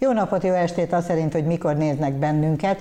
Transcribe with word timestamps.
Jó 0.00 0.12
napot, 0.12 0.44
jó 0.44 0.52
estét, 0.52 0.92
azt 0.92 1.06
szerint, 1.06 1.32
hogy 1.32 1.44
mikor 1.44 1.76
néznek 1.76 2.12
bennünket. 2.12 2.80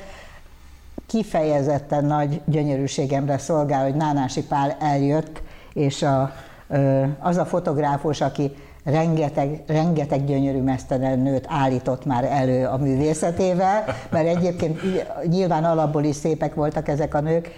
Kifejezetten 1.07 2.05
nagy 2.05 2.41
gyönyörűségemre 2.45 3.37
szolgál, 3.37 3.83
hogy 3.83 3.95
Nánási 3.95 4.43
Pál 4.43 4.77
eljött, 4.79 5.41
és 5.73 6.03
a, 6.03 6.31
az 7.19 7.37
a 7.37 7.45
fotográfus, 7.45 8.21
aki 8.21 8.55
rengeteg, 8.83 9.63
rengeteg 9.67 10.25
gyönyörű 10.25 10.61
mesztelen 10.61 11.19
nőt 11.19 11.45
állított 11.47 12.05
már 12.05 12.23
elő 12.23 12.65
a 12.65 12.77
művészetével, 12.77 13.83
mert 14.09 14.27
egyébként 14.27 14.81
nyilván 15.27 15.63
alapból 15.63 16.03
is 16.03 16.15
szépek 16.15 16.55
voltak 16.55 16.87
ezek 16.87 17.13
a 17.13 17.19
nők, 17.19 17.51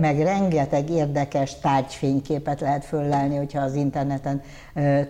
meg 0.00 0.22
rengeteg 0.22 0.90
érdekes 0.90 1.58
tárgyfényképet 1.58 2.60
lehet 2.60 2.84
föllelni, 2.84 3.36
hogyha 3.36 3.60
az 3.60 3.74
interneten 3.74 4.42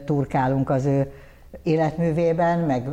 turkálunk 0.05 0.71
az 0.71 0.85
ő 0.85 1.13
életművében, 1.63 2.59
meg 2.59 2.89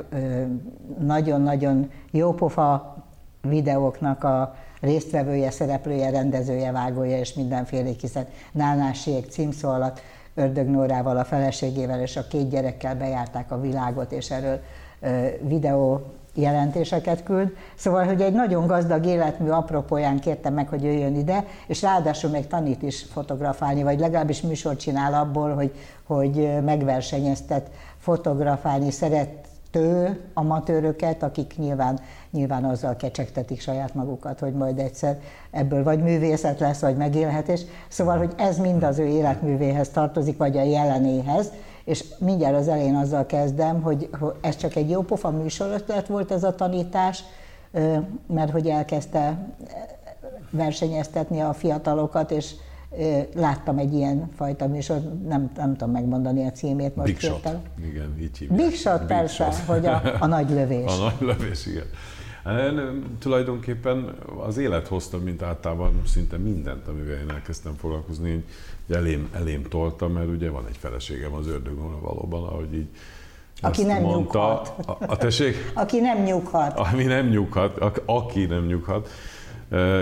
nagyon-nagyon 0.99 1.91
jópofa 2.11 2.95
videóknak 3.41 4.23
a 4.23 4.55
résztvevője, 4.81 5.51
szereplője, 5.51 6.09
rendezője, 6.09 6.71
vágója 6.71 7.17
és 7.17 7.33
mindenféle, 7.33 7.89
hiszen 7.99 8.27
Nánásiek 8.51 9.25
címszó 9.25 9.69
alatt 9.69 10.01
Ördög 10.33 10.67
Nórával, 10.67 11.17
a 11.17 11.23
feleségével 11.23 12.01
és 12.01 12.17
a 12.17 12.27
két 12.27 12.49
gyerekkel 12.49 12.95
bejárták 12.95 13.51
a 13.51 13.61
világot, 13.61 14.11
és 14.11 14.31
erről 14.31 14.59
videó 15.41 16.01
jelentéseket 16.33 17.23
küld. 17.23 17.55
Szóval, 17.75 18.05
hogy 18.05 18.21
egy 18.21 18.33
nagyon 18.33 18.67
gazdag 18.67 19.05
életmű 19.05 19.49
apropóján 19.49 20.19
kértem 20.19 20.53
meg, 20.53 20.67
hogy 20.67 20.83
jöjjön 20.83 21.15
ide, 21.15 21.45
és 21.67 21.81
ráadásul 21.81 22.29
még 22.29 22.47
tanít 22.47 22.81
is 22.81 23.03
fotografálni, 23.11 23.83
vagy 23.83 23.99
legalábbis 23.99 24.41
műsort 24.41 24.79
csinál 24.79 25.13
abból, 25.13 25.53
hogy, 25.53 25.71
hogy 26.03 26.63
megversenyeztet 26.63 27.69
fotografálni 28.07 28.91
szerető 28.91 30.19
amatőröket, 30.33 31.23
akik 31.23 31.57
nyilván, 31.57 31.99
nyilván 32.31 32.65
azzal 32.65 32.95
kecsegtetik 32.95 33.61
saját 33.61 33.93
magukat, 33.93 34.39
hogy 34.39 34.53
majd 34.53 34.79
egyszer 34.79 35.19
ebből 35.51 35.83
vagy 35.83 36.03
művészet 36.03 36.59
lesz, 36.59 36.79
vagy 36.79 36.97
megélhetés. 36.97 37.61
Szóval, 37.87 38.17
hogy 38.17 38.33
ez 38.37 38.57
mind 38.57 38.83
az 38.83 38.99
ő 38.99 39.05
életművéhez 39.05 39.89
tartozik, 39.89 40.37
vagy 40.37 40.57
a 40.57 40.63
jelenéhez, 40.63 41.51
és 41.83 42.05
mindjárt 42.19 42.55
az 42.55 42.67
elején 42.67 42.95
azzal 42.95 43.25
kezdem, 43.25 43.81
hogy 43.81 44.09
ez 44.41 44.55
csak 44.55 44.75
egy 44.75 44.89
jó 44.89 45.01
pofa 45.01 45.29
műsorötlet 45.29 46.07
volt 46.07 46.31
ez 46.31 46.43
a 46.43 46.55
tanítás, 46.55 47.23
mert 48.27 48.51
hogy 48.51 48.67
elkezdte 48.67 49.37
versenyeztetni 50.49 51.41
a 51.41 51.53
fiatalokat, 51.53 52.31
és 52.31 52.53
láttam 53.33 53.77
egy 53.77 53.93
ilyen 53.93 54.29
fajta 54.35 54.67
műsor, 54.67 54.97
nem, 55.27 55.51
nem 55.55 55.75
tudom 55.75 55.91
megmondani 55.93 56.45
a 56.45 56.51
címét 56.51 56.95
most. 56.95 57.07
Big 57.07 57.19
Shot. 57.19 57.49
Igen, 57.85 58.15
így 58.19 58.37
hívják. 58.37 58.59
Big 58.59 58.75
Shot, 58.75 58.99
Big 58.99 59.07
persze, 59.07 59.51
shot. 59.51 59.65
hogy 59.65 59.85
a, 59.85 60.01
a 60.19 60.25
nagy 60.25 60.49
lövés. 60.49 60.91
A 60.99 61.03
nagy 61.03 61.27
lövés, 61.27 61.65
igen. 61.65 61.85
Én, 62.47 63.03
tulajdonképpen 63.19 64.15
az 64.47 64.57
élet 64.57 64.87
hozta, 64.87 65.17
mint 65.17 65.41
általában 65.41 66.01
szinte 66.05 66.37
mindent, 66.37 66.87
amivel 66.87 67.15
én 67.15 67.29
elkezdtem 67.29 67.73
foglalkozni, 67.73 68.31
hogy 68.31 68.95
elém, 68.95 69.29
elém 69.33 69.63
toltam, 69.63 70.11
mert 70.11 70.27
ugye 70.27 70.49
van 70.49 70.65
egy 70.67 70.77
feleségem 70.77 71.33
az 71.33 71.47
ördögön 71.47 72.01
valóban, 72.01 72.43
ahogy 72.43 72.73
így 72.73 72.87
aki 73.61 73.83
nem 73.83 74.01
mondta, 74.01 74.61
nyughat. 74.77 74.99
A, 74.99 75.05
a 75.07 75.17
tessék? 75.17 75.71
Aki 75.73 75.99
nem 75.99 76.23
nyughat. 76.23 76.77
Ami 76.77 77.03
nem 77.03 77.27
nyughat, 77.27 77.77
a, 77.77 77.91
aki 78.05 78.45
nem 78.45 78.65
nyughat. 78.65 79.09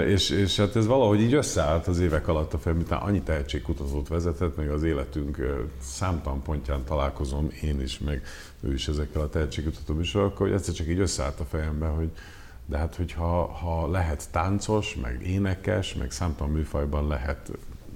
És, 0.08 0.30
és 0.30 0.56
hát 0.56 0.76
ez 0.76 0.86
valahogy 0.86 1.22
így 1.22 1.34
összeállt 1.34 1.88
az 1.88 2.00
évek 2.00 2.28
alatt 2.28 2.54
a 2.54 2.58
fejem, 2.58 2.78
miután 2.78 3.02
annyi 3.02 3.22
tehetségkutatót 3.22 4.08
vezetett, 4.08 4.56
meg 4.56 4.70
az 4.70 4.84
életünk 4.84 5.38
számtalan 5.82 6.42
pontján 6.42 6.84
találkozom 6.84 7.52
én 7.62 7.82
is, 7.82 8.00
meg 8.00 8.22
ő 8.62 8.74
is 8.74 8.88
ezekkel 8.88 9.22
a 9.22 9.30
tehetségkutató 9.30 9.94
műsorokkal, 9.94 10.48
hogy 10.48 10.56
egyszer 10.56 10.74
csak 10.74 10.88
így 10.88 11.00
összeállt 11.00 11.40
a 11.40 11.46
fejembe, 11.46 11.88
hogy 11.88 12.10
de 12.66 12.78
hát 12.78 12.96
hogyha 12.96 13.46
ha 13.46 13.90
lehet 13.90 14.28
táncos, 14.32 14.96
meg 15.02 15.22
énekes, 15.28 15.94
meg 15.94 16.12
számtalan 16.12 16.54
műfajban 16.54 17.08
lehet 17.08 17.52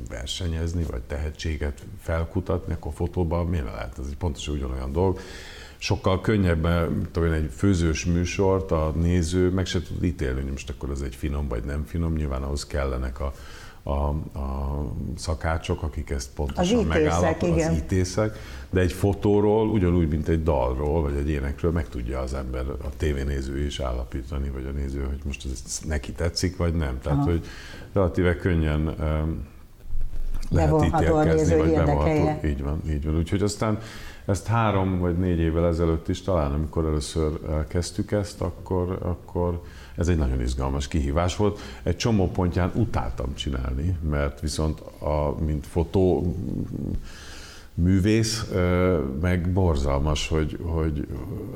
versenyezni, 0.09 0.83
vagy 0.83 1.01
tehetséget 1.01 1.85
felkutatni, 2.01 2.73
akkor 2.73 2.93
fotóban 2.93 3.45
miért 3.45 3.65
lehet? 3.65 3.99
Ez 3.99 4.05
egy 4.09 4.17
pontosan 4.17 4.53
ugyanolyan 4.53 4.91
dolog 4.91 5.19
sokkal 5.79 6.21
könnyebb, 6.21 6.67
tudom 7.11 7.31
egy 7.31 7.49
főzős 7.55 8.05
műsort 8.05 8.71
a 8.71 8.93
néző 8.95 9.49
meg 9.49 9.65
se 9.65 9.81
tud 9.81 10.03
ítélni, 10.03 10.41
hogy 10.41 10.51
most 10.51 10.69
akkor 10.69 10.89
ez 10.89 11.01
egy 11.01 11.15
finom 11.15 11.47
vagy 11.47 11.63
nem 11.63 11.85
finom, 11.85 12.13
nyilván 12.13 12.43
ahhoz 12.43 12.65
kellenek 12.65 13.19
a, 13.19 13.33
a, 13.83 13.91
a 14.39 14.85
szakácsok, 15.17 15.83
akik 15.83 16.09
ezt 16.09 16.29
pontosan 16.35 16.85
megállapítják, 16.85 17.71
az 17.71 17.77
ítészek, 17.77 18.37
de 18.69 18.79
egy 18.79 18.91
fotóról, 18.91 19.67
ugyanúgy, 19.69 20.07
mint 20.07 20.27
egy 20.27 20.43
dalról, 20.43 21.01
vagy 21.01 21.15
egy 21.15 21.29
énekről 21.29 21.71
meg 21.71 21.89
tudja 21.89 22.19
az 22.19 22.33
ember, 22.33 22.65
a 22.69 22.89
tévénéző 22.97 23.65
is 23.65 23.79
állapítani, 23.79 24.49
vagy 24.49 24.65
a 24.65 24.71
néző, 24.71 25.03
hogy 25.03 25.19
most 25.25 25.45
ez 25.45 25.79
neki 25.87 26.11
tetszik, 26.11 26.57
vagy 26.57 26.73
nem. 26.73 26.99
Tehát, 27.01 27.17
Aha. 27.17 27.29
hogy 27.29 27.45
relatíve 27.93 28.35
könnyen 28.35 28.95
lehet 30.49 30.83
ítélkezni, 30.83 31.55
vagy 31.55 31.73
bevonható. 31.73 32.47
Így 32.47 32.63
van, 32.63 32.81
így 32.89 33.05
van. 33.05 33.17
Úgyhogy 33.17 33.41
aztán 33.41 33.79
ezt 34.29 34.47
három 34.47 34.99
vagy 34.99 35.17
négy 35.17 35.39
évvel 35.39 35.67
ezelőtt 35.67 36.07
is 36.07 36.21
talán, 36.21 36.51
amikor 36.51 36.85
először 36.85 37.39
kezdtük 37.67 38.11
ezt, 38.11 38.41
akkor, 38.41 38.97
akkor 39.01 39.61
ez 39.95 40.07
egy 40.07 40.17
nagyon 40.17 40.41
izgalmas 40.41 40.87
kihívás 40.87 41.35
volt. 41.35 41.59
Egy 41.83 41.95
csomó 41.97 42.27
pontján 42.31 42.71
utáltam 42.75 43.35
csinálni, 43.35 43.97
mert 44.09 44.39
viszont 44.39 44.79
a, 44.99 45.35
mint 45.45 45.67
fotó 45.67 46.35
művész, 47.83 48.51
meg 49.21 49.51
borzalmas, 49.53 50.27
hogy, 50.27 50.57
hogy 50.61 51.07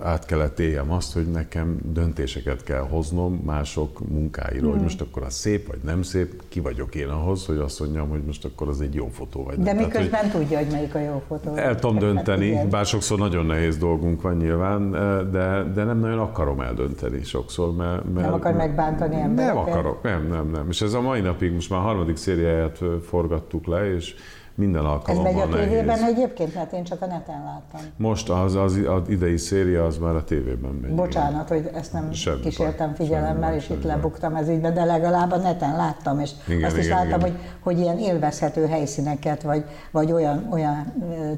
át 0.01 0.25
kellett 0.25 0.59
éljem 0.59 0.91
azt, 0.91 1.13
hogy 1.13 1.31
nekem 1.31 1.79
döntéseket 1.93 2.63
kell 2.63 2.81
hoznom 2.81 3.41
mások 3.45 4.09
munkáiról, 4.09 4.61
hmm. 4.61 4.71
hogy 4.71 4.81
most 4.81 5.01
akkor 5.01 5.23
az 5.23 5.33
szép 5.33 5.67
vagy 5.67 5.79
nem 5.83 6.01
szép, 6.01 6.41
ki 6.49 6.59
vagyok 6.59 6.95
én 6.95 7.07
ahhoz, 7.07 7.45
hogy 7.45 7.57
azt 7.57 7.79
mondjam, 7.79 8.09
hogy 8.09 8.23
most 8.25 8.45
akkor 8.45 8.67
az 8.67 8.81
egy 8.81 8.93
jó 8.93 9.07
fotó 9.07 9.43
vagy 9.43 9.57
De 9.57 9.73
miközben 9.73 10.09
Tehát, 10.09 10.31
hogy 10.31 10.41
tudja, 10.41 10.57
hogy 10.57 10.67
melyik 10.71 10.95
a 10.95 10.99
jó 10.99 11.23
fotó. 11.27 11.55
El 11.55 11.75
tudom 11.75 11.97
dönteni, 11.97 12.55
hát, 12.55 12.69
bár 12.69 12.85
sokszor 12.85 13.17
nagyon 13.17 13.45
nehéz 13.45 13.77
dolgunk 13.77 14.21
van 14.21 14.35
nyilván, 14.35 14.91
de, 15.31 15.63
de 15.73 15.83
nem 15.83 15.99
nagyon 15.99 16.19
akarom 16.19 16.59
eldönteni 16.59 17.23
sokszor, 17.23 17.75
mert... 17.75 18.03
mert 18.13 18.25
nem 18.25 18.33
akar 18.33 18.53
megbántani 18.53 19.15
embereket? 19.15 19.63
Nem 19.63 19.63
akarok, 19.63 20.03
nem, 20.03 20.27
nem, 20.27 20.49
nem. 20.49 20.65
És 20.69 20.81
ez 20.81 20.93
a 20.93 21.01
mai 21.01 21.21
napig 21.21 21.53
most 21.53 21.69
már 21.69 21.81
harmadik 21.81 22.15
szériáját 22.15 22.79
forgattuk 23.07 23.65
le, 23.65 23.93
és 23.93 24.15
minden 24.55 24.85
alkalommal 24.85 25.31
Ez 25.31 25.35
megy 25.35 25.43
a 25.43 25.55
tévében 25.55 25.99
nehéz. 25.99 26.15
egyébként, 26.15 26.53
mert 26.55 26.73
én 26.73 26.83
csak 26.83 27.01
a 27.01 27.05
neten 27.05 27.43
láttam. 27.43 27.81
Most 27.97 28.29
az, 28.29 28.55
az, 28.55 28.79
az 28.87 29.09
idei 29.09 29.37
széria 29.37 29.85
az 29.85 29.97
már 29.97 30.15
a 30.15 30.23
tévében 30.23 30.71
megy. 30.71 30.91
Bocsánat, 30.91 31.49
igen. 31.49 31.63
hogy 31.63 31.71
ezt 31.75 31.93
nem 31.93 32.11
semmi 32.11 32.39
kísértem 32.39 32.87
baj, 32.87 32.95
figyelemmel, 32.95 33.43
semmi 33.43 33.55
és 33.55 33.63
semmi 33.63 33.79
itt 33.79 33.85
lebuktam 33.85 34.35
ez 34.35 34.47
ügybe, 34.47 34.71
de 34.71 34.83
legalább 34.83 35.31
a 35.31 35.37
neten 35.37 35.75
láttam, 35.75 36.19
és 36.19 36.31
igen, 36.47 36.63
azt 36.63 36.77
is 36.77 36.85
igen, 36.85 36.97
láttam, 36.97 37.19
igen. 37.19 37.31
Hogy, 37.31 37.39
hogy 37.59 37.79
ilyen 37.79 37.97
élvezhető 37.97 38.65
helyszíneket, 38.65 39.41
vagy, 39.41 39.65
vagy 39.91 40.11
olyan, 40.11 40.47
olyan 40.51 40.93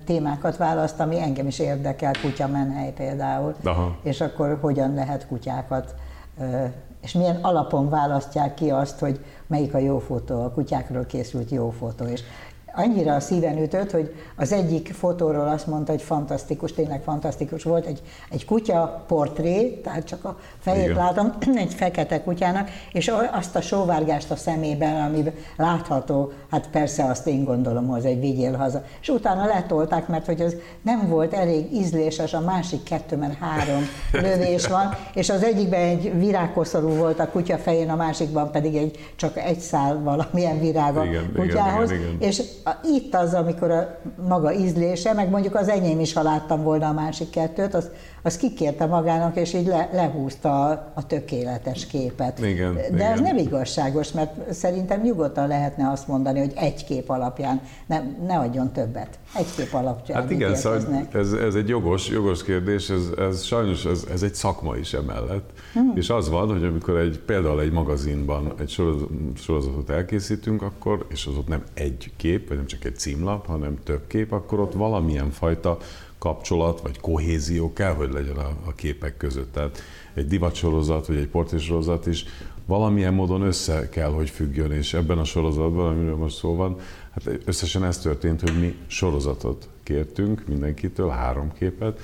témákat 0.06 0.58
választ, 0.58 1.00
ami 1.00 1.22
engem 1.22 1.48
is 1.48 1.60
érdekel, 1.60 2.12
kutya 2.22 2.48
menhely 2.48 2.94
például, 2.94 3.56
Aha. 3.64 3.98
és 4.04 4.22
akkor 4.22 4.58
hogyan 4.62 4.94
lehet 4.94 5.28
kutyákat 5.28 5.96
és 7.06 7.12
milyen 7.12 7.40
alapon 7.42 7.90
választják 7.90 8.54
ki 8.54 8.70
azt, 8.70 9.00
hogy 9.00 9.20
melyik 9.48 9.74
a 9.74 9.78
jó 9.78 10.00
fotó, 10.00 10.44
a 10.44 10.52
kutyákról 10.52 11.06
készült 11.06 11.50
jó 11.50 11.70
fotó. 11.70 12.06
És 12.06 12.22
annyira 12.76 13.16
a 13.16 13.20
szíven 13.20 13.58
ütött, 13.58 13.92
hogy 13.92 14.16
az 14.36 14.52
egyik 14.52 14.94
fotóról 14.94 15.48
azt 15.48 15.68
mondta, 15.68 15.92
hogy 15.92 16.02
fantasztikus, 16.02 16.74
tényleg 16.74 17.02
fantasztikus 17.04 17.64
volt, 17.64 17.86
egy, 17.86 18.02
egy 18.30 18.46
kutya 18.46 19.04
portré, 19.08 19.70
tehát 19.70 20.04
csak 20.04 20.26
a 20.26 20.38
fejét 20.60 20.84
Igen. 20.84 20.96
látom, 20.96 21.34
egy 21.56 21.74
fekete 21.74 22.24
kutyának, 22.24 22.70
és 22.92 23.12
azt 23.32 23.56
a 23.56 23.62
sóvárgást 23.62 24.32
a 24.32 24.36
szemében, 24.36 25.04
ami 25.04 25.24
látható, 25.58 26.32
hát 26.52 26.70
persze 26.70 27.04
azt 27.04 27.28
én 27.28 27.44
gondolom, 27.44 27.88
hogy 27.88 28.06
egy 28.06 28.20
vigyél 28.20 28.56
haza. 28.56 28.84
És 29.02 29.10
utána 29.10 29.46
letolták, 29.46 30.08
mert 30.08 30.26
hogy 30.26 30.42
az 30.42 30.56
nem 30.82 31.08
volt 31.08 31.34
elég 31.34 31.74
ízléses, 31.74 32.34
a 32.34 32.40
másik 32.40 32.84
kettő, 32.84 33.16
mert 33.16 33.38
három 33.40 33.82
lövés 34.26 34.68
van, 34.68 34.90
és 35.14 35.30
az 35.30 35.44
egyikben 35.44 35.82
egy 35.82 36.20
virágkoszorú 36.20 36.90
volt 36.90 37.20
a 37.20 37.30
kutya 37.30 37.58
fején, 37.58 37.90
a 37.90 37.96
másikban 37.96 38.52
pedig 38.52 38.76
egy, 38.76 39.14
csak 39.16 39.38
egy 39.38 39.60
szál 39.60 40.00
valamilyen 40.04 40.60
virág 40.60 40.98
a 40.98 41.06
igen, 41.06 41.32
kutyához, 41.36 41.92
igen, 41.92 42.02
igen, 42.02 42.16
igen. 42.16 42.30
és 42.30 42.42
itt 42.84 43.16
az, 43.16 43.34
amikor 43.34 43.72
a 43.72 43.98
maga 44.28 44.54
ízlése, 44.54 45.14
meg 45.14 45.30
mondjuk 45.30 45.56
az 45.56 45.68
enyém 45.68 46.00
is, 46.00 46.14
ha 46.14 46.22
láttam 46.22 46.64
volna 46.64 46.88
a 46.88 46.94
másik 46.94 47.30
kettőt, 47.30 47.74
az, 47.74 47.90
az 48.26 48.38
kikérte 48.38 48.86
magának, 48.86 49.36
és 49.36 49.54
így 49.54 49.66
le, 49.66 49.90
lehúzta 49.94 50.66
a, 50.66 50.92
a 50.94 51.08
tökéletes 51.08 51.88
képet. 51.88 52.40
Igen, 52.40 52.74
De 52.74 52.88
igen. 52.88 53.12
ez 53.12 53.20
nem 53.20 53.38
igazságos, 53.38 54.12
mert 54.12 54.54
szerintem 54.54 55.02
nyugodtan 55.02 55.48
lehetne 55.48 55.90
azt 55.90 56.08
mondani, 56.08 56.40
hogy 56.40 56.52
egy 56.56 56.86
kép 56.86 57.10
alapján 57.10 57.62
ne, 57.86 58.02
ne 58.28 58.38
adjon 58.38 58.72
többet. 58.72 59.20
Egy 59.36 59.56
kép 59.56 59.74
alapján. 59.74 60.22
Hát 60.22 60.32
igen, 60.32 60.56
szóval 60.56 61.08
ez, 61.14 61.34
ez 61.34 61.56
egy 61.56 61.68
jogos, 61.68 62.08
jogos 62.08 62.44
kérdés, 62.44 62.90
ez, 62.90 63.10
ez 63.18 63.44
sajnos 63.44 63.86
ez, 63.86 64.06
ez 64.12 64.24
egy 64.24 64.36
szakma 64.36 64.76
is 64.78 64.94
emellett. 64.94 65.50
Hmm. 65.74 65.92
És 65.96 66.10
az 66.10 66.30
van, 66.30 66.48
hogy 66.48 66.64
amikor 66.64 66.98
egy, 66.98 67.20
például 67.20 67.62
egy 67.62 67.72
magazinban 67.72 68.54
egy 68.60 68.70
sorozatot 69.36 69.90
elkészítünk, 69.90 70.62
akkor, 70.62 71.06
és 71.10 71.26
az 71.26 71.38
ott 71.38 71.48
nem 71.48 71.64
egy 71.74 72.12
kép, 72.18 72.48
vagy 72.48 72.58
nem 72.58 72.66
csak 72.66 72.86
egy 72.86 72.98
címlap, 72.98 73.46
hanem 73.46 73.78
több 73.84 74.08
kép, 74.08 74.32
akkor 74.32 74.60
ott 74.60 74.74
valamilyen 74.74 75.32
fajta 75.32 75.78
kapcsolat, 76.26 76.82
vagy 76.82 77.00
kohézió 77.00 77.74
kell, 77.74 77.94
hogy 77.94 78.12
legyen 78.12 78.38
a, 78.38 78.50
a 78.66 78.74
képek 78.76 79.18
között. 79.18 79.52
Tehát 79.52 79.82
egy 80.14 80.28
divatsorozat, 80.28 81.08
vagy 81.08 81.16
egy 81.16 81.28
portrésorozat 81.28 82.08
is 82.08 82.26
valamilyen 82.66 83.14
módon 83.14 83.42
össze 83.42 83.90
kell, 83.90 84.10
hogy 84.10 84.30
függjön, 84.30 84.72
és 84.72 84.94
ebben 84.94 85.18
a 85.18 85.24
sorozatban, 85.24 85.88
amiről 85.88 86.16
most 86.16 86.36
szó 86.36 86.56
van, 86.56 86.78
hát 87.12 87.40
összesen 87.46 87.84
ez 87.84 87.98
történt, 87.98 88.42
hogy 88.42 88.60
mi 88.60 88.76
sorozatot 88.88 89.70
kértünk 89.84 90.48
mindenkitől, 90.48 91.10
három 91.10 91.54
képet, 91.54 92.00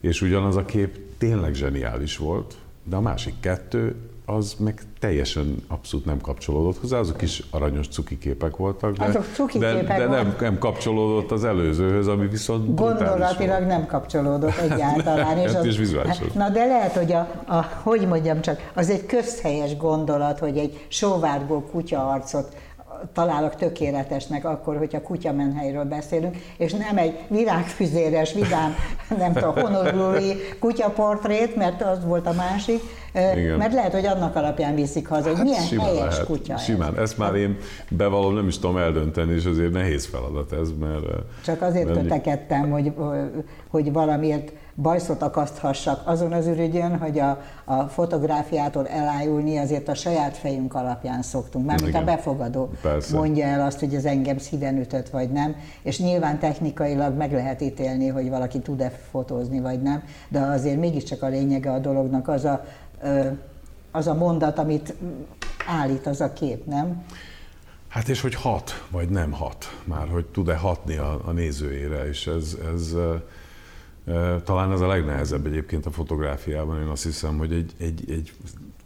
és 0.00 0.22
ugyanaz 0.22 0.56
a 0.56 0.64
kép 0.64 0.98
tényleg 1.18 1.54
zseniális 1.54 2.16
volt, 2.16 2.56
de 2.84 2.96
a 2.96 3.00
másik 3.00 3.34
kettő 3.40 3.96
az 4.26 4.54
meg 4.58 4.82
teljesen 4.98 5.64
abszolút 5.68 6.06
nem 6.06 6.20
kapcsolódott 6.20 6.78
hozzá, 6.78 6.98
azok 6.98 7.22
is 7.22 7.42
aranyos 7.50 7.88
cuki 7.88 8.18
képek 8.18 8.56
voltak, 8.56 8.96
de, 8.96 9.04
azok 9.04 9.24
cuki 9.34 9.58
de, 9.58 9.74
képek 9.74 9.98
de 9.98 10.06
nem, 10.06 10.36
nem 10.40 10.58
kapcsolódott 10.58 11.30
az 11.30 11.44
előzőhöz, 11.44 12.08
ami 12.08 12.26
viszont 12.26 12.74
Gondolatilag 12.74 13.58
volt. 13.58 13.66
nem 13.66 13.86
kapcsolódott 13.86 14.56
egyáltalán. 14.56 15.38
és, 15.38 15.54
az, 15.54 15.64
és 15.64 15.92
Na 16.34 16.48
de 16.48 16.66
lehet, 16.66 16.96
hogy 16.96 17.12
a, 17.12 17.28
a, 17.46 17.64
hogy 17.82 18.06
mondjam 18.06 18.40
csak, 18.40 18.70
az 18.74 18.90
egy 18.90 19.06
közhelyes 19.06 19.76
gondolat, 19.76 20.38
hogy 20.38 20.58
egy 20.58 20.86
sóvárgó 20.88 21.60
kutya 21.60 22.08
arcot 22.08 22.56
találok 23.12 23.54
tökéletesnek 23.54 24.44
akkor, 24.44 24.76
hogyha 24.76 25.02
kutyamenhelyről 25.02 25.84
beszélünk, 25.84 26.36
és 26.56 26.72
nem 26.72 26.96
egy 26.96 27.18
virágfüzéres, 27.28 28.32
vidám, 28.32 28.74
nem 29.18 29.32
tudom, 29.32 29.54
honolulói 29.54 30.32
kutyaportrét, 30.58 31.56
mert 31.56 31.82
az 31.82 32.04
volt 32.04 32.26
a 32.26 32.32
másik, 32.32 32.82
Igen. 33.12 33.58
mert 33.58 33.72
lehet, 33.72 33.92
hogy 33.92 34.06
annak 34.06 34.36
alapján 34.36 34.74
viszik 34.74 35.08
haza, 35.08 35.28
hogy 35.28 35.36
hát 35.36 35.44
milyen 35.44 35.86
helyes 35.86 36.12
lehet. 36.12 36.26
kutya 36.26 36.56
Simán, 36.56 36.94
ez. 36.94 37.02
ezt 37.02 37.18
már 37.18 37.34
én 37.34 37.56
bevallom, 37.88 38.34
nem 38.34 38.48
is 38.48 38.58
tudom 38.58 38.76
eldönteni, 38.76 39.34
és 39.34 39.44
azért 39.44 39.72
nehéz 39.72 40.06
feladat 40.06 40.52
ez, 40.52 40.68
mert... 40.80 41.04
Csak 41.44 41.62
azért 41.62 41.88
mert... 41.88 42.00
kötekedtem, 42.00 42.70
hogy, 42.70 42.92
hogy 43.68 43.92
valamiért 43.92 44.52
bajszot 44.76 45.22
akaszthassak 45.22 46.00
azon 46.04 46.32
az 46.32 46.46
ürügyön, 46.46 46.98
hogy 46.98 47.18
a, 47.18 47.42
a 47.64 47.82
fotográfiától 47.82 48.88
elájulni 48.88 49.58
azért 49.58 49.88
a 49.88 49.94
saját 49.94 50.36
fejünk 50.36 50.74
alapján 50.74 51.22
szoktunk. 51.22 51.66
Mármint 51.66 51.94
a 51.94 52.04
befogadó 52.04 52.70
Persze. 52.82 53.16
mondja 53.16 53.46
el 53.46 53.66
azt, 53.66 53.78
hogy 53.78 53.94
ez 53.94 54.04
engem 54.04 54.38
szíven 54.38 54.78
ütött, 54.80 55.08
vagy 55.08 55.30
nem, 55.30 55.56
és 55.82 55.98
nyilván 55.98 56.38
technikailag 56.38 57.16
meg 57.16 57.32
lehet 57.32 57.60
ítélni, 57.60 58.08
hogy 58.08 58.28
valaki 58.28 58.58
tud-e 58.58 58.90
fotózni, 59.10 59.60
vagy 59.60 59.82
nem, 59.82 60.02
de 60.28 60.40
azért 60.40 60.80
mégiscsak 60.80 61.22
a 61.22 61.28
lényege 61.28 61.72
a 61.72 61.78
dolognak 61.78 62.28
az 62.28 62.44
a, 62.44 62.64
az 63.90 64.06
a 64.06 64.14
mondat, 64.14 64.58
amit 64.58 64.94
állít 65.66 66.06
az 66.06 66.20
a 66.20 66.32
kép, 66.32 66.66
nem? 66.66 67.04
Hát 67.88 68.08
és 68.08 68.20
hogy 68.20 68.34
hat, 68.34 68.86
vagy 68.90 69.08
nem 69.08 69.32
hat, 69.32 69.64
már 69.84 70.08
hogy 70.08 70.24
tud-e 70.24 70.56
hatni 70.56 70.96
a, 70.96 71.20
a 71.24 71.30
nézőjére, 71.30 72.08
és 72.08 72.26
ez, 72.26 72.56
ez 72.74 72.94
talán 74.44 74.72
ez 74.72 74.80
a 74.80 74.86
legnehezebb 74.86 75.46
egyébként 75.46 75.86
a 75.86 75.90
fotográfiában. 75.90 76.80
Én 76.80 76.86
azt 76.86 77.02
hiszem, 77.02 77.38
hogy 77.38 77.52
egy, 77.52 77.72
egy, 77.78 78.10
egy 78.10 78.32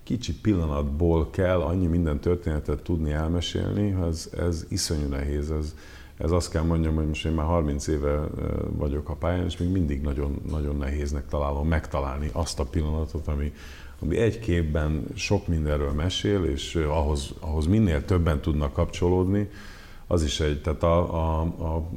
kicsi 0.02 0.34
pillanatból 0.34 1.30
kell 1.30 1.60
annyi 1.60 1.86
minden 1.86 2.20
történetet 2.20 2.82
tudni 2.82 3.12
elmesélni, 3.12 3.96
ez, 4.08 4.30
ez 4.38 4.66
iszonyú 4.68 5.08
nehéz. 5.08 5.50
Ez, 5.50 5.74
ez 6.18 6.30
azt 6.30 6.50
kell 6.50 6.62
mondjam, 6.62 6.94
hogy 6.94 7.06
most 7.06 7.24
én 7.24 7.32
már 7.32 7.46
30 7.46 7.86
éve 7.86 8.28
vagyok 8.76 9.08
a 9.08 9.14
pályán, 9.14 9.44
és 9.44 9.56
még 9.56 9.68
mindig 9.68 10.00
nagyon, 10.00 10.42
nagyon 10.50 10.76
nehéznek 10.76 11.26
találom 11.28 11.68
megtalálni 11.68 12.30
azt 12.32 12.60
a 12.60 12.64
pillanatot, 12.64 13.26
ami, 13.26 13.52
ami 14.00 14.16
egy 14.16 14.38
képben 14.38 15.04
sok 15.14 15.46
mindenről 15.46 15.92
mesél, 15.92 16.44
és 16.44 16.74
ahhoz, 16.74 17.34
ahhoz 17.40 17.66
minél 17.66 18.04
többen 18.04 18.40
tudnak 18.40 18.72
kapcsolódni, 18.72 19.50
az 20.06 20.22
is 20.22 20.40
egy, 20.40 20.60
tehát 20.62 20.82
a, 20.82 21.14
a, 21.14 21.40
a 21.40 21.88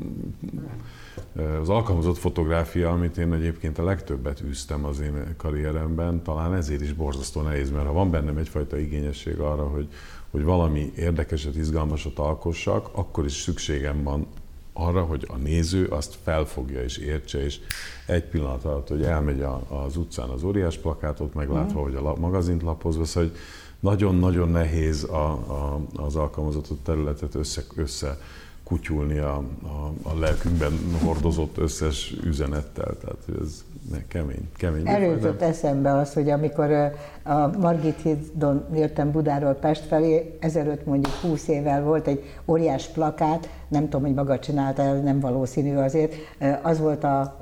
az 1.62 1.70
alkalmazott 1.70 2.18
fotográfia, 2.18 2.90
amit 2.90 3.18
én 3.18 3.34
egyébként 3.34 3.78
a 3.78 3.84
legtöbbet 3.84 4.42
űztem 4.42 4.86
az 4.86 5.00
én 5.00 5.36
karrieremben, 5.38 6.24
talán 6.24 6.54
ezért 6.54 6.82
is 6.82 6.94
borzasztó 6.94 7.42
nehéz, 7.42 7.72
mert 7.72 7.86
ha 7.86 7.94
van 7.94 8.12
bennem 8.12 8.38
egyfajta 8.38 8.78
igényesség 8.78 9.40
arra, 9.40 9.68
hogy, 9.68 9.88
hogy 10.32 10.44
valami 10.44 10.92
érdekeset, 10.96 11.56
izgalmasat 11.56 12.20
alkossak, 12.20 12.90
akkor 12.92 13.26
is 13.26 13.34
szükségem 13.34 14.04
van 14.04 14.28
arra, 14.74 15.04
hogy 15.04 15.26
a 15.28 15.38
néző 15.38 15.86
azt 15.86 16.18
felfogja 16.24 16.84
és 16.84 16.98
értse, 16.98 17.44
és 17.44 17.60
egy 18.08 18.24
pillanat 18.24 18.66
alatt, 18.66 18.88
hogy 18.88 19.04
elmegy 19.04 19.42
a, 19.42 19.62
az 19.86 19.98
utcán 19.98 20.30
az 20.30 20.44
óriás 20.44 20.78
plakátot 20.78 21.34
meglátva, 21.34 21.80
mm. 21.80 21.84
hogy 21.84 21.96
a 21.96 22.16
magazint 22.16 22.62
lapozva, 22.62 23.06
szóval, 23.06 23.30
hogy 23.30 23.40
nagyon-nagyon 23.80 24.50
nehéz 24.50 25.04
a, 25.04 25.32
a, 25.32 25.82
az 25.96 26.16
alkalmazott 26.16 26.70
területet 26.84 27.36
össze, 27.36 27.64
össze 27.76 28.20
kutyulni 28.64 29.18
a, 29.18 29.44
a, 29.64 30.10
a 30.10 30.20
lelkünkben 30.20 30.72
hordozott 31.04 31.58
összes 31.58 32.16
üzenettel. 32.24 32.98
Tehát 33.02 33.42
ez 33.42 33.64
ne, 33.92 34.08
kemény, 34.08 34.50
kemény. 34.58 34.88
Előtt 34.88 35.42
eszembe 35.42 35.94
az, 35.94 36.14
hogy 36.14 36.30
amikor 36.30 36.92
a 37.24 37.58
Margit 37.58 38.02
hídon 38.02 38.66
jöttem 38.74 39.12
Budáról 39.12 39.54
Pest 39.54 39.86
felé, 39.86 40.38
ezelőtt 40.40 40.86
mondjuk 40.86 41.14
20 41.14 41.48
évvel 41.48 41.84
volt 41.84 42.08
egy 42.08 42.24
óriás 42.46 42.88
plakát, 42.88 43.50
nem 43.68 43.84
tudom, 43.84 44.02
hogy 44.02 44.14
maga 44.14 44.40
csinálta, 44.40 44.94
nem 44.94 45.20
valószínű 45.20 45.76
azért, 45.76 46.14
az 46.62 46.80
volt 46.80 47.04
a 47.04 47.42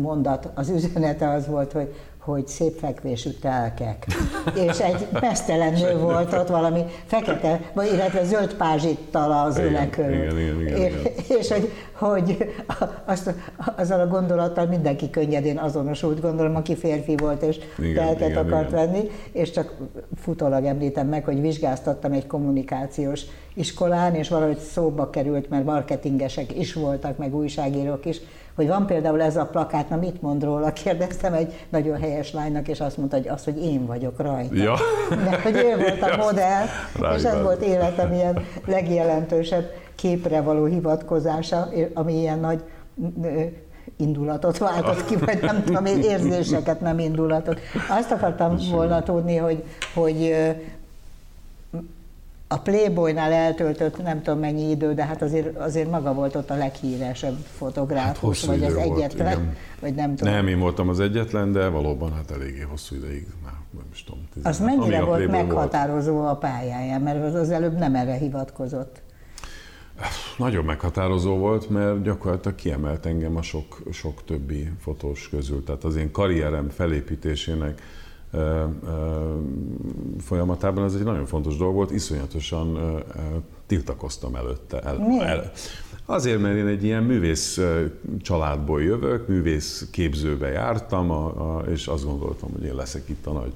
mondat, 0.00 0.50
az 0.54 0.68
üzenete 0.68 1.28
az 1.28 1.46
volt, 1.46 1.72
hogy 1.72 1.94
hogy 2.24 2.46
szép 2.46 2.78
fekvésű 2.78 3.30
telkek. 3.30 4.06
és 4.54 4.78
egy 4.78 5.06
mesztelen 5.20 5.72
nő 5.72 5.98
volt 5.98 6.32
ott 6.32 6.48
valami 6.48 6.84
fekete, 7.06 7.60
vagy 7.72 7.92
illetve 7.92 8.24
zöld 8.24 8.54
pázsittal 8.54 9.32
az 9.46 9.58
igen, 9.58 10.60
igen. 10.60 10.92
És 11.38 11.50
hogy, 11.50 11.72
hogy 12.08 12.54
azt, 13.04 13.34
azzal 13.76 14.00
a 14.00 14.06
gondolattal 14.06 14.66
mindenki 14.66 15.10
könnyedén 15.10 15.58
azonosult, 15.58 16.20
gondolom, 16.20 16.56
aki 16.56 16.76
férfi 16.76 17.16
volt 17.16 17.42
és 17.42 17.58
igen, 17.78 17.94
telket 17.94 18.28
igen, 18.28 18.46
akart 18.46 18.68
igen. 18.68 18.86
venni, 18.86 19.10
és 19.32 19.50
csak 19.50 19.74
futólag 20.16 20.64
említem 20.64 21.08
meg, 21.08 21.24
hogy 21.24 21.40
vizsgáztattam 21.40 22.12
egy 22.12 22.26
kommunikációs 22.26 23.22
iskolán, 23.54 24.14
és 24.14 24.28
valahogy 24.28 24.58
szóba 24.58 25.10
került, 25.10 25.50
mert 25.50 25.64
marketingesek 25.64 26.58
is 26.58 26.72
voltak, 26.74 27.18
meg 27.18 27.34
újságírók 27.34 28.06
is, 28.06 28.20
hogy 28.54 28.66
van 28.66 28.86
például 28.86 29.22
ez 29.22 29.36
a 29.36 29.46
plakát, 29.46 29.88
na 29.88 29.96
mit 29.96 30.22
mond 30.22 30.44
róla? 30.44 30.72
Kérdeztem 30.84 31.32
egy 31.32 31.66
nagyon 31.68 32.00
helyes 32.00 32.32
lánynak, 32.32 32.68
és 32.68 32.80
azt 32.80 32.96
mondta, 32.96 33.16
hogy 33.16 33.28
az, 33.28 33.44
hogy 33.44 33.64
én 33.64 33.86
vagyok 33.86 34.18
rajta. 34.18 34.54
Ja. 34.54 34.74
Mert 35.08 35.40
hogy 35.40 35.56
ő 35.56 35.76
volt 35.76 36.02
a 36.02 36.16
modell, 36.24 36.64
Rájban. 37.00 37.18
és 37.18 37.24
ez 37.24 37.42
volt 37.42 37.62
életem 37.62 38.12
ilyen 38.12 38.38
legjelentősebb 38.66 39.70
képre 39.94 40.40
való 40.40 40.64
hivatkozása, 40.64 41.68
ami 41.94 42.18
ilyen 42.18 42.38
nagy 42.38 42.62
indulatot 43.96 44.58
váltott 44.58 45.04
ki, 45.04 45.16
vagy 45.16 45.40
nem 45.40 45.64
tudom, 45.64 45.86
érzéseket, 45.86 46.80
nem 46.80 46.98
indulatot. 46.98 47.60
Azt 47.88 48.10
akartam 48.10 48.56
volna 48.70 49.02
tudni, 49.02 49.36
hogy, 49.36 49.64
hogy 49.94 50.34
a 52.48 52.58
Playboynál 52.58 53.32
eltöltött 53.32 54.02
nem 54.02 54.22
tudom 54.22 54.40
mennyi 54.40 54.70
idő, 54.70 54.94
de 54.94 55.04
hát 55.04 55.22
azért, 55.22 55.56
azért 55.56 55.90
maga 55.90 56.14
volt 56.14 56.34
ott 56.34 56.50
a 56.50 56.56
leghíresebb 56.56 57.36
fotográfus, 57.56 58.46
hát 58.46 58.56
vagy 58.56 58.64
az 58.64 58.74
volt, 58.74 58.96
egyetlen, 58.96 59.26
igen. 59.26 59.56
vagy 59.80 59.94
nem 59.94 60.16
tudom. 60.16 60.32
Nem, 60.32 60.46
én 60.46 60.58
voltam 60.58 60.88
az 60.88 61.00
egyetlen, 61.00 61.52
de 61.52 61.68
valóban 61.68 62.12
hát 62.12 62.30
eléggé 62.30 62.60
hosszú 62.60 62.94
ideig, 62.94 63.26
már 63.44 63.52
nem 63.70 63.84
is 63.92 64.04
tudom. 64.04 64.28
Az 64.42 64.60
mennyire 64.60 65.04
volt 65.04 65.30
meghatározó 65.30 66.12
volt? 66.12 66.30
a 66.30 66.36
pályáján, 66.36 67.00
mert 67.00 67.34
az 67.34 67.50
előbb 67.50 67.78
nem 67.78 67.94
erre 67.94 68.14
hivatkozott. 68.14 69.02
Nagyon 70.38 70.64
meghatározó 70.64 71.36
volt, 71.36 71.68
mert 71.68 72.02
gyakorlatilag 72.02 72.56
kiemelt 72.56 73.06
engem 73.06 73.36
a 73.36 73.42
sok, 73.42 73.82
sok 73.92 74.24
többi 74.24 74.70
fotós 74.80 75.28
közül. 75.28 75.64
Tehát 75.64 75.84
az 75.84 75.96
én 75.96 76.10
karrierem 76.10 76.68
felépítésének 76.68 77.82
folyamatában 80.18 80.84
ez 80.84 80.94
egy 80.94 81.04
nagyon 81.04 81.26
fontos 81.26 81.56
dolog 81.56 81.74
volt, 81.74 81.90
iszonyatosan 81.90 83.02
tiltakoztam 83.66 84.34
előtte. 84.34 84.80
El, 84.80 85.20
el, 85.20 85.52
azért, 86.04 86.40
mert 86.40 86.56
én 86.56 86.66
egy 86.66 86.84
ilyen 86.84 87.02
művész 87.02 87.60
családból 88.20 88.82
jövök, 88.82 89.28
művész 89.28 89.88
képzőbe 89.90 90.48
jártam, 90.48 91.10
a, 91.10 91.56
a, 91.56 91.62
és 91.62 91.86
azt 91.86 92.04
gondoltam, 92.04 92.50
hogy 92.52 92.64
én 92.64 92.74
leszek 92.74 93.08
itt 93.08 93.26
a 93.26 93.32
nagy 93.32 93.52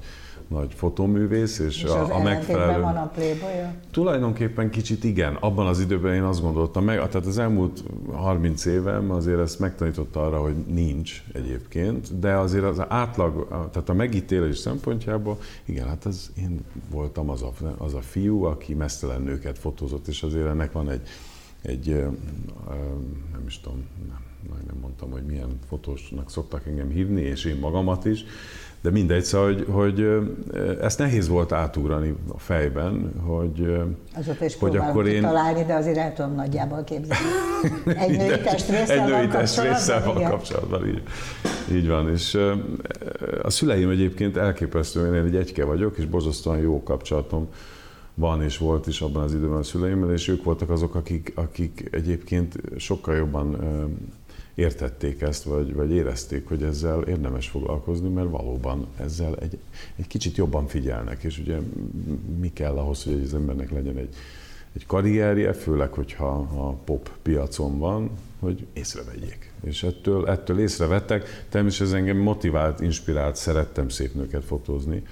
nagy 0.49 0.73
fotóművész, 0.73 1.59
és, 1.59 1.83
és 1.83 1.89
a, 1.89 2.15
a 2.15 2.23
megfelelő... 2.23 2.81
van 2.81 2.95
a 2.95 3.07
playboy 3.07 3.51
Tulajdonképpen 3.91 4.69
kicsit 4.69 5.03
igen. 5.03 5.35
Abban 5.35 5.67
az 5.67 5.79
időben 5.79 6.13
én 6.13 6.23
azt 6.23 6.41
gondoltam 6.41 6.83
meg, 6.83 6.95
tehát 6.95 7.25
az 7.25 7.37
elmúlt 7.37 7.83
30 8.11 8.65
évem 8.65 9.11
azért 9.11 9.39
ezt 9.39 9.59
megtanította 9.59 10.25
arra, 10.25 10.41
hogy 10.41 10.55
nincs 10.67 11.23
egyébként, 11.33 12.19
de 12.19 12.33
azért 12.33 12.63
az 12.63 12.81
átlag, 12.87 13.47
tehát 13.49 13.89
a 13.89 13.93
megítélés 13.93 14.57
szempontjából, 14.57 15.37
igen, 15.65 15.87
hát 15.87 16.05
az 16.05 16.31
én 16.37 16.59
voltam 16.89 17.29
az 17.29 17.41
a, 17.41 17.51
az 17.77 17.93
a 17.93 18.01
fiú, 18.01 18.43
aki 18.43 18.73
mesztelen 18.73 19.21
nőket 19.21 19.57
fotózott, 19.57 20.07
és 20.07 20.23
azért 20.23 20.47
ennek 20.47 20.71
van 20.71 20.89
egy, 20.89 21.01
egy 21.61 21.87
nem 23.31 23.43
is 23.47 23.59
tudom, 23.59 23.83
nem, 24.07 24.27
nem 24.67 24.77
mondtam, 24.81 25.11
hogy 25.11 25.23
milyen 25.23 25.59
fotósnak 25.67 26.29
szoktak 26.29 26.67
engem 26.67 26.89
hívni, 26.89 27.21
és 27.21 27.45
én 27.45 27.59
magamat 27.59 28.05
is, 28.05 28.25
de 28.81 28.89
mindegy, 28.89 29.23
szóval, 29.23 29.47
hogy, 29.53 29.65
hogy 29.69 30.07
ezt 30.81 30.99
nehéz 30.99 31.27
volt 31.27 31.51
átugrani 31.51 32.15
a 32.33 32.39
fejben, 32.39 33.13
hogy, 33.25 33.77
Azóta 34.15 34.45
is 34.45 34.55
hogy 34.55 34.77
akkor 34.77 35.07
én... 35.07 35.21
találni, 35.21 35.63
de 35.63 35.73
azért 35.73 35.97
el 35.97 36.13
tudom 36.13 36.35
nagyjából 36.35 36.83
képzelni. 36.83 37.25
Egy 37.85 38.17
női 38.17 38.39
testrészsel 38.39 38.99
Egy 38.99 39.11
női 39.11 39.27
testrészsel 39.27 40.03
van 40.05 40.23
kapcsolatban, 40.23 40.87
így, 40.87 41.03
így 41.71 41.87
van. 41.87 42.09
És 42.09 42.37
a 43.41 43.49
szüleim 43.49 43.89
egyébként 43.89 44.37
elképesztően, 44.37 45.15
én 45.15 45.23
egy 45.23 45.35
egyke 45.35 45.65
vagyok, 45.65 45.97
és 45.97 46.05
borzasztóan 46.05 46.57
jó 46.57 46.83
kapcsolatom 46.83 47.47
van 48.13 48.43
és 48.43 48.57
volt 48.57 48.87
is 48.87 49.01
abban 49.01 49.23
az 49.23 49.33
időben 49.33 49.57
a 49.57 49.63
szüleimmel, 49.63 50.11
és 50.11 50.27
ők 50.27 50.43
voltak 50.43 50.69
azok, 50.69 50.95
akik, 50.95 51.31
akik 51.35 51.87
egyébként 51.91 52.55
sokkal 52.77 53.15
jobban 53.15 53.57
értették 54.59 55.21
ezt, 55.21 55.43
vagy, 55.43 55.73
vagy 55.73 55.91
érezték, 55.91 56.47
hogy 56.47 56.63
ezzel 56.63 57.01
érdemes 57.01 57.47
foglalkozni, 57.47 58.09
mert 58.09 58.29
valóban 58.29 58.87
ezzel 58.97 59.35
egy, 59.35 59.57
egy 59.95 60.07
kicsit 60.07 60.37
jobban 60.37 60.67
figyelnek, 60.67 61.23
és 61.23 61.37
ugye 61.37 61.57
mi 62.39 62.53
kell 62.53 62.77
ahhoz, 62.77 63.03
hogy 63.03 63.21
az 63.25 63.33
embernek 63.33 63.71
legyen 63.71 63.97
egy, 63.97 64.15
egy 64.73 64.85
karrierje, 64.85 65.53
főleg, 65.53 65.93
hogyha 65.93 66.27
a 66.37 66.71
pop 66.71 67.09
piacon 67.21 67.77
van, 67.77 68.09
hogy 68.39 68.65
észrevegyék. 68.73 69.51
És 69.63 69.83
ettől, 69.83 70.27
ettől 70.27 70.59
észrevettek. 70.59 71.45
Természetesen 71.49 71.95
ez 71.95 72.01
engem 72.01 72.17
motivált, 72.17 72.79
inspirált, 72.79 73.35
szerettem 73.35 73.89
szép 73.89 74.13
nőket 74.13 74.43
fotózni, 74.43 75.03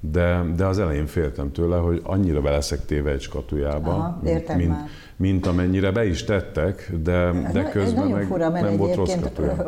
de, 0.00 0.44
de 0.56 0.64
az 0.64 0.78
elején 0.78 1.06
féltem 1.06 1.52
tőle, 1.52 1.76
hogy 1.76 2.00
annyira 2.04 2.40
beleszek 2.40 2.84
téve 2.84 3.10
egy 3.10 3.20
skatujába, 3.20 3.90
Aha, 3.90 4.20
mint, 4.22 4.56
mint, 4.56 4.76
mint 5.16 5.46
amennyire 5.46 5.90
be 5.90 6.06
is 6.06 6.24
tettek, 6.24 6.92
de, 7.02 7.30
de 7.52 7.62
közben 7.62 7.94
nagyon 7.94 8.18
meg 8.18 8.26
fura, 8.26 8.50
mert 8.50 8.64
nem 8.64 8.76
volt 8.76 8.94
rossz 8.94 9.14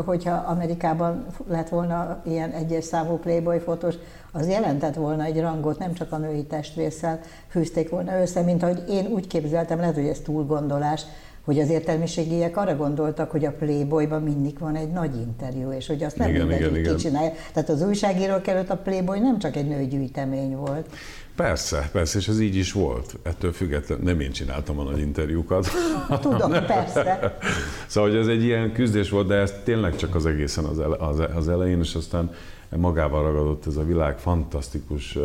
hogyha 0.05 0.33
Amerikában 0.35 1.27
lett 1.49 1.69
volna 1.69 2.23
ilyen 2.27 2.51
egyes 2.51 2.85
számú 2.85 3.17
Playboy 3.17 3.59
fotós, 3.59 3.95
az 4.33 4.49
jelentett 4.49 4.95
volna 4.95 5.25
egy 5.25 5.41
rangot, 5.41 5.79
nem 5.79 5.93
csak 5.93 6.13
a 6.13 6.19
női 6.19 6.45
testvésszel 6.45 7.21
fűzték 7.49 7.91
volna 7.91 8.21
össze, 8.21 8.43
mint 8.43 8.63
ahogy 8.63 8.83
én 8.89 9.07
úgy 9.07 9.27
képzeltem, 9.27 9.79
lehet, 9.79 9.95
hogy 9.95 10.07
ez 10.07 10.19
túlgondolás, 10.19 11.03
hogy 11.51 11.61
az 11.61 11.71
értelmiségiek 11.71 12.57
arra 12.57 12.77
gondoltak, 12.77 13.31
hogy 13.31 13.45
a 13.45 13.53
Playboyban 13.53 14.23
mindig 14.23 14.59
van 14.59 14.77
egy 14.77 14.91
nagy 14.91 15.17
interjú, 15.17 15.73
és 15.73 15.87
hogy 15.87 16.03
azt 16.03 16.17
nem 16.17 16.29
igen, 16.29 16.47
mindegy, 16.47 16.71
igen, 16.71 16.85
hogy 16.85 16.95
ki 16.95 17.03
csinálja. 17.03 17.33
Tehát 17.53 17.69
az 17.69 17.83
újságírók 17.83 18.47
előtt 18.47 18.71
a 18.71 18.77
Playboy 18.77 19.19
nem 19.19 19.39
csak 19.39 19.57
egy 19.57 19.69
nőgyűjtemény 19.69 20.57
volt. 20.57 20.87
Persze, 21.37 21.89
persze, 21.93 22.19
és 22.19 22.29
ez 22.29 22.41
így 22.41 22.57
is 22.57 22.73
volt. 22.73 23.19
Ettől 23.23 23.53
függetlenül 23.53 24.05
nem 24.05 24.21
én 24.21 24.31
csináltam 24.31 24.79
a 24.79 24.83
nagy 24.83 24.99
interjúkat. 24.99 25.69
Tudom, 26.21 26.51
persze. 26.51 27.37
szóval, 27.87 28.11
hogy 28.11 28.19
ez 28.19 28.27
egy 28.27 28.45
ilyen 28.45 28.73
küzdés 28.73 29.11
volt, 29.11 29.27
de 29.27 29.35
ez 29.35 29.55
tényleg 29.65 29.97
csak 29.97 30.15
az 30.15 30.27
egészen 30.27 30.65
az, 30.65 30.79
ele, 30.79 30.97
az, 30.97 31.23
az 31.35 31.49
elején, 31.49 31.79
és 31.79 31.95
aztán 31.95 32.31
magával 32.77 33.23
ragadott 33.23 33.67
ez 33.67 33.77
a 33.77 33.85
világ 33.85 34.19
fantasztikus 34.19 35.19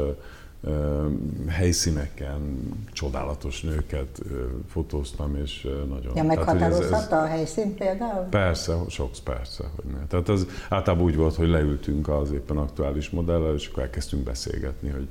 helyszíneken 1.48 2.69
csodálatos 2.93 3.62
nőket 3.62 4.22
fotóztam, 4.67 5.36
és 5.36 5.67
nagyon... 5.89 6.15
Ja, 6.15 6.24
meghatározhatta 6.24 7.22
a 7.22 7.25
helyszín 7.25 7.75
például? 7.75 8.24
Persze, 8.29 8.75
sok, 8.88 9.12
persze, 9.24 9.63
hogy 9.75 9.91
ne. 9.91 10.07
Tehát 10.07 10.29
az 10.29 10.48
általában 10.69 11.05
úgy 11.05 11.15
volt, 11.15 11.36
hogy 11.36 11.50
leültünk 11.50 12.07
az 12.07 12.31
éppen 12.31 12.57
aktuális 12.57 13.10
modellel, 13.10 13.53
és 13.53 13.67
akkor 13.67 13.84
elkezdtünk 13.84 14.24
beszélgetni, 14.24 14.89
hogy 14.89 15.07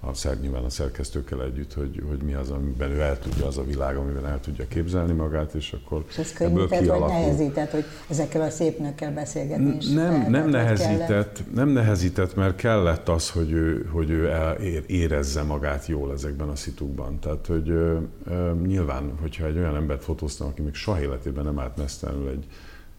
a 0.00 0.14
szer, 0.14 0.40
nyilván 0.40 0.64
a 0.64 0.70
szerkesztőkkel 0.70 1.42
együtt, 1.42 1.72
hogy, 1.72 2.02
hogy 2.08 2.22
mi 2.22 2.34
az, 2.34 2.50
amiben 2.50 2.90
ő 2.90 3.00
el 3.00 3.18
tudja, 3.18 3.46
az 3.46 3.58
a 3.58 3.64
világ, 3.64 3.96
amiben 3.96 4.26
el 4.26 4.40
tudja 4.40 4.68
képzelni 4.68 5.12
magát, 5.12 5.54
és 5.54 5.72
akkor 5.72 6.04
És 6.08 6.18
ez 6.18 6.32
könnyített, 6.32 6.86
vagy 6.86 6.98
nehezített, 7.00 7.70
hogy 7.70 7.84
ezekkel 8.08 8.42
a 8.42 8.50
szép 8.50 8.78
nőkkel 8.78 9.12
beszélgetni 9.12 9.76
is 9.76 9.86
Nem, 9.86 10.12
lehetett, 10.12 10.30
nem 10.30 10.48
nehezített, 10.48 11.42
nem 11.54 11.68
nehezített, 11.68 12.34
mert 12.34 12.56
kellett 12.56 13.08
az, 13.08 13.30
hogy 13.30 13.52
ő, 13.52 13.88
hogy 13.92 14.10
ő 14.10 14.30
el, 14.30 14.56
érezze 14.86 15.42
magát 15.42 15.86
jól 15.86 16.12
ezekben 16.12 16.48
a 16.48 16.56
szitukban. 16.56 17.18
Tehát, 17.18 17.46
hogy 17.46 17.68
ö, 17.68 17.98
ö, 18.24 18.52
nyilván, 18.66 19.12
hogyha 19.20 19.46
egy 19.46 19.56
olyan 19.56 19.76
embert 19.76 20.02
fotóztam, 20.02 20.46
aki 20.46 20.62
még 20.62 20.74
soha 20.74 21.00
életében 21.00 21.44
nem 21.44 21.58
állt 21.58 21.76
mesztelenül 21.76 22.28
egy 22.28 22.46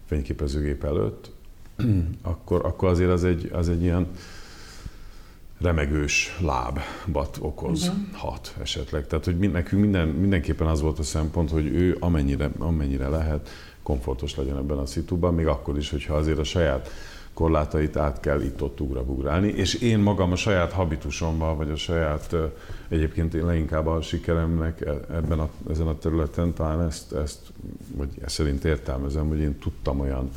fényképezőgép 0.06 0.84
előtt, 0.84 1.30
akkor, 2.22 2.64
akkor 2.64 2.88
azért 2.88 3.10
az 3.10 3.24
egy, 3.24 3.50
az 3.52 3.68
egy 3.68 3.82
ilyen 3.82 4.06
remegős 5.60 6.38
lábbat 6.40 7.38
okozhat 7.40 7.94
uh-huh. 8.12 8.60
esetleg. 8.60 9.06
Tehát, 9.06 9.24
hogy 9.24 9.38
nekünk 9.38 9.82
minden, 9.82 10.08
mindenképpen 10.08 10.66
az 10.66 10.80
volt 10.80 10.98
a 10.98 11.02
szempont, 11.02 11.50
hogy 11.50 11.66
ő 11.66 11.96
amennyire, 12.00 12.50
amennyire 12.58 13.08
lehet 13.08 13.48
komfortos 13.82 14.36
legyen 14.36 14.56
ebben 14.56 14.78
a 14.78 14.86
szituban, 14.86 15.34
még 15.34 15.46
akkor 15.46 15.76
is, 15.76 15.90
hogyha 15.90 16.14
azért 16.14 16.38
a 16.38 16.44
saját 16.44 16.90
korlátait 17.38 17.96
át 17.96 18.20
kell 18.20 18.40
itt-ott 18.40 18.80
ugrabugrálni, 18.80 19.48
és 19.48 19.74
én 19.74 19.98
magam 19.98 20.32
a 20.32 20.36
saját 20.36 20.72
habitusommal, 20.72 21.54
vagy 21.54 21.70
a 21.70 21.76
saját, 21.76 22.36
egyébként 22.88 23.34
én 23.34 23.46
leginkább 23.46 23.86
a 23.86 24.00
sikeremnek 24.00 24.80
e, 24.80 24.90
ebben 25.14 25.38
a, 25.38 25.48
ezen 25.70 25.86
a 25.86 25.98
területen 25.98 26.52
talán 26.52 26.82
ezt, 26.82 27.12
ezt 27.12 27.38
vagy 27.96 28.08
ezt 28.24 28.34
szerint 28.34 28.64
értelmezem, 28.64 29.28
hogy 29.28 29.38
én 29.38 29.58
tudtam 29.58 30.00
olyan 30.00 30.30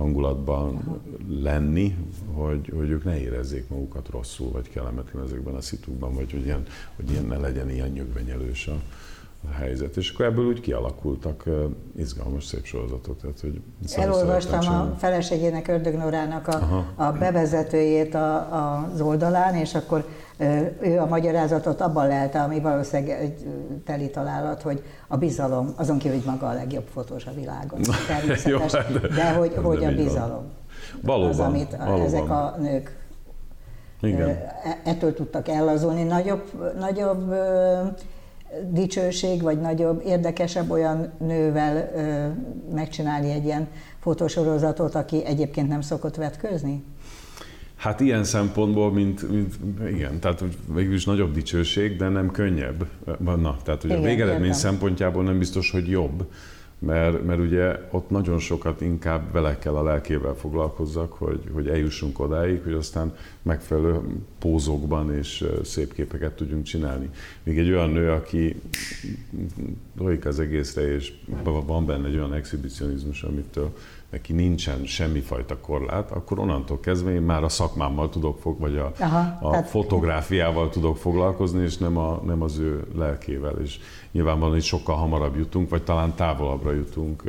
hangulatban 0.00 1.00
lenni, 1.28 1.96
hogy, 2.32 2.72
hogy 2.76 2.90
ők 2.90 3.04
ne 3.04 3.20
érezzék 3.20 3.68
magukat 3.68 4.08
rosszul, 4.08 4.50
vagy 4.50 4.68
kellemetlen 4.68 5.24
ezekben 5.24 5.54
a 5.54 5.60
szitukban, 5.60 6.14
vagy 6.14 6.30
hogy, 6.30 6.44
ilyen, 6.44 6.62
hogy 6.96 7.10
ilyen 7.10 7.24
ne 7.24 7.36
legyen 7.36 7.70
ilyen 7.70 7.88
nyögvenyelős 7.88 8.66
a, 8.66 8.82
helyzet. 9.58 9.96
És 9.96 10.10
akkor 10.10 10.26
ebből 10.26 10.46
úgy 10.46 10.60
kialakultak 10.60 11.44
izgalmas 11.96 12.44
szép 12.44 12.64
sorozatok. 12.64 13.20
Tehát, 13.20 13.40
hogy 13.40 13.60
Elolvastam 13.96 14.74
a 14.74 14.94
feleségének, 14.98 15.68
Ördög 15.68 15.94
Nórának 15.94 16.48
a, 16.48 16.86
a 16.94 17.12
bevezetőjét 17.12 18.14
a, 18.14 18.84
az 18.92 19.00
oldalán, 19.00 19.54
és 19.54 19.74
akkor 19.74 20.08
ő 20.80 20.98
a 20.98 21.06
magyarázatot 21.06 21.80
abban 21.80 22.06
lelte, 22.06 22.42
ami 22.42 22.60
valószínűleg 22.60 23.20
egy 23.20 23.46
teli 23.84 24.10
találat, 24.10 24.62
hogy 24.62 24.82
a 25.08 25.16
bizalom, 25.16 25.72
azon 25.76 25.98
kívül, 25.98 26.16
hogy 26.16 26.26
maga 26.26 26.48
a 26.48 26.52
legjobb 26.52 26.86
fotós 26.92 27.26
a 27.26 27.32
világon, 27.34 27.80
természetes, 28.08 28.44
Jó, 28.44 28.58
hát 28.58 29.00
de, 29.00 29.08
de 29.08 29.32
hogy, 29.32 29.54
hogy 29.62 29.84
a 29.84 29.94
bizalom. 29.94 30.44
Valóban, 31.02 31.30
az, 31.30 31.38
amit 31.38 31.76
valóban. 31.76 32.00
ezek 32.00 32.30
a 32.30 32.56
nők 32.58 32.98
Igen. 34.00 34.28
E, 34.28 34.80
ettől 34.84 35.14
tudtak 35.14 35.48
ellazulni. 35.48 36.02
Nagyobb, 36.02 36.74
nagyobb 36.78 37.34
dicsőség, 38.70 39.42
vagy 39.42 39.60
nagyobb, 39.60 40.02
érdekesebb 40.06 40.70
olyan 40.70 41.12
nővel 41.18 41.90
megcsinálni 42.74 43.30
egy 43.30 43.44
ilyen 43.44 43.68
fotósorozatot, 44.00 44.94
aki 44.94 45.24
egyébként 45.24 45.68
nem 45.68 45.80
szokott 45.80 46.16
vetközni? 46.16 46.84
Hát 47.76 48.00
ilyen 48.00 48.24
szempontból, 48.24 48.92
mint, 48.92 49.30
mint 49.30 49.54
igen, 49.90 50.20
tehát 50.20 50.44
végül 50.74 50.94
is 50.94 51.04
nagyobb 51.04 51.32
dicsőség, 51.32 51.96
de 51.96 52.08
nem 52.08 52.30
könnyebb. 52.30 52.86
Na, 53.18 53.56
tehát 53.64 53.84
ugye 53.84 53.94
igen, 53.94 54.04
a 54.04 54.08
végeredmény 54.08 54.44
értem. 54.44 54.60
szempontjából 54.60 55.22
nem 55.22 55.38
biztos, 55.38 55.70
hogy 55.70 55.88
jobb, 55.88 56.26
mert, 56.80 57.24
mert 57.24 57.40
ugye 57.40 57.88
ott 57.90 58.10
nagyon 58.10 58.38
sokat 58.38 58.80
inkább 58.80 59.32
vele 59.32 59.58
kell 59.58 59.74
a 59.74 59.82
lelkével 59.82 60.34
foglalkozzak, 60.34 61.12
hogy, 61.12 61.40
hogy 61.52 61.68
eljussunk 61.68 62.20
odáig, 62.20 62.62
hogy 62.62 62.72
aztán 62.72 63.14
megfelelő 63.42 64.00
pózokban 64.38 65.14
és 65.14 65.44
szép 65.62 65.92
képeket 65.94 66.32
tudjunk 66.32 66.64
csinálni. 66.64 67.10
Még 67.42 67.58
egy 67.58 67.70
olyan 67.70 67.90
nő, 67.90 68.10
aki 68.10 68.60
dolik 69.94 70.24
az 70.24 70.40
egészre, 70.40 70.94
és 70.94 71.12
van 71.66 71.86
benne 71.86 72.08
egy 72.08 72.16
olyan 72.16 72.34
exhibicionizmus, 72.34 73.22
amitől 73.22 73.72
neki 74.10 74.32
nincsen 74.32 74.84
semmifajta 74.84 75.58
korlát, 75.58 76.10
akkor 76.10 76.38
onnantól 76.38 76.80
kezdve 76.80 77.12
én 77.12 77.22
már 77.22 77.42
a 77.42 77.48
szakmámmal 77.48 78.08
tudok 78.08 78.38
fog, 78.38 78.58
vagy 78.58 78.76
a, 78.76 78.92
Aha, 78.98 79.38
a 79.40 79.50
tehát... 79.50 79.68
fotográfiával 79.68 80.68
tudok 80.68 80.96
foglalkozni, 80.96 81.62
és 81.62 81.76
nem, 81.76 81.96
a, 81.96 82.22
nem 82.26 82.42
az 82.42 82.58
ő 82.58 82.84
lelkével. 82.94 83.56
És 83.62 83.78
nyilvánvalóan 84.12 84.54
hogy 84.54 84.62
sokkal 84.62 84.96
hamarabb 84.96 85.36
jutunk, 85.36 85.70
vagy 85.70 85.82
talán 85.82 86.14
távolabbra 86.14 86.72
jutunk 86.72 87.22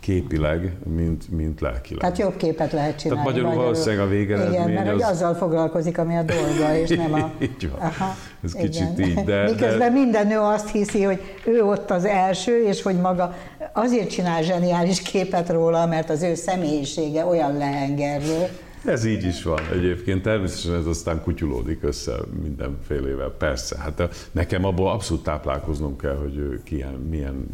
képileg, 0.00 0.76
mint, 0.94 1.30
mint 1.30 1.60
lelkileg. 1.60 2.00
Tehát 2.00 2.18
jobb 2.18 2.36
képet 2.36 2.72
lehet 2.72 2.98
csinálni. 2.98 3.22
Tehát 3.22 3.36
magyarul 3.36 3.62
valószínűleg 3.62 4.06
a 4.06 4.08
végeredmény 4.08 4.68
Igen, 4.68 4.84
mert 4.84 4.94
az... 4.94 5.08
azzal 5.10 5.34
foglalkozik, 5.34 5.98
ami 5.98 6.16
a 6.16 6.22
dolga, 6.22 6.76
és 6.76 6.88
nem 6.88 7.14
a... 7.14 7.30
így 7.42 7.70
van. 7.70 7.80
Aha, 7.80 8.14
Ez 8.44 8.54
igen. 8.54 8.70
kicsit 8.70 9.06
így, 9.06 9.24
de... 9.24 9.42
Miközben 9.42 9.78
de... 9.78 10.00
minden 10.00 10.26
nő 10.26 10.38
azt 10.38 10.70
hiszi, 10.70 11.02
hogy 11.02 11.20
ő 11.44 11.62
ott 11.64 11.90
az 11.90 12.04
első, 12.04 12.64
és 12.64 12.82
hogy 12.82 13.00
maga 13.00 13.34
azért 13.72 14.10
csinál 14.10 14.42
zseniális 14.42 15.02
képet 15.02 15.50
róla, 15.50 15.86
mert 15.86 16.10
az 16.10 16.22
ő 16.22 16.34
személyisége 16.34 17.24
olyan 17.24 17.56
lehengerlő, 17.56 18.48
ez 18.84 19.04
így 19.04 19.24
is 19.24 19.42
van 19.42 19.60
egyébként, 19.72 20.22
természetesen 20.22 20.74
ez 20.74 20.86
aztán 20.86 21.22
kutyulódik 21.22 21.82
össze 21.82 22.12
mindenfélével, 22.42 23.30
persze. 23.30 23.78
Hát 23.78 24.28
nekem 24.32 24.64
abból 24.64 24.90
abszolút 24.90 25.22
táplálkoznom 25.22 25.96
kell, 25.96 26.16
hogy 26.16 26.36
ő 26.36 26.62
milyen, 26.70 26.94
milyen 26.94 27.46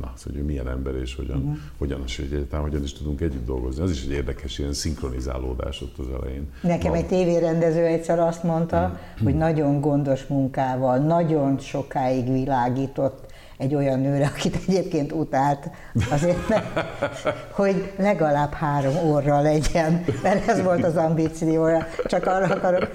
na, 0.00 0.12
hogy 0.24 0.36
ő 0.36 0.42
milyen 0.42 0.68
ember 0.68 0.94
és 0.94 1.14
hogyan, 1.14 1.38
uh-huh. 1.38 1.56
hogyan, 1.78 2.02
és 2.06 2.18
egyáltalán 2.18 2.64
hogyan 2.64 2.82
is 2.82 2.92
tudunk 2.92 3.20
együtt 3.20 3.46
dolgozni. 3.46 3.82
Az 3.82 3.90
is 3.90 4.02
egy 4.04 4.10
érdekes 4.10 4.58
ilyen 4.58 4.72
szinkronizálódás 4.72 5.82
ott 5.82 5.98
az 5.98 6.06
elején. 6.20 6.48
Nekem 6.62 6.90
van. 6.90 7.00
egy 7.00 7.06
tévérendező 7.06 7.84
egyszer 7.84 8.18
azt 8.18 8.42
mondta, 8.42 8.82
uh-huh. 8.82 9.24
hogy 9.24 9.34
nagyon 9.34 9.80
gondos 9.80 10.26
munkával, 10.26 10.98
nagyon 10.98 11.58
sokáig 11.58 12.32
világított 12.32 13.29
egy 13.60 13.74
olyan 13.74 14.00
nőre, 14.00 14.26
akit 14.26 14.58
egyébként 14.68 15.12
utált, 15.12 15.70
azért 16.10 16.48
ne, 16.48 16.62
hogy 17.50 17.92
legalább 17.98 18.52
három 18.52 18.94
óra 19.04 19.40
legyen, 19.40 20.04
mert 20.22 20.48
ez 20.48 20.62
volt 20.62 20.84
az 20.84 20.96
ambíciója. 20.96 21.86
Csak 22.04 22.26
arra 22.26 22.54
akarok 22.54 22.90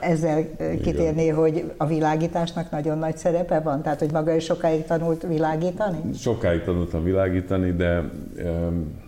ezzel 0.00 0.44
kitérni, 0.82 1.22
Igen. 1.22 1.36
hogy 1.36 1.72
a 1.76 1.86
világításnak 1.86 2.70
nagyon 2.70 2.98
nagy 2.98 3.16
szerepe 3.16 3.60
van, 3.60 3.82
tehát 3.82 3.98
hogy 3.98 4.12
maga 4.12 4.34
is 4.34 4.44
sokáig 4.44 4.84
tanult 4.84 5.22
világítani? 5.22 6.14
Sokáig 6.14 6.62
tanultam 6.62 7.04
világítani, 7.04 7.72
de 7.72 8.10
um, 8.44 8.98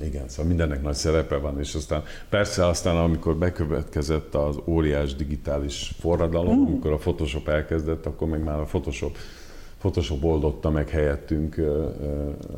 igen, 0.00 0.28
szóval 0.28 0.46
mindennek 0.46 0.82
nagy 0.82 0.94
szerepe 0.94 1.36
van, 1.36 1.58
és 1.58 1.74
aztán 1.74 2.02
persze 2.28 2.66
aztán, 2.66 2.96
amikor 2.96 3.36
bekövetkezett 3.36 4.34
az 4.34 4.56
óriás 4.66 5.14
digitális 5.14 5.94
forradalom, 6.00 6.58
mm. 6.58 6.66
amikor 6.66 6.92
a 6.92 6.96
Photoshop 6.96 7.48
elkezdett, 7.48 8.06
akkor 8.06 8.28
meg 8.28 8.42
már 8.42 8.58
a 8.58 8.64
Photoshop 8.64 9.16
Photoshop 9.82 10.24
oldotta 10.24 10.70
meg 10.70 10.88
helyettünk 10.88 11.56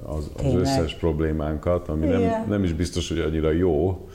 az, 0.07 0.31
az 0.37 0.55
összes 0.55 0.95
problémánkat, 0.95 1.89
ami 1.89 2.07
nem, 2.07 2.45
nem 2.49 2.65
is 2.65 2.73
biztos, 2.73 3.09
hogy 3.09 3.19
annyira 3.19 3.51
jó, 3.51 4.09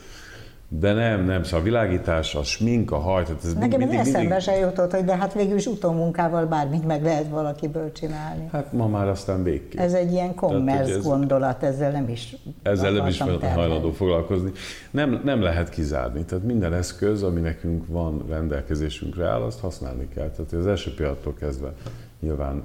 de 0.68 0.92
nem, 0.92 1.24
nem, 1.24 1.42
szóval 1.42 1.60
a 1.60 1.62
világítás, 1.62 2.34
a 2.34 2.42
smink, 2.42 2.92
a 2.92 2.98
haj, 2.98 3.22
tehát 3.22 3.44
ez 3.44 3.54
Nekem 3.54 3.78
mindig, 3.78 3.98
eszembe 3.98 4.18
mindig... 4.18 4.40
se 4.40 4.56
jutott, 4.58 4.90
hogy 4.90 5.04
de 5.04 5.16
hát 5.16 5.34
végül 5.34 5.56
is 5.56 5.66
utómunkával 5.66 6.46
bármit 6.46 6.86
meg 6.86 7.02
lehet 7.02 7.28
valakiből 7.28 7.92
csinálni. 7.92 8.48
Hát 8.52 8.72
ma 8.72 8.86
már 8.86 9.08
aztán 9.08 9.42
végképp. 9.42 9.80
Ez 9.80 9.92
egy 9.92 10.12
ilyen 10.12 10.34
commerce 10.34 10.94
ez, 10.94 11.02
gondolat, 11.02 11.62
ezzel 11.62 11.90
nem 11.90 12.08
is 12.08 12.36
Ezzel 12.62 12.92
nem 12.92 13.06
is 13.06 13.20
hajlandó 13.54 13.92
foglalkozni. 13.92 14.50
Nem, 14.90 15.20
nem 15.24 15.42
lehet 15.42 15.68
kizárni, 15.68 16.24
tehát 16.24 16.44
minden 16.44 16.72
eszköz, 16.72 17.22
ami 17.22 17.40
nekünk 17.40 17.86
van 17.86 18.24
rendelkezésünkre 18.28 19.26
áll, 19.26 19.40
azt 19.40 19.60
használni 19.60 20.08
kell. 20.14 20.28
Tehát 20.28 20.52
az 20.52 20.66
első 20.66 20.94
pillanattól 20.94 21.34
kezdve 21.34 21.72
nyilván 22.20 22.62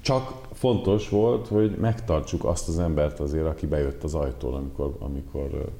csak 0.00 0.46
fontos 0.52 1.08
volt, 1.08 1.46
hogy 1.46 1.76
megtartsuk 1.76 2.44
azt 2.44 2.68
az 2.68 2.78
embert 2.78 3.20
azért, 3.20 3.46
aki 3.46 3.66
bejött 3.66 4.02
az 4.02 4.14
ajtón, 4.14 4.54
amikor, 4.54 4.96
amikor 4.98 5.72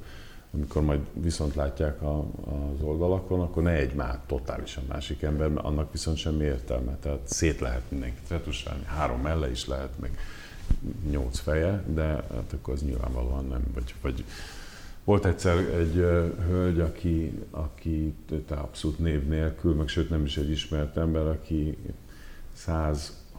amikor 0.55 0.81
majd 0.81 0.99
viszont 1.13 1.55
látják 1.55 2.01
a, 2.01 2.19
az 2.19 2.81
oldalakon, 2.81 3.41
akkor 3.41 3.63
ne 3.63 3.71
egy 3.71 3.93
már 3.93 4.19
totálisan 4.27 4.83
másik 4.87 5.21
ember, 5.21 5.49
mert 5.49 5.65
annak 5.65 5.91
viszont 5.91 6.17
semmi 6.17 6.43
értelme. 6.43 6.97
Tehát 7.01 7.19
szét 7.23 7.59
lehet 7.59 7.81
mindenkit 7.89 8.29
retusálni, 8.29 8.83
három 8.85 9.21
melle 9.21 9.51
is 9.51 9.67
lehet, 9.67 9.99
meg 9.99 10.17
nyolc 11.09 11.39
feje, 11.39 11.83
de 11.93 12.03
hát 12.03 12.53
akkor 12.53 12.73
az 12.73 12.81
nyilvánvalóan 12.81 13.45
nem. 13.45 13.63
Vagy, 13.73 13.95
vagy 14.01 14.23
volt 15.03 15.25
egyszer 15.25 15.57
egy 15.57 15.93
hölgy, 16.47 16.79
aki, 16.79 17.39
aki 17.51 18.13
abszolút 18.47 18.99
név 18.99 19.27
nélkül, 19.27 19.75
meg 19.75 19.87
sőt 19.87 20.09
nem 20.09 20.25
is 20.25 20.37
egy 20.37 20.49
ismert 20.49 20.97
ember, 20.97 21.27
aki 21.27 21.77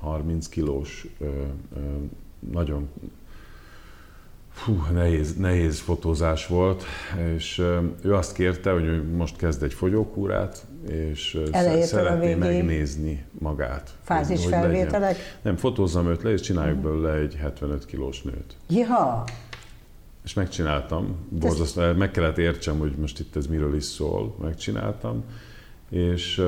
130 0.01 0.49
kilós, 0.49 1.07
uh, 1.19 1.29
uh, 1.77 1.83
nagyon 2.53 2.89
Fú, 4.57 4.83
nehéz, 4.93 5.37
nehéz 5.37 5.81
fotózás 5.81 6.47
volt, 6.47 6.85
és 7.35 7.59
ő 8.03 8.15
azt 8.15 8.33
kérte, 8.33 8.71
hogy 8.71 9.13
most 9.13 9.37
kezd 9.37 9.63
egy 9.63 9.75
fogyókúrát, 9.75 10.67
és 10.89 11.39
Elejétől 11.51 11.87
szeretné 11.87 12.35
megnézni 12.35 13.25
magát. 13.39 13.97
Fázis 14.03 14.43
hogy 14.43 14.53
felvételek? 14.53 15.01
Legyen. 15.01 15.23
Nem, 15.43 15.57
fotózzam 15.57 16.07
őt 16.07 16.23
le, 16.23 16.31
és 16.31 16.41
csináljuk 16.41 16.79
belőle 16.79 17.13
egy 17.13 17.35
75 17.35 17.87
kilós 17.87 18.23
nőt. 18.23 18.57
Ja. 18.69 19.25
És 20.25 20.35
megcsináltam, 20.35 21.17
borzasztó, 21.29 21.93
meg 21.93 22.11
kellett 22.11 22.39
értsem, 22.39 22.79
hogy 22.79 22.95
most 23.01 23.19
itt 23.19 23.37
ez 23.37 23.47
miről 23.47 23.75
is 23.75 23.85
szól, 23.85 24.37
megcsináltam, 24.41 25.25
és 25.91 26.43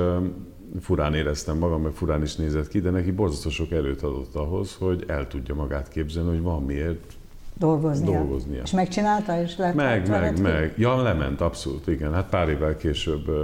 furán 0.80 1.14
éreztem 1.14 1.58
magam, 1.58 1.82
mert 1.82 1.96
furán 1.96 2.22
is 2.22 2.37
nézett 2.37 2.68
ki, 2.68 2.80
de 2.80 2.90
neki 2.90 3.10
borzasztó 3.10 3.50
sok 3.50 3.70
erőt 3.70 4.02
adott 4.02 4.34
ahhoz, 4.34 4.75
hogy 4.75 5.04
el 5.06 5.26
tudja 5.26 5.54
magát 5.54 5.88
képzelni, 5.88 6.28
hogy 6.28 6.42
van 6.42 6.62
miért 6.62 7.17
dolgoznia. 7.58 8.18
dolgoznia. 8.18 8.62
És 8.64 8.70
megcsinálta, 8.70 9.40
és 9.42 9.56
lett 9.56 9.74
Meg, 9.74 10.08
meg, 10.08 10.32
ki? 10.32 10.40
meg. 10.40 10.72
Ja, 10.76 11.02
lement, 11.02 11.40
abszolút, 11.40 11.86
igen. 11.86 12.14
Hát 12.14 12.28
pár 12.28 12.48
évvel 12.48 12.76
később 12.76 13.28
uh, 13.28 13.34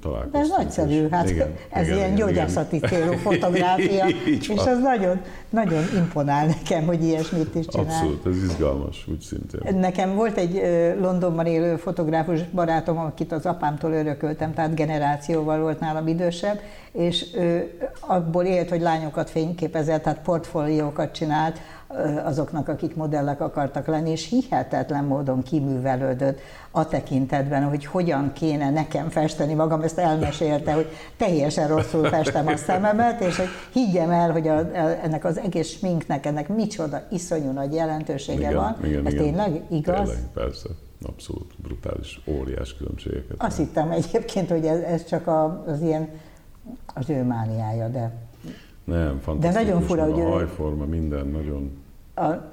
találkoztunk. 0.00 0.32
De 0.32 0.38
ez 0.38 0.48
nagyszerű, 0.48 1.08
hát 1.08 1.30
igen, 1.30 1.54
ez 1.70 1.86
igen, 1.86 1.96
ilyen 1.96 2.12
igen, 2.12 2.26
gyógyászati 2.26 2.76
igen. 2.76 2.88
célú 2.90 3.12
fotográfia, 3.28 4.06
és 4.26 4.48
ez 4.48 4.78
nagyon, 4.78 5.20
nagyon 5.50 5.82
imponál 5.96 6.46
nekem, 6.46 6.86
hogy 6.86 7.04
ilyesmit 7.04 7.54
is 7.54 7.66
csinál. 7.66 7.86
Abszolút, 7.86 8.26
ez 8.26 8.42
izgalmas, 8.42 9.06
úgy 9.10 9.20
szintén. 9.20 9.78
Nekem 9.78 10.14
volt 10.14 10.36
egy 10.36 10.62
Londonban 11.00 11.46
élő 11.46 11.76
fotográfus 11.76 12.40
barátom, 12.52 12.98
akit 12.98 13.32
az 13.32 13.46
apámtól 13.46 13.92
örököltem, 13.92 14.54
tehát 14.54 14.74
generációval 14.74 15.60
volt 15.60 15.80
nálam 15.80 16.06
idősebb, 16.06 16.60
és 16.92 17.26
ő 17.34 17.78
abból 18.00 18.44
élt, 18.44 18.68
hogy 18.68 18.80
lányokat 18.80 19.30
fényképezett, 19.30 20.02
tehát 20.02 20.22
portfóliókat 20.22 21.12
csinált, 21.12 21.60
azoknak, 22.24 22.68
akik 22.68 22.94
modellek 22.94 23.40
akartak 23.40 23.86
lenni, 23.86 24.10
és 24.10 24.28
hihetetlen 24.28 25.04
módon 25.04 25.42
kiművelődött 25.42 26.40
a 26.70 26.88
tekintetben, 26.88 27.64
hogy 27.64 27.84
hogyan 27.84 28.32
kéne 28.32 28.70
nekem 28.70 29.08
festeni 29.08 29.54
magam, 29.54 29.82
ezt 29.82 29.98
elmesélte, 29.98 30.72
hogy 30.72 30.88
teljesen 31.16 31.68
rosszul 31.68 32.08
festem 32.08 32.46
a 32.46 32.56
szememet, 32.56 33.20
és 33.20 33.36
hogy 33.36 33.48
higgyem 33.72 34.10
el, 34.10 34.30
hogy 34.30 34.48
a, 34.48 34.74
ennek 35.02 35.24
az 35.24 35.38
egész 35.38 35.68
sminknek, 35.68 36.26
ennek 36.26 36.48
micsoda 36.48 37.02
iszonyú 37.10 37.50
nagy 37.50 37.74
jelentősége 37.74 38.38
igen, 38.38 38.54
van. 38.54 38.76
Igen, 38.84 39.06
Ez 39.06 39.12
igen. 39.12 39.24
tényleg 39.24 39.62
igaz? 39.70 40.08
Tényleg, 40.08 40.28
persze. 40.34 40.68
Abszolút 41.06 41.54
brutális, 41.62 42.20
óriás 42.26 42.76
különbségeket. 42.76 43.36
Azt 43.38 43.56
hittem 43.56 43.90
egyébként, 43.90 44.50
hogy 44.50 44.66
ez, 44.66 44.80
ez 44.80 45.04
csak 45.04 45.26
a, 45.26 45.64
az 45.66 45.80
ilyen 45.80 46.08
az 46.94 47.10
ő 47.10 47.22
mániája, 47.22 47.88
de 47.88 48.12
nem, 48.84 49.20
fantasztikus. 49.20 49.54
De 49.54 49.70
nagyon 49.70 49.82
fura, 49.82 50.04
hogy 50.04 50.20
a 50.20 50.28
hajforma, 50.28 50.84
minden 50.84 51.26
nagyon 51.26 51.82
a, 52.14 52.52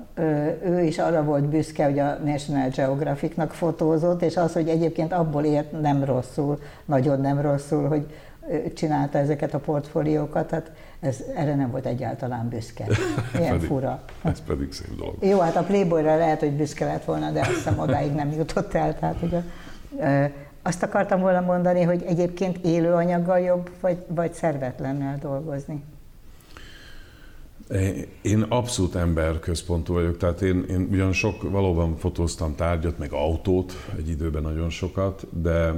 ő 0.64 0.82
is 0.82 0.98
arra 0.98 1.24
volt 1.24 1.44
büszke, 1.44 1.86
hogy 1.86 2.00
a 2.00 2.18
National 2.24 2.70
Geographicnak 2.70 3.54
fotózott, 3.54 4.22
és 4.22 4.38
az, 4.38 4.54
hogy 4.54 4.70
egyébként 4.70 5.14
abból 5.14 5.44
ért 5.44 5.82
nem 5.82 6.04
rosszul, 6.04 6.60
nagyon 6.86 7.22
nem 7.22 7.42
rosszul, 7.42 7.88
hogy 7.88 8.06
csinálta 8.74 9.18
ezeket 9.18 9.54
a 9.54 9.60
portfóliókat, 9.60 10.48
tehát 10.48 10.72
ez, 11.00 11.24
erre 11.36 11.56
nem 11.56 11.72
volt 11.72 11.86
egyáltalán 11.86 12.50
büszke. 12.50 12.86
Ilyen 13.40 13.52
pedig, 13.52 13.68
fura. 13.68 14.02
Ez 14.24 14.42
pedig 14.48 14.72
szép 14.72 14.98
dolog. 14.98 15.16
Jó, 15.24 15.40
hát 15.40 15.56
a 15.56 15.64
Playboyra 15.64 16.18
lehet, 16.18 16.40
hogy 16.40 16.52
büszke 16.52 16.86
lett 16.86 17.06
volna, 17.06 17.32
de 17.32 17.40
azt 17.40 17.50
hiszem 17.50 17.80
odáig 17.80 18.12
nem 18.12 18.32
jutott 18.32 18.74
el. 18.74 19.00
Tehát, 19.00 19.20
hogy 19.20 19.36
a, 19.36 19.42
azt 20.62 20.84
akartam 20.84 21.20
volna 21.20 21.42
mondani, 21.42 21.82
hogy 21.82 22.04
egyébként 22.08 22.58
élő 22.66 22.94
anyaggal 22.94 23.40
jobb, 23.40 23.70
vagy, 23.80 23.98
vagy 24.08 24.34
szervetlennel 24.34 25.18
dolgozni. 25.22 25.84
Én 28.22 28.42
abszolút 28.42 28.96
emberközpontú 28.96 29.94
vagyok, 29.94 30.18
tehát 30.18 30.42
én, 30.42 30.66
én 30.70 30.88
ugyan 30.92 31.14
sok, 31.14 31.42
valóban 31.42 31.98
fotóztam 31.98 32.56
tárgyat, 32.56 32.98
meg 32.98 33.12
autót, 33.12 33.74
egy 33.98 34.10
időben 34.10 34.42
nagyon 34.42 34.70
sokat, 34.70 35.28
de, 35.42 35.74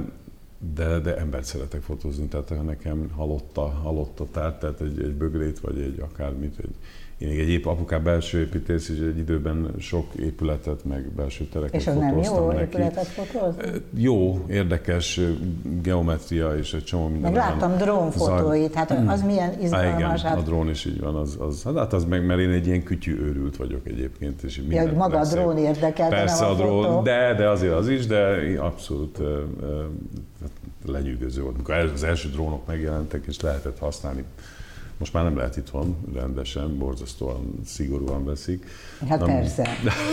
de, 0.74 0.98
de 0.98 1.16
embert 1.16 1.44
szeretek 1.44 1.82
fotózni, 1.82 2.26
tehát 2.26 2.64
nekem 2.64 3.10
halotta, 3.16 3.60
halotta 3.60 4.26
tárgy, 4.30 4.54
tehát 4.54 4.80
egy, 4.80 5.02
egy 5.02 5.14
bögrét, 5.14 5.60
vagy 5.60 5.78
egy 5.78 6.00
akármit, 6.00 6.58
egy, 6.58 6.74
én 7.18 7.28
egy 7.28 7.48
épp 7.48 7.66
apukám 7.66 8.02
belső 8.02 8.40
építész, 8.40 8.88
és 8.88 8.98
egy 8.98 9.18
időben 9.18 9.74
sok 9.78 10.14
épületet, 10.14 10.84
meg 10.84 11.08
belső 11.16 11.44
tereket 11.44 11.74
És 11.74 11.84
nem 11.84 12.18
jó 12.22 12.46
neki. 12.46 12.60
épületet 12.60 13.06
fotózni? 13.06 13.62
Jó, 13.96 14.44
érdekes 14.48 15.20
geometria 15.82 16.56
és 16.56 16.74
egy 16.74 16.84
csomó 16.84 17.08
minden. 17.08 17.32
Meg 17.32 17.40
láttam 17.40 17.76
drónfotóit, 17.76 18.74
hát 18.74 18.90
az 19.06 19.22
milyen 19.22 19.60
izgalmas. 19.60 19.94
Igen, 19.94 20.30
hát... 20.30 20.38
a 20.38 20.42
drón 20.42 20.68
is 20.68 20.84
így 20.84 21.00
van, 21.00 21.14
az, 21.14 21.36
az, 21.40 21.62
hát 21.74 21.92
az 21.92 22.04
meg, 22.04 22.26
mert 22.26 22.40
én 22.40 22.50
egy 22.50 22.66
ilyen 22.66 22.82
kütyű 22.82 23.20
őrült 23.20 23.56
vagyok 23.56 23.86
egyébként. 23.86 24.42
És 24.42 24.60
ja, 24.68 24.82
hogy 24.82 24.92
maga 24.92 25.18
a 25.18 25.24
drón 25.24 25.56
érdekel, 25.56 26.08
Persze 26.08 26.44
a, 26.44 26.54
drón, 26.54 27.02
de, 27.02 27.34
de 27.34 27.48
azért 27.48 27.74
az 27.74 27.88
is, 27.88 28.06
de 28.06 28.36
abszolút 28.58 29.18
uh, 29.18 29.26
lenyűgöző 30.86 31.42
volt. 31.42 31.54
Amikor 31.54 31.74
az 31.74 32.02
első 32.02 32.28
drónok 32.28 32.66
megjelentek, 32.66 33.24
és 33.26 33.40
lehetett 33.40 33.78
használni 33.78 34.24
most 35.04 35.16
már 35.16 35.24
nem 35.24 35.36
lehet 35.36 35.56
itthon 35.56 35.96
rendesen, 36.14 36.78
borzasztóan 36.78 37.60
szigorúan 37.64 38.24
veszik. 38.24 38.66
Hát 39.08 39.18
Na, 39.18 39.24
persze, 39.24 39.68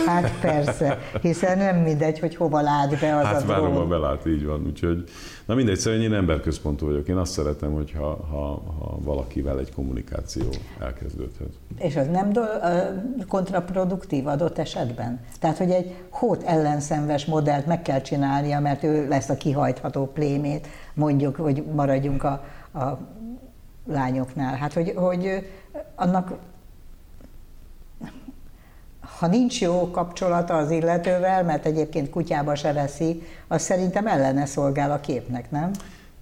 hát 0.06 0.40
persze, 0.40 0.98
hiszen 1.20 1.58
nem 1.58 1.76
mindegy, 1.76 2.18
hogy 2.18 2.36
hova 2.36 2.60
lát 2.60 3.00
be 3.00 3.16
az 3.16 3.24
hát 3.24 3.42
a 3.42 3.44
drón. 3.44 3.72
hova 3.72 3.86
belát, 3.86 4.26
így 4.26 4.44
van. 4.44 4.66
Úgyhogy, 4.66 5.04
na 5.44 5.54
mindegy, 5.54 5.76
szóval 5.78 6.00
én 6.00 6.12
emberközpontú 6.12 6.86
vagyok. 6.86 7.08
Én 7.08 7.16
azt 7.16 7.32
szeretem, 7.32 7.72
hogyha 7.72 8.26
ha, 8.30 8.62
ha 8.78 8.98
valakivel 9.02 9.58
egy 9.58 9.74
kommunikáció 9.74 10.48
elkezdődhet. 10.80 11.48
És 11.78 11.96
az 11.96 12.06
nem 12.06 12.32
do- 12.32 12.62
kontraproduktív 13.28 14.26
adott 14.26 14.58
esetben? 14.58 15.20
Tehát, 15.40 15.58
hogy 15.58 15.70
egy 15.70 15.94
hót 16.10 16.42
ellenszenves 16.42 17.24
modellt 17.24 17.66
meg 17.66 17.82
kell 17.82 18.00
csinálnia, 18.00 18.60
mert 18.60 18.82
ő 18.82 19.08
lesz 19.08 19.28
a 19.28 19.36
kihajtható 19.36 20.06
plémét, 20.06 20.66
mondjuk, 20.94 21.36
hogy 21.36 21.64
maradjunk 21.74 22.22
a, 22.22 22.44
a 22.72 22.98
lányoknál. 23.86 24.56
Hát, 24.56 24.72
hogy, 24.72 24.92
hogy 24.96 25.50
annak 25.94 26.32
ha 29.18 29.26
nincs 29.26 29.60
jó 29.60 29.90
kapcsolata 29.90 30.56
az 30.56 30.70
illetővel, 30.70 31.44
mert 31.44 31.66
egyébként 31.66 32.10
kutyába 32.10 32.54
se 32.54 32.72
veszi, 32.72 33.22
az 33.48 33.62
szerintem 33.62 34.06
ellene 34.06 34.46
szolgál 34.46 34.90
a 34.90 35.00
képnek, 35.00 35.50
nem? 35.50 35.70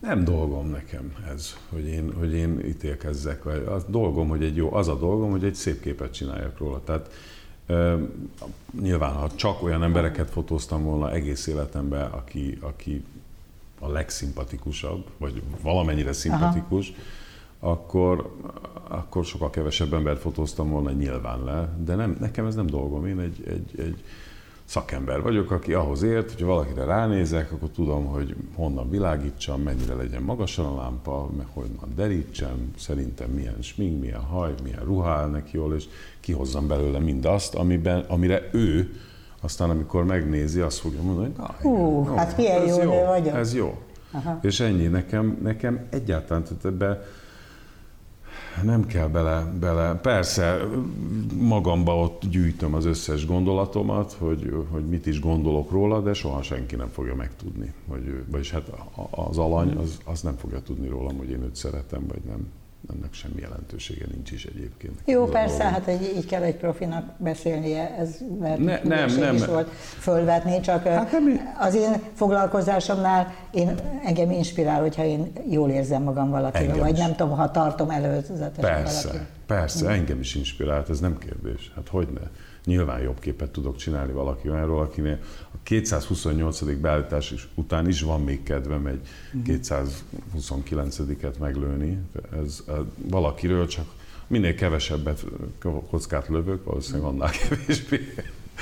Nem 0.01 0.25
dolgom 0.25 0.71
nekem 0.71 1.15
ez, 1.35 1.57
hogy 1.71 1.87
én, 1.87 2.13
hogy 2.19 2.33
én 2.33 2.61
ítélkezzek. 2.67 3.47
Az 3.47 3.85
dolgom, 3.89 4.29
hogy 4.29 4.45
egy 4.45 4.57
jó, 4.57 4.75
az 4.75 4.89
a 4.89 4.99
dolgom, 4.99 5.31
hogy 5.31 5.45
egy 5.45 5.55
szép 5.55 5.81
képet 5.81 6.13
csináljak 6.13 6.59
róla. 6.59 6.81
Tehát 6.85 7.11
nyilván, 8.81 9.13
ha 9.13 9.31
csak 9.35 9.63
olyan 9.63 9.83
embereket 9.83 10.31
fotóztam 10.31 10.85
volna 10.85 11.13
egész 11.13 11.47
életemben, 11.47 12.11
aki, 12.11 12.59
aki 12.61 13.05
a 13.79 13.89
legszimpatikusabb, 13.89 15.05
vagy 15.19 15.43
valamennyire 15.63 16.13
szimpatikus, 16.13 16.89
Aha. 16.89 16.99
Akkor, 17.61 18.37
akkor 18.89 19.25
sokkal 19.25 19.51
kevesebb 19.51 19.95
embert 19.95 20.21
fotóztam 20.21 20.71
volna 20.71 20.91
nyilván 20.91 21.45
le, 21.45 21.69
de 21.85 21.95
nem, 21.95 22.17
nekem 22.21 22.47
ez 22.47 22.55
nem 22.55 22.67
dolgom. 22.67 23.07
Én 23.07 23.19
egy, 23.19 23.43
egy, 23.47 23.81
egy 23.81 24.05
szakember 24.65 25.23
vagyok, 25.23 25.51
aki 25.51 25.73
ahhoz 25.73 26.03
ért, 26.03 26.33
hogy 26.33 26.45
valakire 26.45 26.85
ránézek, 26.85 27.53
akkor 27.53 27.69
tudom, 27.69 28.05
hogy 28.07 28.37
honnan 28.55 28.91
világítsam, 28.91 29.63
mennyire 29.63 29.95
legyen 29.95 30.23
magasan 30.23 30.67
a 30.67 30.77
lámpa, 30.77 31.31
meg 31.37 31.47
honnan 31.53 31.95
derítsem, 31.95 32.73
szerintem 32.77 33.31
milyen 33.31 33.63
smink, 33.63 34.01
milyen 34.01 34.21
haj, 34.21 34.55
milyen 34.63 34.85
ruha 34.85 35.11
áll 35.11 35.29
neki 35.29 35.57
jól, 35.57 35.75
és 35.75 35.85
kihozzam 36.21 36.67
belőle 36.67 36.99
mindazt, 36.99 37.55
amiben, 37.55 38.05
amire 38.09 38.49
ő 38.53 38.93
aztán 39.41 39.71
amikor 39.71 40.05
megnézi, 40.05 40.61
azt 40.61 40.79
fogja 40.79 41.03
mondani, 41.03 41.33
hogy 41.37 41.55
Hú, 41.61 42.05
jó, 42.07 42.15
hát 42.15 42.37
milyen 42.37 42.67
jó, 42.67 42.83
jó 42.83 43.05
vagyok. 43.05 43.35
Ez 43.35 43.55
jó. 43.55 43.79
Aha. 44.13 44.39
És 44.43 44.61
ennyi, 44.61 44.87
nekem, 44.87 45.39
nekem 45.43 45.87
egyáltalán, 45.91 46.43
tehát 46.43 46.65
ebbe 46.65 47.03
nem 48.63 48.87
kell 48.87 49.09
bele, 49.09 49.53
bele. 49.61 49.95
Persze, 49.95 50.61
magamba 51.39 51.99
ott 51.99 52.23
gyűjtöm 52.31 52.75
az 52.75 52.85
összes 52.85 53.27
gondolatomat, 53.27 54.13
hogy, 54.13 54.67
hogy 54.71 54.85
mit 54.89 55.07
is 55.07 55.21
gondolok 55.21 55.71
róla, 55.71 56.01
de 56.01 56.13
soha 56.13 56.43
senki 56.43 56.77
nem 56.77 56.89
fogja 56.89 57.15
megtudni. 57.15 57.73
Vagy, 57.87 58.25
vagyis 58.31 58.51
hát 58.51 58.71
az 59.11 59.39
alany 59.39 59.77
az, 59.77 59.99
az 60.05 60.21
nem 60.21 60.37
fogja 60.37 60.63
tudni 60.63 60.89
rólam, 60.89 61.17
hogy 61.17 61.31
én 61.31 61.43
őt 61.43 61.57
szeretem, 61.57 62.07
vagy 62.07 62.23
nem 62.27 62.49
ennek 62.89 63.15
semmi 63.15 63.41
jelentősége 63.41 64.05
nincs 64.13 64.31
is 64.31 64.45
egyébként. 64.45 65.01
Jó, 65.05 65.25
persze, 65.25 65.65
hát 65.65 65.87
egy, 65.87 66.03
így 66.17 66.27
kell 66.27 66.43
egy 66.43 66.57
profinak 66.57 67.13
beszélnie, 67.17 67.97
ez 67.97 68.17
mert 68.41 68.59
ne, 68.59 68.81
nem, 68.83 69.19
nem. 69.19 69.35
is 69.35 69.45
volt 69.45 69.69
fölvetni, 69.99 70.61
csak 70.61 70.87
hát 70.87 71.13
nem, 71.13 71.55
az 71.59 71.75
én 71.75 72.03
foglalkozásomnál 72.15 73.35
én, 73.51 73.75
engem 74.05 74.31
inspirál, 74.31 74.81
hogyha 74.81 75.05
én 75.05 75.33
jól 75.49 75.71
érzem 75.71 76.03
magam 76.03 76.31
valakivel, 76.31 76.79
vagy 76.79 76.97
nem 76.97 77.15
tudom, 77.15 77.37
ha 77.37 77.51
tartom 77.51 77.91
előzetesen 77.91 78.51
Persze, 78.61 79.09
valaki. 79.09 79.27
persze, 79.47 79.89
engem 79.89 80.21
is 80.21 80.35
inspirált, 80.35 80.91
ez 80.91 81.01
nem 81.01 81.19
kérdés, 81.19 81.73
hát 81.75 81.89
hogy 81.89 82.09
ne 82.09 82.29
nyilván 82.71 83.01
jobb 83.01 83.19
képet 83.19 83.51
tudok 83.51 83.77
csinálni 83.77 84.13
valaki 84.13 84.51
olyanról, 84.51 84.81
akinél 84.81 85.19
a 85.53 85.57
228. 85.63 86.63
beállítás 86.81 87.49
után 87.55 87.89
is 87.89 88.03
van 88.03 88.23
még 88.25 88.43
kedvem 88.43 88.87
egy 88.87 89.01
229-et 89.45 91.39
meglőni. 91.39 91.99
Ez 92.43 92.65
valakiről 92.97 93.67
csak 93.67 93.87
minél 94.27 94.55
kevesebbet 94.55 95.25
kockát 95.91 96.29
lövök, 96.29 96.65
valószínűleg 96.65 97.07
annál 97.07 97.31
kevésbé 97.31 98.15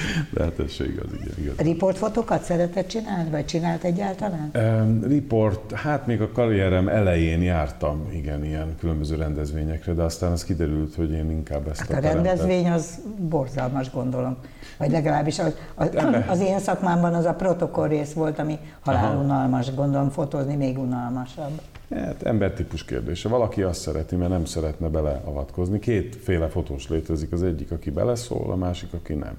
de 0.34 0.42
hát 0.42 0.58
ez 0.58 0.72
se 0.72 0.84
igaz, 0.84 1.06
igen. 1.12 1.34
igaz. 1.38 1.56
Riportfotókat 1.56 2.42
szeretett 2.42 2.88
csinálni, 2.88 3.30
vagy 3.30 3.44
csinált 3.44 3.84
egyáltalán? 3.84 4.50
Um, 4.54 5.02
riport, 5.02 5.72
hát 5.72 6.06
még 6.06 6.20
a 6.20 6.32
karrierem 6.32 6.88
elején 6.88 7.42
jártam, 7.42 8.08
igen, 8.12 8.44
ilyen 8.44 8.74
különböző 8.78 9.16
rendezvényekre, 9.16 9.92
de 9.92 10.02
aztán 10.02 10.32
az 10.32 10.44
kiderült, 10.44 10.94
hogy 10.94 11.12
én 11.12 11.30
inkább 11.30 11.68
ezt 11.68 11.80
hát 11.80 11.90
a, 11.90 11.96
a 11.96 12.00
rendezvény 12.00 12.70
az 12.70 12.98
borzalmas, 13.18 13.90
gondolom. 13.90 14.37
Vagy 14.78 14.90
legalábbis 14.90 15.38
az, 15.38 15.54
az, 15.74 15.88
az 16.28 16.40
én 16.40 16.58
szakmámban 16.58 17.14
az 17.14 17.24
a 17.24 17.34
protokoll 17.34 17.88
rész 17.88 18.12
volt, 18.12 18.38
ami 18.38 18.58
halálunalmas, 18.80 19.74
gondolom 19.74 20.11
fotózni 20.11 20.56
még 20.56 20.78
unalmasabb. 20.78 21.61
Hát 21.94 22.22
embertípus 22.22 22.84
kérdése. 22.84 23.28
Valaki 23.28 23.62
azt 23.62 23.80
szereti, 23.80 24.16
mert 24.16 24.30
nem 24.30 24.44
szeretne 24.44 24.88
beleavatkozni. 24.88 25.78
Kétféle 25.78 26.48
fotós 26.48 26.88
létezik. 26.88 27.32
Az 27.32 27.42
egyik, 27.42 27.70
aki 27.70 27.90
beleszól, 27.90 28.50
a 28.50 28.56
másik, 28.56 28.92
aki 28.92 29.14
nem 29.14 29.34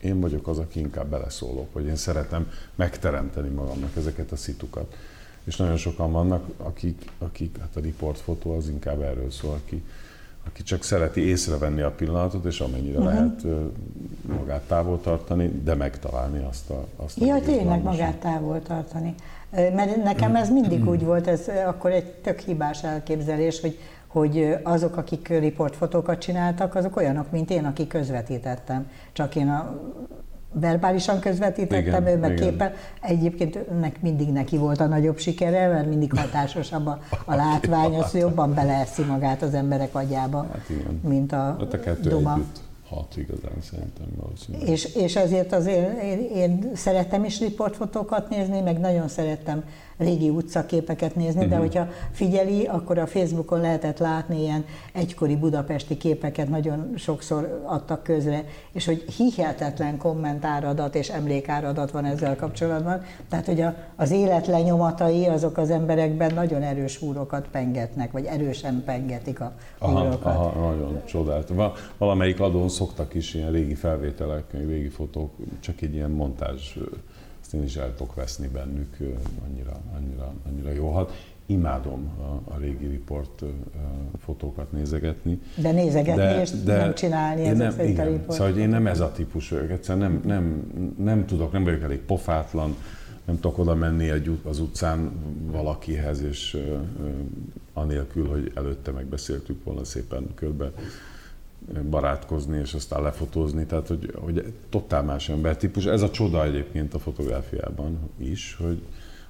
én 0.00 0.20
vagyok 0.20 0.48
az, 0.48 0.58
aki 0.58 0.78
inkább 0.78 1.06
beleszólok, 1.06 1.66
hogy 1.72 1.84
én 1.84 1.96
szeretem 1.96 2.50
megteremteni 2.74 3.48
magamnak 3.48 3.96
ezeket 3.96 4.32
a 4.32 4.36
szitukat. 4.36 4.96
És 5.44 5.56
nagyon 5.56 5.76
sokan 5.76 6.12
vannak, 6.12 6.44
akik, 6.56 7.10
akik 7.18 7.58
hát 7.58 7.76
a 7.76 7.80
riportfotó 7.80 8.56
az 8.56 8.68
inkább 8.68 9.02
erről 9.02 9.30
szól, 9.30 9.52
aki, 9.52 9.82
aki 10.46 10.62
csak 10.62 10.82
szereti 10.82 11.20
észrevenni 11.20 11.80
a 11.80 11.90
pillanatot, 11.90 12.44
és 12.44 12.60
amennyire 12.60 12.98
uh-huh. 12.98 13.14
lehet 13.14 13.46
magát 14.38 14.62
távol 14.62 15.00
tartani, 15.00 15.60
de 15.64 15.74
megtalálni 15.74 16.44
azt 16.48 16.70
a 16.70 16.86
azt 16.96 17.18
Ja, 17.18 17.40
tényleg 17.40 17.82
magát 17.82 18.16
távol 18.16 18.62
tartani. 18.62 19.14
Mert 19.50 20.04
nekem 20.04 20.36
ez 20.36 20.50
mindig 20.50 20.88
úgy 20.88 21.04
volt, 21.04 21.26
ez 21.26 21.48
akkor 21.66 21.90
egy 21.90 22.04
tök 22.04 22.38
hibás 22.38 22.84
elképzelés, 22.84 23.60
hogy 23.60 23.78
hogy 24.18 24.56
azok, 24.62 24.96
akik 24.96 25.28
riportfotókat 25.28 26.18
csináltak, 26.18 26.74
azok 26.74 26.96
olyanok, 26.96 27.30
mint 27.30 27.50
én, 27.50 27.64
aki 27.64 27.86
közvetítettem. 27.86 28.86
Csak 29.12 29.36
én 29.36 29.48
a 29.48 29.80
verbálisan 30.52 31.20
közvetítettem, 31.20 32.02
igen, 32.02 32.16
ő 32.16 32.18
meg 32.18 32.34
képen. 32.34 32.72
Egyébként 33.00 33.80
nek 33.80 34.02
mindig 34.02 34.28
neki 34.32 34.56
volt 34.56 34.80
a 34.80 34.86
nagyobb 34.86 35.18
sikere, 35.18 35.68
mert 35.68 35.88
mindig 35.88 36.12
hatásosabb 36.14 36.86
a, 36.86 36.98
a 37.24 37.34
látvány, 37.44 37.94
az 37.94 38.14
jobban 38.14 38.54
beleeszi 38.54 39.02
magát 39.02 39.42
az 39.42 39.54
emberek 39.54 39.94
agyába, 39.94 40.46
hát 40.52 40.68
igen. 40.68 41.00
mint 41.02 41.32
a, 41.32 41.56
hát 41.58 41.72
a 41.72 41.80
kettő 41.80 42.08
duma. 42.08 42.32
Együtt 42.32 42.67
hat 42.88 43.16
igazán 43.16 43.60
szerintem 43.60 44.06
valószínűleg. 44.16 44.68
És, 44.68 44.94
és 44.94 45.16
ezért 45.16 45.52
azért 45.52 46.02
én, 46.02 46.30
én 46.34 46.70
szerettem 46.74 47.24
is 47.24 47.40
riportfotókat 47.40 48.28
nézni, 48.28 48.60
meg 48.60 48.78
nagyon 48.78 49.08
szerettem 49.08 49.64
régi 49.98 50.28
utcaképeket 50.28 51.14
nézni, 51.14 51.44
uh-huh. 51.44 51.48
de 51.48 51.54
mhm. 51.54 51.64
hogyha 51.64 51.88
figyeli, 52.12 52.66
akkor 52.66 52.98
a 52.98 53.06
Facebookon 53.06 53.60
lehetett 53.60 53.98
látni 53.98 54.40
ilyen 54.40 54.64
egykori 54.92 55.36
budapesti 55.36 55.96
képeket, 55.96 56.48
nagyon 56.48 56.92
sokszor 56.96 57.62
adtak 57.66 58.02
közre, 58.02 58.44
és 58.72 58.84
hogy 58.84 59.04
hihetetlen 59.16 59.96
kommentáradat 59.96 60.94
és 60.94 61.08
emlékáradat 61.08 61.90
van 61.90 62.04
ezzel 62.04 62.36
kapcsolatban. 62.36 63.02
Tehát, 63.28 63.46
hogy 63.46 63.60
a, 63.60 63.74
az 63.96 64.10
élet 64.10 64.46
lenyomatai 64.46 65.26
azok 65.26 65.56
az 65.56 65.70
emberekben 65.70 66.34
nagyon 66.34 66.62
erős 66.62 66.96
húrokat 66.96 67.48
pengetnek, 67.48 68.12
vagy 68.12 68.24
erősen 68.24 68.82
pengetik 68.84 69.40
a 69.40 69.52
húrokat. 69.78 70.24
Aha, 70.24 70.44
aha 70.44 70.70
nagyon 70.70 71.02
csodáltam. 71.04 71.72
Valamelyik 71.98 72.40
adón 72.40 72.68
szoktak 72.78 73.14
is 73.14 73.34
ilyen 73.34 73.52
régi 73.52 73.74
felvételek, 73.74 74.52
régi 74.52 74.88
fotók, 74.88 75.34
csak 75.60 75.80
egy 75.80 75.94
ilyen 75.94 76.10
montázs 76.10 76.76
ezt 77.48 77.56
én 77.56 77.62
is 77.62 77.76
el 77.76 77.94
tudok 77.96 78.14
veszni 78.14 78.48
bennük, 78.48 78.96
annyira, 79.44 79.80
annyira, 79.96 80.32
annyira 80.46 80.70
jó 80.70 80.90
hat. 80.90 81.12
Imádom 81.46 82.10
a, 82.18 82.52
a 82.52 82.58
régi 82.58 82.86
riport 82.86 83.42
fotókat 84.18 84.72
nézegetni. 84.72 85.40
De 85.56 85.72
nézegetni 85.72 86.22
de, 86.22 86.40
és 86.40 86.50
de 86.50 86.76
nem 86.76 86.94
csinálni 86.94 87.42
én 87.42 87.56
nem, 87.56 87.80
igen, 87.80 88.06
a 88.06 88.10
riport. 88.10 88.32
Szóval 88.32 88.58
én 88.58 88.68
nem 88.68 88.86
ez 88.86 89.00
a 89.00 89.12
típus 89.12 89.48
vagyok, 89.48 89.70
egyszerűen 89.70 90.10
nem, 90.10 90.20
nem, 90.24 90.72
nem 90.98 91.26
tudok, 91.26 91.52
nem 91.52 91.64
vagyok 91.64 91.82
elég 91.82 91.98
pofátlan, 91.98 92.76
nem 93.24 93.40
tudok 93.40 93.58
oda 93.58 93.74
menni 93.74 94.10
egy, 94.10 94.38
az 94.44 94.58
utcán 94.58 95.10
valakihez, 95.50 96.22
és 96.22 96.62
anélkül, 97.72 98.28
hogy 98.28 98.52
előtte 98.54 98.90
megbeszéltük 98.90 99.64
volna 99.64 99.84
szépen 99.84 100.26
körbe 100.34 100.72
barátkozni, 101.90 102.58
és 102.58 102.74
aztán 102.74 103.02
lefotózni, 103.02 103.66
tehát 103.66 103.88
hogy, 103.88 104.12
hogy 104.20 104.52
totál 104.68 105.02
más 105.02 105.28
embertípus. 105.28 105.84
Ez 105.84 106.02
a 106.02 106.10
csoda 106.10 106.44
egyébként 106.44 106.94
a 106.94 106.98
fotográfiában 106.98 108.10
is, 108.16 108.56
hogy, 108.60 108.82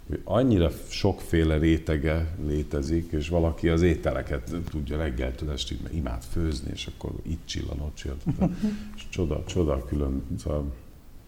hogy 0.08 0.20
annyira 0.24 0.70
sokféle 0.88 1.56
rétege 1.56 2.26
létezik, 2.46 3.12
és 3.12 3.28
valaki 3.28 3.68
az 3.68 3.82
ételeket 3.82 4.50
tudja 4.70 4.96
reggeltől 4.96 5.50
estig, 5.50 5.78
mert 5.82 5.94
imád 5.94 6.22
főzni, 6.22 6.70
és 6.72 6.88
akkor 6.94 7.10
itt 7.22 7.46
csillan, 7.46 7.80
ott 7.80 7.94
csillan. 7.94 8.18
És 8.96 9.08
csoda, 9.08 9.42
csoda 9.46 9.84
külön. 9.84 10.22
Szóval... 10.38 10.72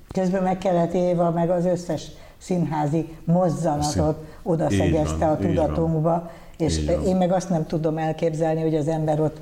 Közben 0.09 0.42
meg 0.42 0.59
kellett 0.59 0.92
Éva, 0.92 1.31
meg 1.31 1.51
az 1.51 1.64
összes 1.64 2.11
színházi 2.38 3.09
mozzanatot 3.25 4.25
oda 4.42 4.70
szegezte 4.70 5.27
a 5.27 5.37
tudatunkba, 5.37 6.31
és 6.61 6.90
én 7.07 7.16
meg 7.16 7.33
azt 7.33 7.51
nem 7.51 7.66
tudom 7.66 7.99
elképzelni, 7.99 8.61
hogy 8.61 8.75
az 8.75 8.88
ember 8.88 9.20
ott 9.20 9.38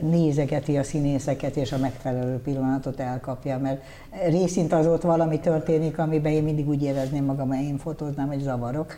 nézegeti 0.00 0.76
a 0.76 0.82
színészeket, 0.82 1.56
és 1.56 1.72
a 1.72 1.78
megfelelő 1.78 2.40
pillanatot 2.40 3.00
elkapja, 3.00 3.58
mert 3.58 3.82
részint 4.28 4.72
az 4.72 4.86
ott 4.86 5.02
valami 5.02 5.40
történik, 5.40 5.98
amiben 5.98 6.32
én 6.32 6.42
mindig 6.42 6.68
úgy 6.68 6.82
érezném 6.82 7.24
magam, 7.24 7.48
hogy 7.48 7.64
én 7.64 7.78
fotóznám, 7.78 8.26
hogy 8.26 8.40
zavarok. 8.40 8.96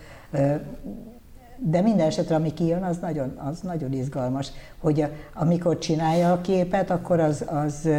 De 1.57 1.81
minden 1.81 2.07
esetre, 2.07 2.35
ami 2.35 2.53
kijön, 2.53 2.83
az 2.83 2.97
nagyon, 2.97 3.39
az 3.49 3.59
nagyon 3.59 3.93
izgalmas, 3.93 4.51
hogy 4.77 5.05
amikor 5.33 5.77
csinálja 5.77 6.31
a 6.31 6.41
képet, 6.41 6.89
akkor 6.89 7.19
az, 7.19 7.45
az 7.47 7.89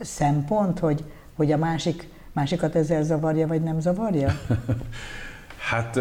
szempont, 0.00 0.78
hogy, 0.78 1.04
hogy 1.36 1.52
a 1.52 1.56
másik, 1.56 2.08
másikat 2.32 2.74
ezzel 2.74 3.02
zavarja, 3.02 3.46
vagy 3.46 3.62
nem 3.62 3.80
zavarja? 3.80 4.30
Hát, 5.66 5.94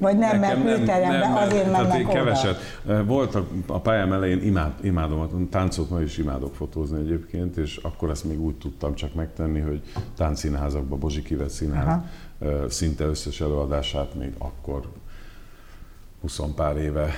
Vagy 0.00 0.18
nem, 0.18 0.38
mert 0.38 0.64
műteremben, 0.64 1.32
azért 1.32 1.70
mennek 1.72 1.90
hát 1.92 2.00
oda. 2.00 2.12
Keveset. 2.12 2.58
Volt 3.06 3.34
a, 3.34 3.46
a 3.66 3.80
pályám 3.80 4.12
elején, 4.12 4.42
imád, 4.42 4.72
imádom, 4.82 5.20
a 5.20 5.28
táncot 5.50 5.90
ma 5.90 6.00
is 6.00 6.18
imádok 6.18 6.54
fotózni 6.54 6.98
egyébként, 6.98 7.56
és 7.56 7.76
akkor 7.76 8.10
ezt 8.10 8.24
még 8.24 8.40
úgy 8.40 8.54
tudtam 8.54 8.94
csak 8.94 9.14
megtenni, 9.14 9.60
hogy 9.60 9.82
táncszínházakban, 10.16 10.98
Bozsi 10.98 11.22
Kivet 11.22 11.50
színház 11.50 11.86
Aha. 11.86 12.68
szinte 12.68 13.04
összes 13.04 13.40
előadását 13.40 14.14
még 14.14 14.32
akkor 14.38 14.80
20 16.26 16.40
pár 16.54 16.76
éve 16.76 17.14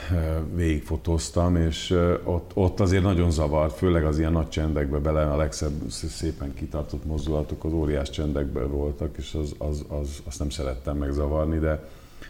végigfotóztam, 0.55 1.57
és 1.57 1.90
ott, 2.25 2.51
ott 2.55 2.81
azért 2.81 3.03
nagyon 3.03 3.31
zavart, 3.31 3.77
főleg 3.77 4.05
az 4.05 4.18
ilyen 4.18 4.33
nagy 4.33 4.49
csendekbe 4.49 4.99
bele, 4.99 5.31
a 5.31 5.37
legszebb, 5.37 5.73
szépen 5.90 6.55
kitartott 6.55 7.05
mozdulatok 7.05 7.64
az 7.64 7.73
óriás 7.73 8.11
csendekben 8.11 8.71
voltak, 8.71 9.16
és 9.16 9.35
az, 9.35 9.55
az, 9.59 9.85
az, 9.88 10.23
azt 10.25 10.38
nem 10.38 10.51
szerettem 10.51 10.97
megzavarni, 10.97 11.59
de, 11.59 11.88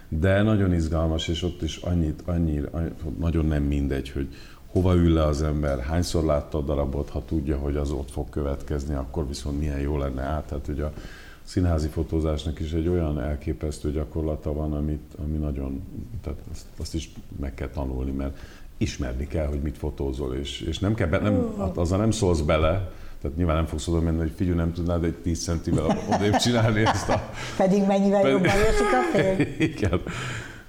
de 0.09 0.43
nagyon 0.43 0.75
izgalmas, 0.75 1.29
és 1.29 1.43
ott 1.43 1.63
is 1.63 1.77
annyit, 1.77 2.23
annyi, 2.25 2.63
annyi, 2.71 2.91
nagyon 3.19 3.47
nem 3.47 3.63
mindegy, 3.63 4.11
hogy 4.11 4.29
hova 4.73 4.95
ül 4.95 5.13
le 5.13 5.25
az 5.25 5.43
ember, 5.43 5.81
hányszor 5.81 6.25
látta 6.25 6.59
a 6.59 6.63
darabot, 6.63 7.09
ha 7.09 7.23
tudja, 7.25 7.59
hogy 7.59 7.77
az 7.77 7.91
ott 7.91 8.11
fog 8.11 8.29
következni, 8.29 8.95
akkor 8.95 9.27
viszont 9.27 9.59
milyen 9.59 9.81
jó 9.81 9.99
lenne 9.99 10.23
át. 10.23 10.47
Tehát, 10.47 10.67
hogy 10.67 10.81
a 10.81 10.93
színházi 11.49 11.89
fotózásnak 11.89 12.61
is 12.61 12.73
egy 12.73 12.89
olyan 12.89 13.21
elképesztő 13.21 13.93
gyakorlata 13.93 14.53
van, 14.53 14.73
amit, 14.73 15.15
ami 15.25 15.37
nagyon, 15.37 15.83
tehát 16.23 16.39
azt, 16.53 16.67
azt 16.77 16.95
is 16.95 17.13
meg 17.41 17.55
kell 17.55 17.69
tanulni, 17.69 18.11
mert 18.11 18.39
ismerni 18.77 19.27
kell, 19.27 19.47
hogy 19.47 19.61
mit 19.61 19.79
fotózol, 19.79 20.35
és, 20.35 20.61
és 20.61 20.79
nem 20.79 20.95
kell, 20.95 21.09
be, 21.09 21.19
nem, 21.19 21.55
azzal 21.75 21.99
nem 21.99 22.11
szólsz 22.11 22.41
bele, 22.41 22.91
tehát 23.21 23.37
nyilván 23.37 23.57
nem 23.57 23.67
fogsz 23.67 23.89
oda 23.89 24.01
menni, 24.01 24.19
hogy 24.19 24.33
figyelj, 24.37 24.57
nem 24.57 24.73
tudnád 24.73 25.05
egy 25.05 25.15
10 25.15 25.43
centivel 25.45 25.99
odébb 26.15 26.37
csinálni 26.37 26.81
ezt 26.81 27.09
a... 27.09 27.31
Pedig 27.57 27.87
mennyivel 27.87 28.21
Pedig... 28.21 28.35
jobban 28.35 28.51
esik 28.51 28.93
a 28.93 29.17
fél. 29.17 29.47
Igen. 29.69 30.01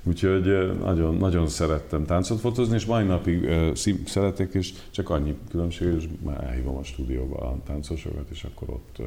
Úgyhogy 0.03 0.77
nagyon, 0.83 1.15
nagyon 1.15 1.47
szerettem 1.47 2.05
táncot 2.05 2.39
fotózni, 2.39 2.75
és 2.75 2.85
mai 2.85 3.03
napig 3.03 3.43
uh, 3.43 3.75
szeretek, 4.05 4.53
és 4.53 4.73
csak 4.91 5.09
annyi 5.09 5.37
különbség, 5.49 5.93
és 5.97 6.07
már 6.23 6.43
elhívom 6.43 6.77
a 6.77 6.83
stúdióba 6.83 7.37
a 7.37 7.57
táncosokat, 7.65 8.29
és 8.29 8.43
akkor 8.43 8.69
ott 8.69 8.95
uh, 8.99 9.05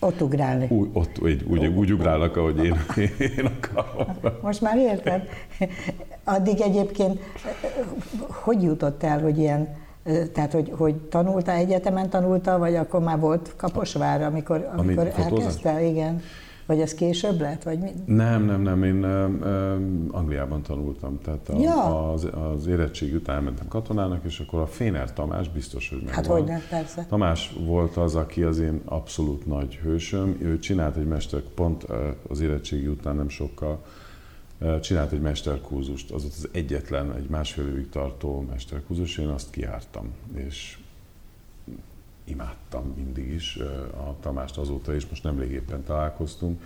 ott 0.00 0.20
ugrálni. 0.20 0.66
Úgy, 0.70 0.88
ott 0.92 1.20
úgy, 1.22 1.44
úgy, 1.48 1.66
úgy 1.66 1.92
ugrálnak, 1.92 2.36
ahogy 2.36 2.64
én, 2.64 2.76
én 3.18 3.50
akarom. 3.60 4.06
Most 4.42 4.60
már 4.60 4.76
érted? 4.76 5.28
Addig 6.24 6.60
egyébként 6.60 7.20
hogy 8.28 8.62
jutott 8.62 9.02
el, 9.02 9.20
hogy 9.20 9.38
ilyen, 9.38 9.68
tehát 10.32 10.52
hogy, 10.52 10.72
hogy 10.76 10.94
tanultál 10.94 11.56
egyetemen, 11.56 12.10
tanulta, 12.10 12.58
vagy 12.58 12.74
akkor 12.76 13.00
már 13.00 13.18
volt 13.20 13.52
Kaposvár, 13.56 14.22
amikor, 14.22 14.68
amikor 14.76 15.12
elkezdte? 15.16 15.82
Igen. 15.82 16.22
Vagy 16.68 16.80
ez 16.80 16.94
később 16.94 17.40
lett? 17.40 17.62
Vagy 17.62 17.78
mi? 17.78 17.90
Nem, 18.04 18.44
nem, 18.44 18.62
nem. 18.62 18.84
Én 18.84 19.04
uh, 19.04 20.16
Angliában 20.16 20.62
tanultam. 20.62 21.18
Tehát 21.20 21.48
a, 21.48 21.58
ja. 21.58 22.12
az, 22.12 22.28
az 22.54 22.66
érettség 22.66 23.14
után 23.14 23.42
mentem 23.42 23.68
katonának, 23.68 24.24
és 24.24 24.40
akkor 24.40 24.60
a 24.60 24.66
Féner 24.66 25.12
Tamás 25.12 25.48
biztos, 25.48 25.88
hogy 25.88 25.98
megvan. 25.98 26.14
Hát 26.14 26.26
hogy 26.26 26.44
nem, 26.44 26.60
persze. 26.70 27.06
Tamás 27.08 27.54
volt 27.66 27.96
az, 27.96 28.14
aki 28.14 28.42
az 28.42 28.58
én 28.58 28.80
abszolút 28.84 29.46
nagy 29.46 29.74
hősöm. 29.74 30.36
Ő 30.40 30.58
csinált 30.58 30.96
egy 30.96 31.06
mester, 31.06 31.40
pont 31.40 31.86
az 32.28 32.40
érettségi 32.40 32.86
után 32.86 33.16
nem 33.16 33.28
sokkal, 33.28 33.84
csinált 34.80 35.12
egy 35.12 35.20
mesterkúzust. 35.20 36.10
Az 36.10 36.22
volt 36.22 36.34
az 36.34 36.48
egyetlen, 36.52 37.14
egy 37.14 37.28
másfél 37.28 37.66
évig 37.66 37.88
tartó 37.88 38.46
mesterkúzus, 38.50 39.18
én 39.18 39.28
azt 39.28 39.50
kiártam. 39.50 40.12
És 40.34 40.77
imádtam 42.30 42.92
mindig 42.96 43.32
is 43.32 43.56
a 43.96 44.16
Tamást 44.20 44.58
azóta, 44.58 44.94
és 44.94 45.06
most 45.08 45.22
nemrég 45.22 45.50
éppen 45.50 45.84
találkoztunk. 45.84 46.62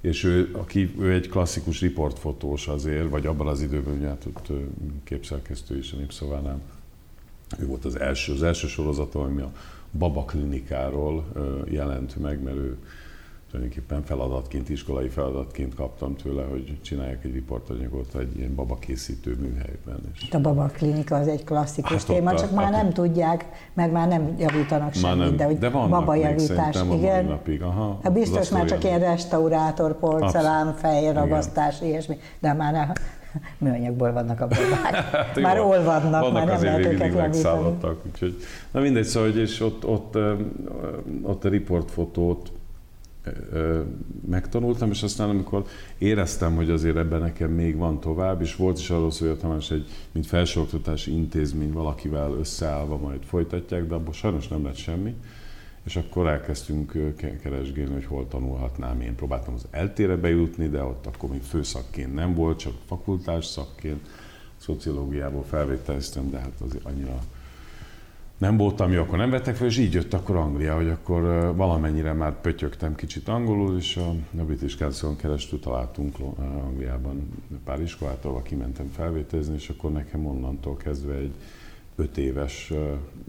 És 0.00 0.24
ő, 0.24 0.48
aki, 0.52 0.94
ő 0.98 1.12
egy 1.12 1.28
klasszikus 1.28 1.80
riportfotós 1.80 2.68
azért, 2.68 3.10
vagy 3.10 3.26
abban 3.26 3.46
az 3.46 3.60
időben 3.60 3.94
ugye 3.94 4.08
hát 4.08 4.26
ott 4.26 4.52
képszerkesztő 5.04 5.78
is 5.78 5.92
a 5.92 5.96
Népszavánál. 5.96 6.60
Ő 7.58 7.66
volt 7.66 7.84
az 7.84 8.00
első, 8.00 8.32
az 8.32 8.42
első 8.42 8.66
sorozatom, 8.66 9.22
ami 9.22 9.40
a 9.40 9.52
Baba 9.98 10.24
klinikáról 10.24 11.24
jelent 11.70 12.16
meg, 12.16 12.42
mert 12.42 12.56
ő 12.56 12.76
tulajdonképpen 13.52 14.02
feladatként, 14.02 14.68
iskolai 14.68 15.08
feladatként 15.08 15.74
kaptam 15.74 16.16
tőle, 16.16 16.42
hogy 16.42 16.78
csináljak 16.82 17.24
egy 17.24 17.32
riportanyagot 17.32 18.14
egy 18.14 18.36
ilyen 18.36 18.54
babakészítő 18.54 19.36
műhelyben. 19.40 20.00
És 20.14 20.30
a 20.30 20.40
baba 20.40 20.66
klinika 20.66 21.16
az 21.16 21.28
egy 21.28 21.44
klasszikus 21.44 21.92
hát 21.92 22.06
téma, 22.06 22.34
csak 22.34 22.50
már 22.50 22.70
nem 22.70 22.92
tudják, 22.92 23.44
mert 23.72 23.92
már 23.92 24.08
nem 24.08 24.34
javítanak 24.38 24.94
semmit, 24.94 25.18
nem, 25.18 25.36
de 25.36 25.44
hogy 25.44 25.58
de 25.58 25.70
baba 25.70 26.14
javítás, 26.14 26.76
igen. 26.92 27.24
Napig. 27.24 27.62
Aha, 27.62 27.98
hát 28.02 28.12
biztos 28.12 28.48
már 28.48 28.64
csak 28.64 28.84
ilyen 28.84 29.00
restaurátor, 29.00 29.98
porcelán, 29.98 30.74
fejragasztás, 30.74 31.80
ilyesmi, 31.80 32.16
de 32.40 32.52
már 32.52 32.72
nem, 32.72 32.92
műanyagból 33.58 34.12
vannak 34.12 34.40
a 34.40 34.46
babák. 34.46 34.94
hát, 35.12 35.40
már 35.40 35.60
olvadnak, 35.60 36.20
vannak 36.20 36.32
már 36.32 36.46
nem 36.46 36.62
lehet 36.62 36.92
őket 36.92 37.14
javítani. 37.14 37.66
Úgyhogy, 38.12 38.36
na 38.70 38.80
mindegy, 38.80 39.04
szóval, 39.04 39.30
és 39.30 39.60
ott, 39.60 39.86
ott, 39.86 40.18
ott 41.22 41.44
a 41.44 41.48
riportfotót 41.48 42.52
megtanultam, 44.28 44.90
és 44.90 45.02
aztán 45.02 45.28
amikor 45.28 45.64
éreztem, 45.98 46.54
hogy 46.54 46.70
azért 46.70 46.96
ebben 46.96 47.20
nekem 47.20 47.50
még 47.50 47.76
van 47.76 48.00
tovább, 48.00 48.40
és 48.40 48.56
volt 48.56 48.78
is 48.78 48.90
arról 48.90 49.10
szó, 49.10 49.26
hogy 49.26 49.34
a 49.36 49.40
Tamás 49.40 49.70
egy, 49.70 49.86
mint 50.12 50.26
felsőoktatási 50.26 51.12
intézmény 51.12 51.72
valakivel 51.72 52.32
összeállva 52.32 52.96
majd 52.96 53.22
folytatják, 53.22 53.86
de 53.86 53.94
abból 53.94 54.12
sajnos 54.12 54.48
nem 54.48 54.64
lett 54.64 54.76
semmi, 54.76 55.14
és 55.84 55.96
akkor 55.96 56.26
elkezdtünk 56.26 57.14
keresgélni, 57.42 57.92
hogy 57.92 58.04
hol 58.04 58.28
tanulhatnám. 58.28 59.00
Én 59.00 59.14
próbáltam 59.14 59.54
az 59.54 59.66
eltére 59.70 60.16
bejutni, 60.16 60.68
de 60.68 60.82
ott 60.82 61.06
akkor 61.06 61.30
még 61.30 61.42
főszakként 61.42 62.14
nem 62.14 62.34
volt, 62.34 62.58
csak 62.58 62.72
fakultás 62.86 63.44
szakként, 63.44 64.08
szociológiából 64.56 65.44
felvételeztem, 65.44 66.30
de 66.30 66.38
hát 66.38 66.60
azért 66.60 66.84
annyira 66.84 67.18
nem 68.42 68.56
voltam 68.56 68.92
jó, 68.92 69.02
akkor 69.02 69.18
nem 69.18 69.30
vettek 69.30 69.56
fel, 69.56 69.66
és 69.66 69.78
így 69.78 69.92
jött 69.92 70.14
akkor 70.14 70.36
Anglia, 70.36 70.76
hogy 70.76 70.88
akkor 70.88 71.22
valamennyire 71.56 72.12
már 72.12 72.40
pötyögtem 72.40 72.94
kicsit 72.94 73.28
angolul, 73.28 73.76
és 73.76 73.96
a, 73.96 74.08
a 74.40 74.44
British 74.44 74.76
Council-on 74.76 75.16
keresztül 75.16 75.60
találtunk 75.60 76.18
Angliában 76.38 77.28
pár 77.64 77.80
iskolát, 77.80 78.24
ahol 78.24 78.42
kimentem 78.42 78.90
felvételizni, 78.94 79.54
és 79.54 79.68
akkor 79.68 79.92
nekem 79.92 80.26
onnantól 80.26 80.76
kezdve 80.76 81.14
egy 81.14 81.32
öt 81.96 82.18
éves 82.18 82.72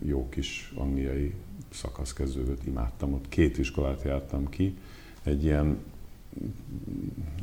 jó 0.06 0.30
kis 0.30 0.74
angliai 0.76 1.34
szakasz 1.70 2.14
kezdődött, 2.14 2.66
imádtam, 2.66 3.14
ott. 3.14 3.30
Két 3.30 3.58
iskolát 3.58 4.04
jártam 4.04 4.50
ki, 4.50 4.78
egy 5.24 5.44
ilyen 5.44 5.78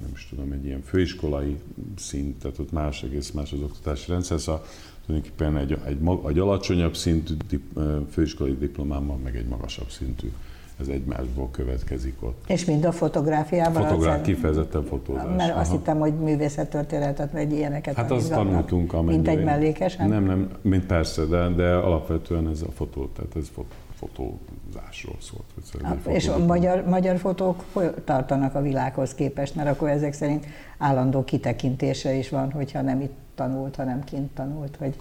nem 0.00 0.10
is 0.12 0.26
tudom, 0.28 0.52
egy 0.52 0.64
ilyen 0.64 0.82
főiskolai 0.82 1.58
szint, 1.96 2.38
tehát 2.38 2.58
ott 2.58 2.72
más, 2.72 3.02
egész 3.02 3.30
más 3.30 3.52
az 3.52 3.60
oktatási 3.60 4.10
rendszer, 4.10 4.40
szóval 4.40 4.64
tulajdonképpen 5.10 5.56
egy, 5.56 5.78
egy, 5.86 5.98
egy 6.28 6.38
alacsonyabb 6.38 6.96
szintű 6.96 7.34
dip, 7.48 7.78
főiskolai 8.10 8.56
diplomámmal, 8.56 9.16
meg 9.16 9.36
egy 9.36 9.46
magasabb 9.46 9.88
szintű. 9.88 10.32
Ez 10.80 10.88
egymásból 10.88 11.48
következik 11.50 12.14
ott. 12.20 12.44
És 12.46 12.64
mind 12.64 12.84
a 12.84 12.92
fotográfiában? 12.92 13.82
Fotográf, 13.82 14.22
kifejezetten 14.22 14.84
fotózás. 14.84 15.36
Mert 15.36 15.50
Aha. 15.50 15.60
azt 15.60 15.70
hittem, 15.70 15.98
hogy 15.98 16.14
művészettörténetet, 16.14 17.32
vagy 17.32 17.52
ilyeneket 17.52 17.94
Hát 17.94 18.10
azt 18.10 18.30
tanultunk, 18.30 18.92
amennyire. 18.92 19.16
Mint 19.16 19.28
egy 19.38 19.44
mellékesen? 19.44 20.08
Nem, 20.08 20.24
nem, 20.24 20.50
mint 20.60 20.86
persze, 20.86 21.24
de, 21.24 21.48
de 21.48 21.74
alapvetően 21.74 22.48
ez 22.48 22.62
a 22.62 22.70
fotó, 22.70 23.08
tehát 23.16 23.36
ez 23.36 23.50
fotó, 23.94 24.38
fotózásról 24.70 25.16
szólt. 25.20 26.02
Vagy 26.04 26.14
és 26.14 26.28
a 26.28 26.38
magyar, 26.38 26.84
magyar 26.84 27.18
fotók 27.18 27.64
tartanak 28.04 28.54
a 28.54 28.62
világhoz 28.62 29.14
képest, 29.14 29.54
mert 29.54 29.68
akkor 29.68 29.88
ezek 29.88 30.12
szerint 30.12 30.46
állandó 30.78 31.24
kitekintése 31.24 32.12
is 32.12 32.28
van, 32.28 32.52
hogyha 32.52 32.80
nem 32.80 33.00
itt 33.00 33.14
tanult, 33.34 33.76
hanem 33.76 34.04
kint 34.04 34.30
tanult, 34.34 34.76
hogy 34.76 34.94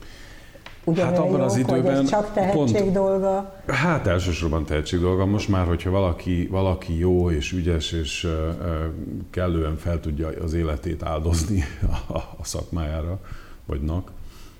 ugyanolyan 0.83 1.15
hát 1.15 1.23
abban 1.23 1.39
jók, 1.39 1.49
az 1.49 1.57
időben 1.57 1.95
hogy 1.95 2.05
csak 2.05 2.33
tehetség 2.33 2.81
pont, 2.81 2.91
dolga? 2.91 3.61
Hát 3.67 4.07
elsősorban 4.07 4.65
tehetség 4.65 4.99
dolga. 4.99 5.25
Most 5.25 5.49
már, 5.49 5.65
hogyha 5.65 5.89
valaki, 5.89 6.47
valaki 6.47 6.97
jó 6.97 7.31
és 7.31 7.51
ügyes 7.51 7.91
és 7.91 8.23
uh, 8.23 8.31
kellően 9.29 9.77
fel 9.77 9.99
tudja 9.99 10.29
az 10.41 10.53
életét 10.53 11.03
áldozni 11.03 11.63
a, 12.07 12.17
a 12.17 12.43
szakmájára, 12.43 13.19
vagy 13.65 13.81
nak, 13.81 14.11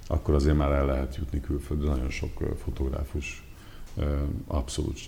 akkor 0.08 0.34
azért 0.34 0.58
már 0.58 0.72
el 0.72 0.86
lehet 0.86 1.16
jutni 1.16 1.42
külföldre. 1.42 1.90
Nagyon 1.90 2.10
sok 2.10 2.32
fotográfus 2.64 3.49
abszolút 4.48 5.00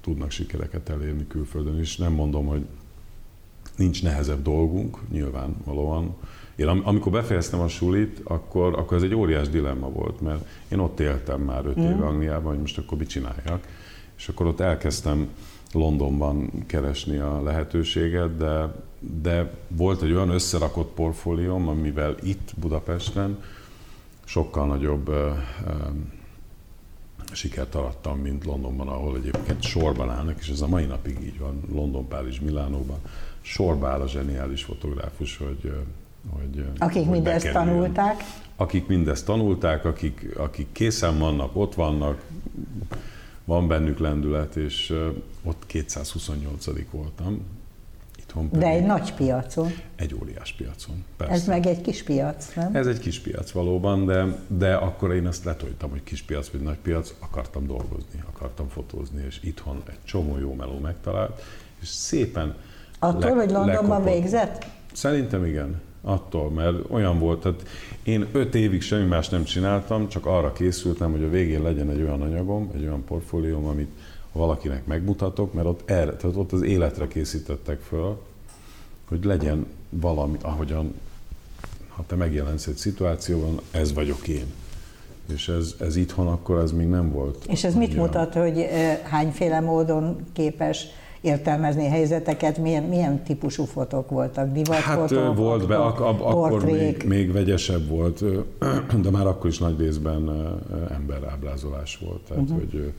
tudnak 0.00 0.30
sikereket 0.30 0.88
elérni 0.88 1.26
külföldön, 1.26 1.78
és 1.78 1.96
nem 1.96 2.12
mondom, 2.12 2.46
hogy 2.46 2.66
nincs 3.76 4.02
nehezebb 4.02 4.42
dolgunk, 4.42 4.98
nyilvánvalóan, 5.10 6.14
én 6.56 6.66
amikor 6.66 7.12
befejeztem 7.12 7.60
a 7.60 7.68
sulit, 7.68 8.20
akkor, 8.24 8.78
akkor 8.78 8.96
ez 8.96 9.02
egy 9.02 9.14
óriás 9.14 9.48
dilemma 9.48 9.88
volt, 9.88 10.20
mert 10.20 10.46
én 10.68 10.78
ott 10.78 11.00
éltem 11.00 11.40
már 11.40 11.66
öt 11.66 11.80
mm. 11.80 11.82
éve 11.82 12.06
Angliában, 12.06 12.52
hogy 12.52 12.60
most 12.60 12.78
akkor 12.78 12.98
mit 12.98 13.08
csináljak. 13.08 13.66
És 14.16 14.28
akkor 14.28 14.46
ott 14.46 14.60
elkezdtem 14.60 15.28
Londonban 15.72 16.50
keresni 16.66 17.16
a 17.16 17.42
lehetőséget, 17.42 18.36
de, 18.36 18.74
de 19.22 19.54
volt 19.68 20.02
egy 20.02 20.12
olyan 20.12 20.28
összerakott 20.28 20.94
portfólióm, 20.94 21.68
amivel 21.68 22.16
itt 22.22 22.54
Budapesten 22.56 23.38
sokkal 24.24 24.66
nagyobb 24.66 25.10
sikert 27.32 27.74
arattam, 27.74 28.18
mint 28.18 28.44
Londonban, 28.44 28.88
ahol 28.88 29.16
egyébként 29.16 29.62
sorban 29.62 30.10
állnak, 30.10 30.38
és 30.40 30.48
ez 30.48 30.60
a 30.60 30.68
mai 30.68 30.84
napig 30.84 31.18
így 31.22 31.38
van, 31.38 31.60
London, 31.72 32.08
Párizs, 32.08 32.38
Milánóban, 32.40 32.98
sorba 33.40 33.88
áll 33.88 34.00
a 34.00 34.08
zseniális 34.08 34.64
fotográfus, 34.64 35.36
hogy 35.36 35.72
hogy, 36.30 36.64
akik 36.78 37.02
hogy 37.02 37.10
mindezt 37.10 37.44
bekerüljön. 37.44 37.74
tanulták. 37.74 38.24
Akik 38.56 38.86
mindezt 38.86 39.24
tanulták, 39.24 39.84
akik, 39.84 40.28
akik 40.36 40.72
készen 40.72 41.18
vannak, 41.18 41.56
ott 41.56 41.74
vannak, 41.74 42.22
van 43.44 43.68
bennük 43.68 43.98
lendület, 43.98 44.56
és 44.56 44.94
ott 45.42 45.66
228 45.66 46.66
voltam, 46.90 47.40
itthon 48.34 48.50
pedig. 48.50 48.64
De 48.64 48.74
egy 48.74 48.86
nagy 48.86 49.14
piacon. 49.14 49.72
Egy 49.96 50.14
óriás 50.22 50.52
piacon, 50.52 51.04
persze. 51.16 51.34
Ez 51.34 51.46
meg 51.46 51.66
egy 51.66 51.80
kis 51.80 52.02
piac, 52.02 52.54
nem? 52.54 52.74
Ez 52.74 52.86
egy 52.86 52.98
kis 52.98 53.20
piac 53.20 53.50
valóban, 53.50 54.06
de, 54.06 54.26
de 54.46 54.74
akkor 54.74 55.12
én 55.12 55.26
azt 55.26 55.44
letoltam, 55.44 55.90
hogy 55.90 56.02
kis 56.02 56.22
piac 56.22 56.48
vagy 56.48 56.60
nagy 56.60 56.78
piac, 56.82 57.14
akartam 57.18 57.66
dolgozni, 57.66 58.22
akartam 58.34 58.68
fotózni, 58.68 59.24
és 59.26 59.40
itthon 59.42 59.82
egy 59.86 59.98
csomó 60.04 60.38
jó 60.38 60.54
meló 60.54 60.78
megtalált, 60.78 61.42
és 61.80 61.88
szépen 61.88 62.54
Attól, 62.98 63.20
le, 63.20 63.30
hogy 63.30 63.50
Londonban 63.50 63.84
lekopott. 63.84 64.12
végzett? 64.12 64.66
Szerintem 64.92 65.44
igen. 65.44 65.80
Attól, 66.06 66.50
mert 66.50 66.76
olyan 66.90 67.18
volt, 67.18 67.40
tehát 67.40 67.62
én 68.02 68.26
öt 68.32 68.54
évig 68.54 68.82
semmi 68.82 69.06
más 69.06 69.28
nem 69.28 69.44
csináltam, 69.44 70.08
csak 70.08 70.26
arra 70.26 70.52
készültem, 70.52 71.10
hogy 71.10 71.22
a 71.22 71.30
végén 71.30 71.62
legyen 71.62 71.90
egy 71.90 72.00
olyan 72.02 72.22
anyagom, 72.22 72.70
egy 72.74 72.82
olyan 72.82 73.04
portfólióm, 73.04 73.66
amit 73.66 73.90
valakinek 74.34 74.86
megmutatok, 74.86 75.52
mert 75.52 75.66
ott, 75.66 75.90
erre, 75.90 76.16
tehát 76.16 76.36
ott 76.36 76.52
az 76.52 76.62
életre 76.62 77.08
készítettek 77.08 77.80
föl, 77.80 78.18
hogy 79.08 79.24
legyen 79.24 79.66
valami, 79.90 80.38
ahogyan, 80.42 80.94
ha 81.88 82.04
te 82.06 82.14
megjelensz 82.14 82.66
egy 82.66 82.76
szituációban, 82.76 83.60
ez 83.70 83.94
vagyok 83.94 84.28
én. 84.28 84.46
És 85.32 85.48
ez, 85.48 85.74
ez 85.80 85.96
itthon 85.96 86.26
akkor 86.26 86.58
ez 86.58 86.72
még 86.72 86.86
nem 86.86 87.10
volt. 87.12 87.44
És 87.48 87.64
ez 87.64 87.74
mit 87.74 87.96
mutat, 87.96 88.34
hogy 88.34 88.66
hányféle 89.02 89.60
módon 89.60 90.16
képes 90.32 90.86
értelmezni 91.20 91.86
helyzeteket, 91.86 92.58
milyen, 92.58 92.82
milyen 92.82 93.22
típusú 93.22 93.64
fotók 93.64 94.10
voltak, 94.10 94.52
divatfotók, 94.52 95.18
Hát 95.18 95.36
volt 95.36 95.66
be, 95.66 95.76
ak- 95.76 96.00
ak- 96.00 96.20
akkor 96.20 96.64
még, 96.64 97.04
még 97.06 97.32
vegyesebb 97.32 97.88
volt, 97.88 98.24
de 99.02 99.10
már 99.10 99.26
akkor 99.26 99.50
is 99.50 99.58
nagy 99.58 99.78
részben 99.78 100.30
emberábrázolás 100.90 101.98
volt, 101.98 102.20
tehát 102.28 102.42
uh-huh. 102.42 102.58
hogy 102.58 102.92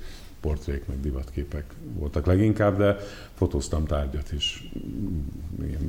portrék, 0.45 0.87
meg 0.87 0.99
divatképek 0.99 1.63
voltak 1.93 2.25
leginkább, 2.25 2.77
de 2.77 2.95
fotóztam 3.33 3.85
tárgyat 3.85 4.31
is, 4.31 4.69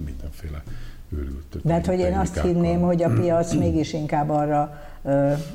mindenféle 0.04 0.62
őrült. 1.08 1.60
De 1.62 1.72
hát, 1.72 1.86
hogy 1.86 1.98
én 1.98 2.16
azt 2.18 2.40
hinném, 2.40 2.80
hogy 2.80 3.02
a 3.02 3.12
piac 3.12 3.54
mégis 3.64 3.92
inkább 3.92 4.30
arra, 4.30 4.80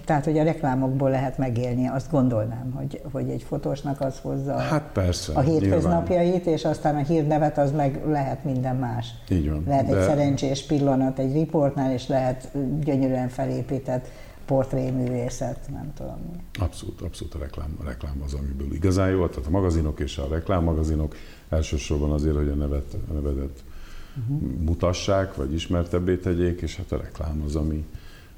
tehát, 0.05 0.25
hogy 0.25 0.37
a 0.37 0.43
reklámokból 0.43 1.09
lehet 1.09 1.37
megélni, 1.37 1.87
azt 1.87 2.11
gondolnám, 2.11 2.71
hogy, 2.75 3.01
hogy 3.11 3.29
egy 3.29 3.43
fotósnak 3.43 4.01
az 4.01 4.19
hozza 4.21 4.57
hát 4.57 4.89
persze, 4.93 5.33
a 5.33 5.39
hétköznapjait, 5.39 6.33
nyilván. 6.33 6.53
és 6.53 6.65
aztán 6.65 6.95
a 6.95 7.03
hírnevet 7.03 7.57
az 7.57 7.71
meg 7.71 8.01
lehet 8.07 8.43
minden 8.43 8.75
más. 8.75 9.07
Így 9.29 9.49
van. 9.49 9.63
Lehet 9.67 9.87
de... 9.87 9.97
egy 9.97 10.03
szerencsés 10.03 10.65
pillanat 10.65 11.19
egy 11.19 11.33
riportnál, 11.33 11.91
és 11.91 12.07
lehet 12.07 12.51
gyönyörűen 12.83 13.29
felépített 13.29 14.07
portréművészet, 14.51 15.69
nem 15.69 15.93
tudom. 15.93 16.19
Abszolút, 16.59 17.01
abszolút 17.01 17.33
a 17.33 17.37
reklám, 17.37 17.75
a 17.81 17.83
reklám 17.83 18.21
az, 18.25 18.33
amiből 18.33 18.73
igazán 18.73 19.09
jó, 19.09 19.27
tehát 19.27 19.47
a 19.47 19.49
magazinok 19.49 19.99
és 19.99 20.17
a 20.17 20.27
reklámmagazinok 20.27 21.15
elsősorban 21.49 22.11
azért, 22.11 22.35
hogy 22.35 22.49
a 22.49 22.53
nevet, 22.53 22.97
a 23.09 23.13
nevedet 23.13 23.63
uh-huh. 24.19 24.41
mutassák, 24.59 25.35
vagy 25.35 25.53
ismertebbé 25.53 26.15
tegyék, 26.15 26.61
és 26.61 26.75
hát 26.75 26.91
a 26.91 26.97
reklám 26.97 27.43
az, 27.45 27.55
ami, 27.55 27.85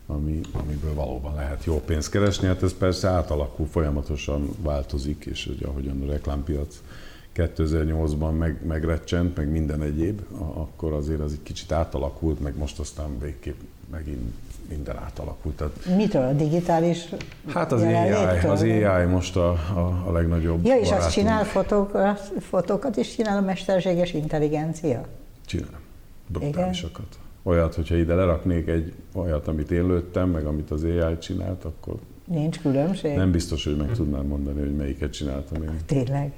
ami, 0.08 0.42
amiből 0.52 0.94
valóban 0.94 1.36
lehet 1.36 1.64
jó 1.64 1.82
pénzt 1.86 2.10
keresni. 2.10 2.48
Hát 2.48 2.64
ez 2.64 2.74
persze 2.78 3.08
átalakul, 3.08 3.68
folyamatosan 3.68 4.50
változik, 4.62 5.26
és 5.26 5.46
hogy 5.46 5.64
ahogyan 5.64 6.02
a 6.02 6.12
reklámpiac 6.12 6.82
2008-ban 7.36 8.38
meg, 8.38 8.66
megrecsent, 8.66 9.36
meg 9.36 9.50
minden 9.50 9.82
egyéb, 9.82 10.22
akkor 10.54 10.94
azért 10.94 11.20
az 11.20 11.32
egy 11.32 11.44
kicsit 11.44 11.72
átalakult, 11.72 12.40
meg 12.40 12.58
most 12.58 12.80
aztán 12.80 13.20
végképp 13.20 13.60
megint 13.92 14.34
minden 14.70 14.98
átalakult. 14.98 15.56
Tehát, 15.56 15.96
Mitől? 15.96 16.24
A 16.28 16.34
digitális 16.34 17.10
Hát 17.48 17.72
az 17.72 17.82
AI, 17.82 18.12
az 18.48 18.62
AI 18.62 19.06
most 19.06 19.36
a, 19.36 19.50
a, 19.52 20.04
a 20.08 20.12
legnagyobb 20.12 20.66
Ja, 20.66 20.74
és 20.76 20.80
barátunk. 20.84 21.00
azt 21.02 21.12
csinál 21.14 21.44
fotókat, 21.46 22.32
fotókat 22.40 22.98
is 22.98 23.16
csinál 23.16 23.38
a 23.38 23.42
mesterséges 23.42 24.14
intelligencia? 24.14 25.06
Csinál. 25.46 25.80
Brutálisakat. 26.28 27.06
Olyat, 27.44 27.76
hogyha 27.76 27.96
ide 27.96 28.14
leraknék 28.16 28.68
egy 28.68 28.94
olyat, 29.14 29.48
amit 29.48 29.72
én 29.72 29.88
lőttem, 29.88 30.30
meg 30.30 30.46
amit 30.46 30.72
az 30.72 30.84
AI 30.84 31.18
csinált, 31.18 31.64
akkor 31.66 31.96
Nincs 32.26 32.60
különbség? 32.60 33.16
Nem 33.16 33.32
biztos, 33.32 33.64
hogy 33.64 33.78
meg 33.78 33.92
tudnám 33.92 34.26
mondani, 34.26 34.60
hogy 34.60 34.76
melyiket 34.76 35.12
csináltam 35.12 35.64
én. 35.64 35.78
Tényleg? 35.86 36.32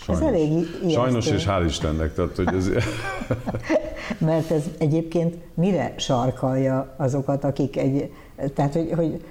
Sajnos. 0.00 0.22
Ez 0.22 0.28
elég 0.28 0.50
ijesztő. 0.52 0.90
Sajnos, 0.90 1.26
és 1.26 1.46
hál' 1.48 1.64
Istennek. 1.66 2.14
Tehát, 2.14 2.36
hogy 2.36 2.54
ez... 2.54 2.70
Mert 4.18 4.50
ez 4.50 4.62
egyébként 4.78 5.36
mire 5.54 5.94
sarkalja 5.96 6.94
azokat, 6.96 7.44
akik 7.44 7.76
egy... 7.76 8.12
Tehát, 8.54 8.72
hogy, 8.72 8.92
hogy 8.96 9.24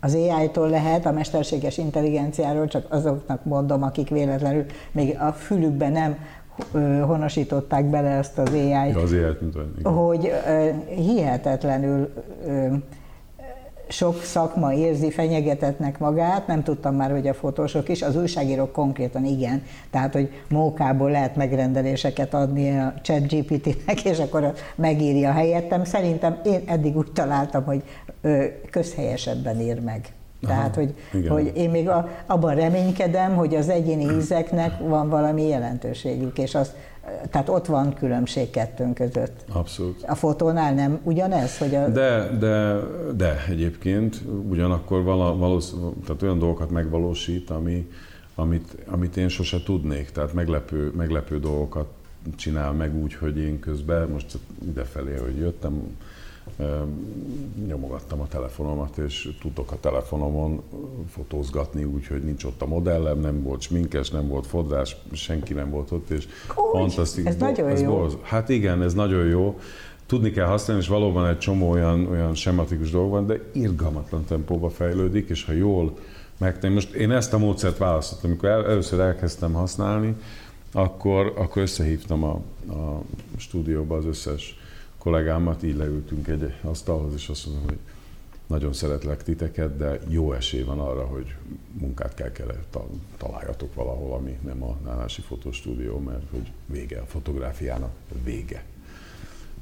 az 0.00 0.14
AI-tól 0.14 0.68
lehet, 0.68 1.06
a 1.06 1.12
mesterséges 1.12 1.78
intelligenciáról 1.78 2.66
csak 2.66 2.86
azoknak 2.88 3.44
mondom, 3.44 3.82
akik 3.82 4.08
véletlenül 4.08 4.64
még 4.92 5.16
a 5.20 5.32
fülükben 5.32 5.92
nem 5.92 6.16
honosították 7.06 7.84
bele 7.84 8.08
ezt 8.08 8.38
az 8.38 8.52
AI-t, 8.52 8.94
ja, 8.94 9.00
az 9.00 9.12
AI-t 9.12 9.86
hogy 9.86 10.32
hihetetlenül 10.88 12.12
sok 13.88 14.22
szakma 14.22 14.72
érzi 14.72 15.10
fenyegetetnek 15.10 15.98
magát, 15.98 16.46
nem 16.46 16.62
tudtam 16.62 16.94
már, 16.94 17.10
hogy 17.10 17.28
a 17.28 17.34
fotósok 17.34 17.88
is, 17.88 18.02
az 18.02 18.16
újságírók 18.16 18.72
konkrétan 18.72 19.24
igen, 19.24 19.62
tehát, 19.90 20.12
hogy 20.12 20.30
mókából 20.48 21.10
lehet 21.10 21.36
megrendeléseket 21.36 22.34
adni 22.34 22.78
a 22.78 22.94
chat 23.02 23.26
GPT-nek, 23.28 24.04
és 24.04 24.18
akkor 24.18 24.52
megírja 24.74 25.32
helyettem. 25.32 25.84
Szerintem 25.84 26.40
én 26.44 26.60
eddig 26.66 26.96
úgy 26.96 27.12
találtam, 27.12 27.64
hogy 27.64 27.82
közhelyesebben 28.70 29.60
ír 29.60 29.80
meg. 29.80 30.12
Tehát, 30.46 30.74
hogy, 30.74 30.94
hogy 31.28 31.52
én 31.54 31.70
még 31.70 31.88
a, 31.88 32.08
abban 32.26 32.54
reménykedem, 32.54 33.34
hogy 33.34 33.54
az 33.54 33.68
egyéni 33.68 34.14
ízeknek 34.16 34.78
van 34.78 35.08
valami 35.08 35.48
jelentőségük, 35.48 36.38
és 36.38 36.54
az, 36.54 36.72
tehát 37.30 37.48
ott 37.48 37.66
van 37.66 37.94
különbség 37.94 38.50
kettőnk 38.50 38.94
között. 38.94 39.44
Abszolút. 39.52 40.02
A 40.02 40.14
fotónál 40.14 40.74
nem 40.74 41.00
ugyanez? 41.02 41.58
Hogy 41.58 41.74
a... 41.74 41.88
De, 41.88 42.28
de, 42.38 42.80
de 43.16 43.44
egyébként 43.48 44.22
ugyanakkor 44.48 45.02
vala, 45.02 45.36
valósz, 45.36 45.74
tehát 46.06 46.22
olyan 46.22 46.38
dolgokat 46.38 46.70
megvalósít, 46.70 47.50
ami, 47.50 47.88
amit, 48.34 48.76
amit 48.86 49.16
én 49.16 49.28
sose 49.28 49.62
tudnék, 49.62 50.10
tehát 50.10 50.32
meglepő, 50.32 50.92
meglepő 50.96 51.40
dolgokat 51.40 51.86
csinál 52.36 52.72
meg 52.72 52.96
úgy, 52.96 53.14
hogy 53.14 53.38
én 53.38 53.60
közben, 53.60 54.08
most 54.08 54.38
idefelé, 54.68 55.16
hogy 55.16 55.36
jöttem, 55.36 55.96
nyomogattam 57.66 58.20
a 58.20 58.28
telefonomat, 58.28 58.96
és 58.96 59.28
tudok 59.40 59.72
a 59.72 59.76
telefonomon 59.80 60.62
fotózgatni 61.10 61.84
úgy, 61.84 62.06
hogy 62.06 62.22
nincs 62.22 62.44
ott 62.44 62.62
a 62.62 62.66
modellem, 62.66 63.18
nem 63.18 63.42
volt 63.42 63.60
sminkes, 63.60 64.10
nem 64.10 64.28
volt 64.28 64.46
fodrás, 64.46 64.96
senki 65.12 65.52
nem 65.52 65.70
volt 65.70 65.90
ott, 65.90 66.10
és 66.10 66.26
Úgy, 66.48 66.54
fantasztikus. 66.72 67.30
Ez 67.30 67.36
nagyon 67.36 67.68
ez 67.68 67.80
jó. 67.80 67.90
Borz, 67.90 68.16
hát 68.22 68.48
igen, 68.48 68.82
ez 68.82 68.94
nagyon 68.94 69.26
jó. 69.26 69.58
Tudni 70.06 70.30
kell 70.30 70.46
használni, 70.46 70.82
és 70.82 70.88
valóban 70.88 71.26
egy 71.26 71.38
csomó 71.38 71.70
olyan, 71.70 72.06
olyan 72.06 72.34
sematikus 72.34 72.90
dolog 72.90 73.10
van, 73.10 73.26
de 73.26 73.40
irgalmatlan 73.52 74.24
tempóba 74.24 74.70
fejlődik, 74.70 75.28
és 75.28 75.44
ha 75.44 75.52
jól 75.52 75.98
megtenni. 76.38 76.74
Most 76.74 76.92
én 76.92 77.10
ezt 77.10 77.32
a 77.32 77.38
módszert 77.38 77.78
választottam, 77.78 78.30
amikor 78.30 78.48
el, 78.48 78.66
először 78.66 79.00
elkezdtem 79.00 79.52
használni, 79.52 80.14
akkor, 80.72 81.32
akkor 81.36 81.62
összehívtam 81.62 82.24
a, 82.24 82.40
a 82.72 83.02
stúdióba 83.36 83.96
az 83.96 84.04
összes 84.04 84.58
kollégámat, 85.04 85.62
így 85.62 85.76
leültünk 85.76 86.28
egy 86.28 86.54
asztalhoz, 86.62 87.12
és 87.14 87.28
azt 87.28 87.46
mondom, 87.46 87.64
hogy 87.64 87.78
nagyon 88.46 88.72
szeretlek 88.72 89.22
titeket, 89.22 89.76
de 89.76 89.98
jó 90.08 90.32
esély 90.32 90.62
van 90.62 90.80
arra, 90.80 91.04
hogy 91.04 91.34
munkát 91.72 92.14
kell, 92.14 92.32
kell 92.32 92.54
találjatok 93.16 93.74
valahol, 93.74 94.14
ami 94.14 94.38
nem 94.44 94.62
a 94.62 94.76
Nánási 94.84 95.20
Fotostúdió, 95.20 95.98
mert 95.98 96.30
hogy 96.30 96.52
vége 96.66 97.00
a 97.00 97.04
fotográfiának, 97.06 97.90
vége. 98.24 98.64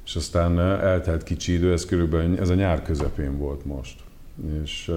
És 0.05 0.17
aztán 0.17 0.61
eltelt 0.61 1.23
kicsi 1.23 1.53
idő, 1.53 1.73
ez 1.73 1.85
körülbelül 1.85 2.39
ez 2.39 2.49
a 2.49 2.55
nyár 2.55 2.83
közepén 2.83 3.39
volt 3.39 3.65
most. 3.65 4.01
És, 4.63 4.93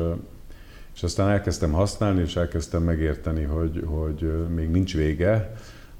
és 0.95 1.03
aztán 1.03 1.29
elkezdtem 1.29 1.71
használni, 1.71 2.21
és 2.21 2.36
elkezdtem 2.36 2.84
megérteni, 2.84 3.43
hogy, 3.43 3.84
hogy 3.86 4.47
még 4.55 4.69
nincs 4.69 4.95
vége, 4.95 5.55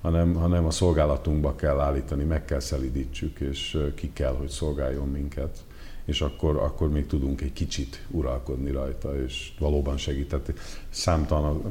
hanem, 0.06 0.34
hanem 0.34 0.66
a 0.66 0.72
szolgálatunkba 0.72 1.56
kell 1.56 1.80
állítani, 1.80 2.24
meg 2.24 2.46
kell 2.46 2.60
szelidítsük, 2.60 3.40
és 3.40 3.78
ki 3.96 4.14
kell, 4.14 4.34
hogy 4.34 4.50
szolgáljon 4.50 5.08
minket 5.08 5.64
és 6.06 6.22
akkor, 6.22 6.58
akkor 6.58 6.90
még 6.90 7.08
tudunk 7.08 7.42
egy 7.42 7.54
kicsit 7.54 8.06
uralkodni 8.12 8.72
rajta, 8.72 9.22
és 9.22 9.54
valóban 9.60 9.98
segített. 9.98 10.52
Számtalan 10.90 11.64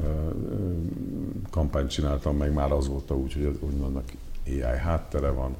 kampányt 1.49 1.89
csináltam 1.89 2.37
meg, 2.37 2.53
már 2.53 2.71
azóta 2.71 3.17
úgy, 3.17 3.33
hogy 3.33 3.57
úgynevezett 3.59 4.11
AI 4.45 4.77
háttere 4.79 5.29
van, 5.29 5.55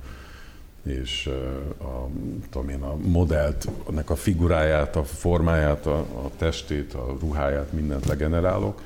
és 0.84 1.30
a, 1.78 2.08
tudom 2.50 2.70
én, 2.70 2.82
a 2.82 2.96
modellt, 2.96 3.70
annak 3.84 4.10
a 4.10 4.16
figuráját, 4.16 4.96
a 4.96 5.04
formáját, 5.04 5.86
a, 5.86 5.98
a 6.00 6.30
testét, 6.38 6.94
a 6.94 7.16
ruháját, 7.20 7.72
mindent 7.72 8.06
legenerálok, 8.06 8.82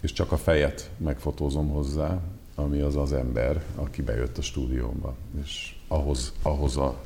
és 0.00 0.12
csak 0.12 0.32
a 0.32 0.36
fejet 0.36 0.90
megfotózom 0.96 1.68
hozzá, 1.68 2.20
ami 2.54 2.80
az 2.80 2.96
az 2.96 3.12
ember, 3.12 3.62
aki 3.74 4.02
bejött 4.02 4.38
a 4.38 4.42
stúdiómba, 4.42 5.14
és 5.44 5.76
ahhoz, 5.88 6.32
ahhoz 6.42 6.76
a 6.76 6.96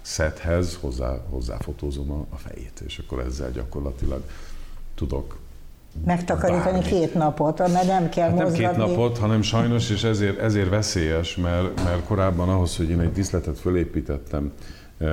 szethez 0.00 0.78
hozzá, 0.80 1.20
hozzáfotózom 1.30 2.10
a, 2.10 2.26
a 2.30 2.36
fejét, 2.36 2.82
és 2.86 2.98
akkor 2.98 3.18
ezzel 3.18 3.50
gyakorlatilag 3.50 4.22
tudok 4.94 5.42
Megtakarítani 6.04 6.64
bármit. 6.64 6.86
két 6.86 7.14
napot, 7.14 7.58
mert 7.58 7.86
nem 7.86 8.08
kell 8.08 8.28
hát 8.28 8.36
nem 8.36 8.46
mozgatni. 8.46 8.76
két 8.76 8.86
napot, 8.86 9.18
hanem 9.18 9.42
sajnos, 9.42 9.90
és 9.90 10.04
ezért, 10.04 10.38
ezért 10.38 10.68
veszélyes, 10.68 11.36
mert, 11.36 11.84
mert 11.84 12.04
korábban 12.04 12.48
ahhoz, 12.48 12.76
hogy 12.76 12.90
én 12.90 13.00
egy 13.00 13.12
diszletet 13.12 13.58
fölépítettem, 13.58 14.52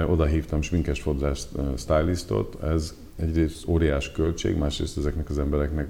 oda 0.08 0.26
hívtam 0.26 0.62
sminkes 0.62 1.02
fodrás 1.02 1.42
stylistot, 1.78 2.64
ez 2.64 2.94
egyrészt 3.22 3.68
óriás 3.68 4.12
költség, 4.12 4.58
másrészt 4.58 4.98
ezeknek 4.98 5.30
az 5.30 5.40
embereknek 5.40 5.88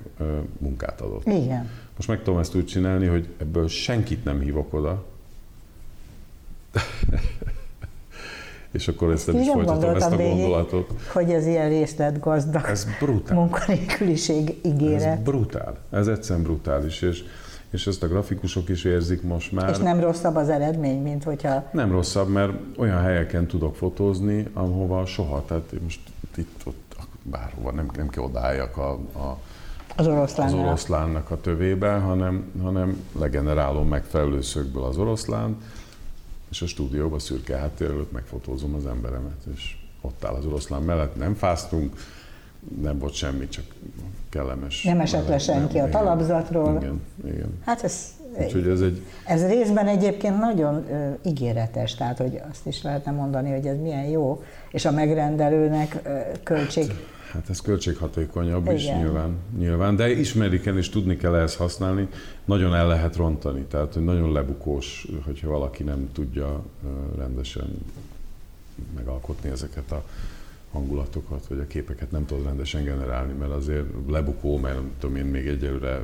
munkát 0.57 1.01
adott. 1.01 1.25
Igen. 1.25 1.69
Most 1.95 2.07
meg 2.07 2.23
tudom 2.23 2.39
ezt 2.39 2.55
úgy 2.55 2.65
csinálni, 2.65 3.05
hogy 3.05 3.27
ebből 3.37 3.67
senkit 3.67 4.23
nem 4.23 4.39
hívok 4.39 4.73
oda, 4.73 5.05
és 8.71 8.87
akkor 8.87 9.11
ezt 9.11 9.27
nem 9.27 9.41
is 9.41 9.47
folytatom 9.47 9.95
ezt 9.95 10.11
a 10.11 10.15
gondolatot. 10.15 10.87
Végig, 10.87 11.07
hogy 11.07 11.29
ez 11.29 11.45
ilyen 11.45 11.69
részletgazdag 11.69 12.65
ez 12.65 12.87
brutál. 12.99 13.35
munkanélküliség 13.35 14.59
ígéret. 14.65 15.01
Ez 15.01 15.23
brutál. 15.23 15.77
Ez 15.89 16.07
egyszerűen 16.07 16.43
brutális, 16.43 17.01
és, 17.01 17.23
és 17.69 17.87
ezt 17.87 18.03
a 18.03 18.07
grafikusok 18.07 18.69
is 18.69 18.83
érzik 18.83 19.21
most 19.21 19.51
már. 19.51 19.69
És 19.69 19.77
nem 19.77 19.99
rosszabb 19.99 20.35
az 20.35 20.49
eredmény, 20.49 21.01
mint 21.01 21.23
hogyha... 21.23 21.69
Nem 21.71 21.91
rosszabb, 21.91 22.29
mert 22.29 22.53
olyan 22.77 23.01
helyeken 23.01 23.47
tudok 23.47 23.75
fotózni, 23.75 24.47
ahova 24.53 25.05
soha, 25.05 25.43
tehát 25.47 25.73
most 25.83 25.99
itt, 26.37 26.61
ott, 26.65 26.90
bárhova, 27.23 27.71
nem, 27.71 27.89
nem 27.95 28.07
kell 28.07 28.23
odaálljak 28.23 28.77
a, 28.77 28.91
a 28.91 29.37
az, 29.95 30.07
oroszlán 30.07 30.47
az 30.47 30.53
oroszlánnak 30.53 31.31
a 31.31 31.41
tövébe, 31.41 31.93
hanem, 31.93 32.51
hanem 32.61 33.03
legenerálom 33.19 33.87
megfelelő 33.87 34.41
szögből 34.41 34.83
az 34.83 34.97
oroszlán, 34.97 35.57
és 36.51 36.61
a 36.61 36.67
stúdióban 36.67 37.19
szürke 37.19 37.57
háttér 37.57 37.89
előtt 37.89 38.11
megfotózom 38.11 38.75
az 38.75 38.85
emberemet, 38.85 39.45
és 39.55 39.77
ott 40.01 40.25
áll 40.25 40.33
az 40.33 40.45
oroszlán 40.45 40.81
mellett, 40.81 41.15
nem 41.15 41.35
fáztunk, 41.35 41.95
nem 42.81 42.99
volt 42.99 43.13
semmi, 43.13 43.47
csak 43.47 43.65
kellemes. 44.29 44.83
Nem 44.83 44.99
esett 44.99 45.27
le 45.27 45.37
senki 45.37 45.79
a 45.79 45.89
talapzatról. 45.89 46.75
Igen, 46.75 47.01
igen. 47.25 47.59
Hát 47.65 47.83
ez, 47.83 48.07
Úgyhogy 48.39 48.67
ez, 48.67 48.81
egy... 48.81 49.01
ez 49.25 49.47
részben 49.47 49.87
egyébként 49.87 50.39
nagyon 50.39 50.75
uh, 50.75 51.13
ígéretes, 51.23 51.95
tehát 51.95 52.17
hogy 52.17 52.41
azt 52.49 52.65
is 52.65 52.81
lehetne 52.81 53.11
mondani, 53.11 53.51
hogy 53.51 53.65
ez 53.65 53.77
milyen 53.77 54.05
jó, 54.05 54.43
és 54.71 54.85
a 54.85 54.91
megrendelőnek 54.91 56.01
uh, 56.05 56.11
költség... 56.43 56.87
Hát, 56.87 56.97
hát 57.31 57.49
ez 57.49 57.61
költséghatékonyabb 57.61 58.63
Igen. 58.63 58.75
is 58.75 58.85
nyilván, 58.85 59.37
nyilván, 59.57 59.95
de 59.95 60.09
ismerik 60.09 60.65
el 60.65 60.77
és 60.77 60.89
tudni 60.89 61.17
kell 61.17 61.35
ezt 61.35 61.55
használni, 61.55 62.07
nagyon 62.45 62.75
el 62.75 62.87
lehet 62.87 63.15
rontani, 63.15 63.61
tehát 63.61 63.93
hogy 63.93 64.03
nagyon 64.03 64.31
lebukós, 64.31 65.07
hogyha 65.25 65.49
valaki 65.49 65.83
nem 65.83 66.09
tudja 66.13 66.61
rendesen 67.17 67.77
megalkotni 68.95 69.49
ezeket 69.49 69.91
a 69.91 70.03
hangulatokat, 70.71 71.47
vagy 71.47 71.59
a 71.59 71.67
képeket 71.67 72.11
nem 72.11 72.25
tudod 72.25 72.45
rendesen 72.45 72.83
generálni, 72.83 73.33
mert 73.33 73.51
azért 73.51 73.85
lebukó, 74.07 74.57
mert 74.57 74.75
nem 74.75 74.91
tudom 74.99 75.15
én 75.15 75.25
még 75.25 75.47
egyelőre 75.47 76.01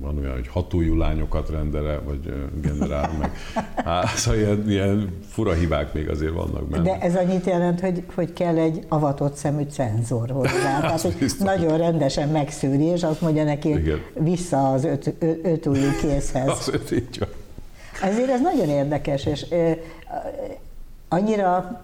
van 0.00 0.18
olyan, 0.18 0.32
hogy 0.32 0.48
hatújú 0.48 0.96
lányokat 0.96 1.50
rendele, 1.50 1.98
vagy 1.98 2.32
generál, 2.60 3.10
meg 3.18 3.32
hát, 3.84 4.16
szóval 4.16 4.40
ilyen, 4.40 4.70
ilyen 4.70 5.18
fura 5.28 5.52
hibák 5.52 5.92
még 5.92 6.08
azért 6.08 6.32
vannak 6.32 6.68
benne. 6.68 6.82
De 6.82 6.98
ez 7.00 7.16
annyit 7.16 7.46
jelent, 7.46 7.80
hogy, 7.80 8.02
hogy 8.14 8.32
kell 8.32 8.56
egy 8.56 8.84
avatott 8.88 9.34
szemű 9.34 9.62
cenzor 9.70 10.30
hozzá. 10.30 10.80
Tehát, 10.80 11.00
hogy 11.00 11.16
biztos. 11.18 11.46
nagyon 11.46 11.78
rendesen 11.78 12.28
megszűri, 12.28 12.84
és 12.84 13.02
azt 13.02 13.20
mondja 13.20 13.44
neki, 13.44 13.68
Igen. 13.68 14.00
vissza 14.14 14.72
az 14.72 14.84
öt, 14.84 15.14
öt 15.42 15.66
ujjú 15.66 15.90
készhez. 16.00 16.48
Az 16.58 16.70
öt, 16.72 16.90
így 16.90 17.26
Ezért 18.02 18.30
ez 18.30 18.40
nagyon 18.40 18.68
érdekes, 18.68 19.26
és 19.26 19.46
annyira 21.12 21.80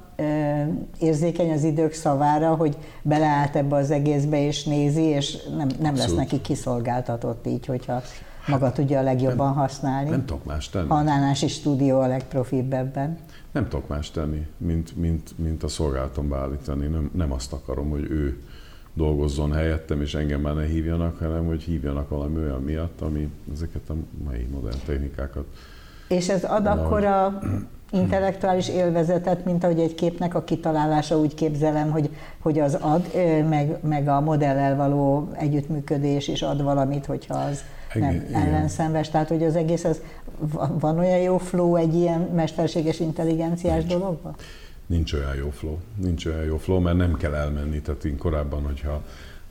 érzékeny 0.99 1.53
az 1.53 1.65
idők 1.65 1.93
szavára, 1.93 2.55
hogy 2.55 2.77
beleállt 3.03 3.57
ebbe 3.57 3.77
az 3.77 3.91
egészbe 3.91 4.47
és 4.47 4.65
nézi, 4.65 5.03
és 5.03 5.37
nem, 5.57 5.69
nem 5.81 5.97
lesz 5.97 6.15
neki 6.15 6.41
kiszolgáltatott 6.41 7.47
így, 7.47 7.67
hogyha 7.67 8.03
maga 8.47 8.73
tudja 8.73 8.99
a 8.99 9.03
legjobban 9.03 9.47
nem, 9.47 9.57
használni. 9.57 10.11
Nem 10.11 10.25
tudok 10.25 10.45
más 10.45 10.69
tenni. 10.69 10.87
A 10.89 11.03
Nánási 11.03 11.49
stúdió 11.49 12.01
a 12.01 12.07
legprofibb 12.07 12.73
ebben. 12.73 13.19
Nem 13.53 13.69
tudok 13.69 13.89
más 13.89 14.11
tenni, 14.11 14.47
mint, 14.57 14.97
mint, 14.97 15.39
mint 15.39 15.63
a 15.63 15.69
szolgálatom 15.69 16.29
beállítani. 16.29 16.87
Nem, 16.87 17.11
nem 17.15 17.33
azt 17.33 17.53
akarom, 17.53 17.91
hogy 17.91 18.11
ő 18.11 18.43
dolgozzon 18.95 19.53
helyettem, 19.53 20.01
és 20.01 20.15
engem 20.15 20.41
már 20.41 20.55
ne 20.55 20.65
hívjanak, 20.65 21.19
hanem 21.19 21.47
hogy 21.47 21.63
hívjanak 21.63 22.09
valami 22.09 22.37
olyan 22.37 22.63
miatt, 22.63 23.01
ami 23.01 23.33
ezeket 23.53 23.89
a 23.89 23.95
mai 24.25 24.49
modern 24.53 24.79
technikákat. 24.87 25.45
És 26.09 26.29
ez 26.29 26.45
ad 26.45 26.67
akkor 26.67 27.05
a 27.05 27.39
intellektuális 27.91 28.69
élvezetet, 28.69 29.45
mint 29.45 29.65
ahogy 29.65 29.81
egy 29.81 29.95
képnek 29.95 30.35
a 30.35 30.45
kitalálása 30.45 31.19
úgy 31.19 31.35
képzelem, 31.35 31.91
hogy, 31.91 32.11
hogy 32.39 32.59
az 32.59 32.75
ad, 32.75 33.11
meg, 33.49 33.79
meg 33.83 34.09
a 34.09 34.21
modellel 34.21 34.77
való 34.77 35.31
együttműködés 35.33 36.29
is 36.29 36.43
ad 36.43 36.63
valamit, 36.63 37.07
hogyha 37.07 37.35
az 37.35 37.65
nem 37.95 38.15
Igen. 38.15 38.43
ellenszenves. 38.43 39.11
Tehát, 39.11 39.29
hogy 39.29 39.43
az 39.43 39.57
egész, 39.57 39.85
az, 39.85 40.01
van 40.79 40.99
olyan 40.99 41.19
jó 41.19 41.39
flow 41.39 41.77
egy 41.77 41.95
ilyen 41.95 42.21
mesterséges 42.21 43.01
intelligenciás 43.01 43.85
Nincs. 43.85 43.93
dologban? 43.93 44.35
Nincs 44.87 45.13
olyan 45.13 45.35
jó 45.35 45.51
flow. 45.51 45.77
Nincs 45.95 46.27
olyan 46.27 46.45
jó 46.45 46.57
flow, 46.57 46.81
mert 46.81 46.97
nem 46.97 47.17
kell 47.17 47.35
elmenni. 47.35 47.81
Tehát 47.81 48.05
én 48.05 48.17
korábban, 48.17 48.63
hogyha 48.63 49.03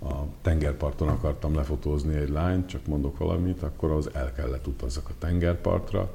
a 0.02 0.14
tengerparton 0.42 1.08
akartam 1.08 1.56
lefotózni 1.56 2.16
egy 2.16 2.30
lányt, 2.30 2.68
csak 2.68 2.88
mondok 2.88 3.18
valamit, 3.18 3.64
akkor 3.64 3.92
az 3.92 4.10
el 4.14 4.32
kellett 4.36 4.68
utazzak 4.68 5.10
a 5.10 5.14
tengerpartra, 5.20 6.10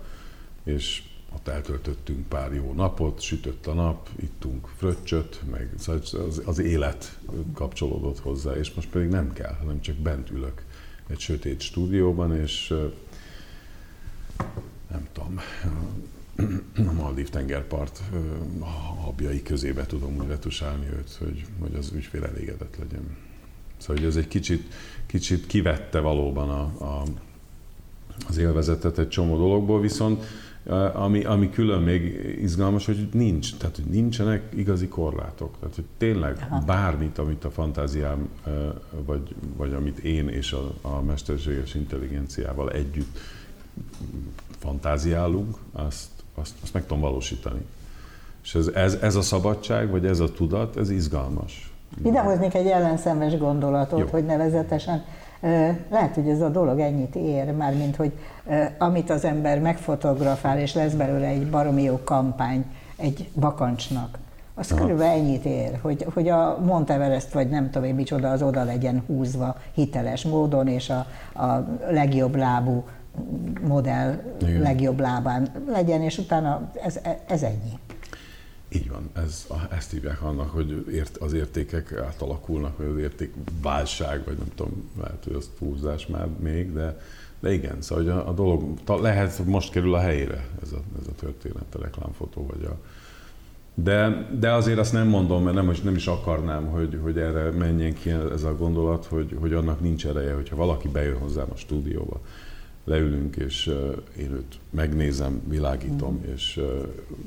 és 0.65 1.03
ott 1.35 1.49
eltöltöttünk 1.49 2.29
pár 2.29 2.55
jó 2.55 2.73
napot, 2.73 3.21
sütött 3.21 3.67
a 3.67 3.75
nap, 3.75 4.09
ittunk 4.21 4.69
fröccsöt, 4.77 5.41
meg 5.51 5.71
az, 5.87 6.43
az 6.45 6.59
élet 6.59 7.19
kapcsolódott 7.55 8.19
hozzá, 8.19 8.53
és 8.53 8.75
most 8.75 8.89
pedig 8.89 9.09
nem 9.09 9.33
kell, 9.33 9.55
hanem 9.55 9.81
csak 9.81 9.97
bent 9.97 10.31
ülök 10.31 10.65
egy 11.07 11.19
sötét 11.19 11.61
stúdióban, 11.61 12.37
és 12.37 12.75
nem 14.91 15.09
tudom, 15.13 15.41
a 16.91 16.93
Maldív 16.93 17.29
tengerpart 17.29 18.03
habjai 19.03 19.43
közébe 19.43 19.87
tudom 19.87 20.17
úgy 20.17 20.27
retusálni 20.27 20.87
őt, 20.87 21.17
hogy, 21.19 21.45
hogy 21.61 21.75
az 21.75 21.93
ügyfél 21.95 22.25
elégedett 22.25 22.77
legyen. 22.79 23.17
Szóval 23.77 23.97
hogy 23.97 24.05
ez 24.05 24.17
egy 24.17 24.29
kicsit, 24.29 24.75
kicsit 25.07 25.47
kivette 25.47 26.01
valóban 26.01 26.51
a, 26.51 26.85
a, 26.85 27.03
az 28.29 28.37
élvezetet 28.37 28.99
egy 28.99 29.09
csomó 29.09 29.37
dologból, 29.37 29.81
viszont 29.81 30.25
ami, 30.93 31.25
ami 31.25 31.51
külön 31.51 31.83
még 31.83 32.37
izgalmas, 32.41 32.87
hogy 32.87 33.09
nincs, 33.13 33.57
tehát 33.57 33.77
hogy 33.77 33.85
nincsenek 33.85 34.43
igazi 34.55 34.89
korlátok. 34.89 35.55
Tehát, 35.61 35.75
hogy 35.75 35.85
tényleg 35.99 36.47
Aha. 36.51 36.63
bármit, 36.67 37.19
amit 37.19 37.45
a 37.45 37.51
fantáziám, 37.51 38.29
vagy, 39.05 39.35
vagy 39.57 39.73
amit 39.73 39.99
én 39.99 40.29
és 40.29 40.53
a, 40.53 40.73
a 40.81 41.01
mesterséges 41.01 41.75
intelligenciával 41.75 42.71
együtt 42.71 43.19
fantáziálunk, 44.59 45.57
azt, 45.73 46.09
azt, 46.35 46.55
azt 46.63 46.73
meg 46.73 46.87
tudom 46.87 47.01
valósítani. 47.01 47.61
És 48.43 48.55
ez, 48.55 48.67
ez, 48.67 48.95
ez 48.95 49.15
a 49.15 49.23
szabadság, 49.23 49.91
vagy 49.91 50.07
ez 50.07 50.21
a 50.21 50.33
tudat, 50.33 50.77
ez 50.77 50.91
izgalmas. 50.91 51.73
Idehoznék 52.05 52.55
egy 52.55 52.67
ellenszemes 52.67 53.39
gondolatot, 53.39 53.99
Jó. 53.99 54.07
hogy 54.11 54.25
nevezetesen 54.25 55.05
lehet, 55.91 56.15
hogy 56.15 56.29
ez 56.29 56.41
a 56.41 56.49
dolog 56.49 56.79
ennyit 56.79 57.17
ér, 57.17 57.53
mármint, 57.53 57.97
hogy 57.97 58.13
amit 58.79 59.11
az 59.11 59.25
ember 59.25 59.61
megfotografál, 59.61 60.59
és 60.59 60.75
lesz 60.75 60.93
belőle 60.93 61.27
egy 61.27 61.51
baromi 61.51 61.83
jó 61.83 62.01
kampány 62.05 62.65
egy 62.97 63.31
bakancsnak, 63.35 64.19
az 64.55 64.73
Aha. 64.73 64.81
körülbelül 64.81 65.13
ennyit 65.13 65.45
ér, 65.45 65.79
hogy, 65.83 66.07
hogy 66.15 66.29
a 66.29 66.59
Monteverest, 66.65 67.33
vagy 67.33 67.49
nem 67.49 67.71
tudom 67.71 67.89
én 67.89 67.95
micsoda, 67.95 68.31
az 68.31 68.43
oda 68.43 68.65
legyen 68.65 69.03
húzva 69.07 69.57
hiteles 69.75 70.25
módon, 70.25 70.69
és 70.69 70.91
a, 70.91 71.07
a 71.43 71.67
legjobb 71.91 72.37
lábú 72.37 72.85
modell 73.67 74.21
Igen. 74.41 74.61
legjobb 74.61 75.01
lábán 75.01 75.49
legyen, 75.69 76.03
és 76.03 76.19
utána 76.19 76.71
ez, 76.85 77.01
ez 77.27 77.43
ennyi. 77.43 77.79
Így 78.75 78.91
van, 78.91 79.11
ez, 79.13 79.47
ezt 79.71 79.91
hívják 79.91 80.23
annak, 80.23 80.51
hogy 80.51 80.85
ért, 80.93 81.17
az 81.17 81.33
értékek 81.33 81.93
átalakulnak, 81.93 82.77
vagy 82.77 82.87
az 82.87 82.99
értékválság, 82.99 84.25
vagy 84.25 84.37
nem 84.37 84.49
tudom, 84.55 84.91
lehet, 85.01 85.25
hogy 85.25 85.35
az 85.35 85.51
túlzás 85.59 86.07
már 86.07 86.29
még, 86.41 86.73
de, 86.73 87.01
de 87.41 87.53
igen, 87.53 87.83
szóval 87.83 88.05
hogy 88.05 88.13
a, 88.13 88.29
a 88.29 88.33
dolog 88.33 88.79
lehet, 88.87 89.45
most 89.45 89.71
kerül 89.71 89.95
a 89.95 89.99
helyére 89.99 90.49
ez 90.63 90.73
a, 90.73 90.81
ez 91.01 91.07
a 91.07 91.15
történet, 91.21 91.75
a 91.75 91.79
reklámfotó, 91.79 92.47
vagy 92.47 92.65
a, 92.65 92.79
de, 93.75 94.29
de 94.39 94.53
azért 94.53 94.79
azt 94.79 94.93
nem 94.93 95.09
mondom, 95.09 95.43
mert 95.43 95.57
nem, 95.57 95.73
nem 95.85 95.95
is 95.95 96.07
akarnám, 96.07 96.67
hogy, 96.67 96.99
hogy 97.03 97.19
erre 97.19 97.51
menjen 97.51 97.95
ki 97.95 98.11
ez 98.11 98.43
a 98.43 98.57
gondolat, 98.57 99.05
hogy, 99.05 99.37
hogy 99.41 99.53
annak 99.53 99.81
nincs 99.81 100.07
ereje, 100.07 100.35
hogyha 100.35 100.57
valaki 100.57 100.89
bejön 100.89 101.19
hozzám 101.19 101.49
a 101.53 101.57
stúdióba, 101.57 102.21
leülünk, 102.85 103.37
és 103.37 103.71
én 104.19 104.33
őt 104.33 104.59
megnézem, 104.71 105.43
világítom, 105.49 106.25
mm. 106.27 106.33
és 106.35 106.61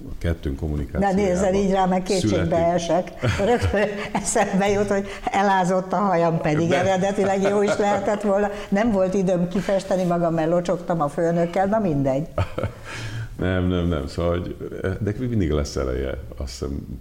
a 0.10 0.18
kettőnk 0.18 0.60
kommunikációjában... 0.60 1.16
De 1.16 1.22
nézzel 1.22 1.54
így 1.54 1.72
rá, 1.72 1.86
meg 1.86 2.04
kétségbe 2.04 2.58
esek. 2.58 3.12
Rögtön 3.46 3.88
eszembe 4.14 4.70
jut, 4.70 4.88
hogy 4.88 5.08
elázott 5.32 5.94
a 5.94 5.96
hajam, 5.96 6.42
pedig 6.42 6.68
de... 6.68 6.80
eredetileg 6.80 7.42
jó 7.42 7.62
is 7.62 7.78
lehetett 7.78 8.22
volna. 8.22 8.50
Nem 8.70 8.92
volt 8.92 9.14
időm 9.14 9.48
kifesteni 9.48 10.04
magam, 10.04 10.34
mert 10.34 10.50
locsogtam 10.50 11.02
a 11.02 11.08
főnökkel, 11.08 11.66
na 11.66 11.80
mindegy. 11.80 12.28
nem, 13.38 13.68
nem, 13.68 13.88
nem, 13.88 14.08
szóval, 14.08 14.40
hogy, 14.40 14.56
de 15.00 15.14
mindig 15.20 15.52
lesz 15.52 15.76
eleje, 15.76 16.18
azt 16.38 16.50
hiszem, 16.50 17.00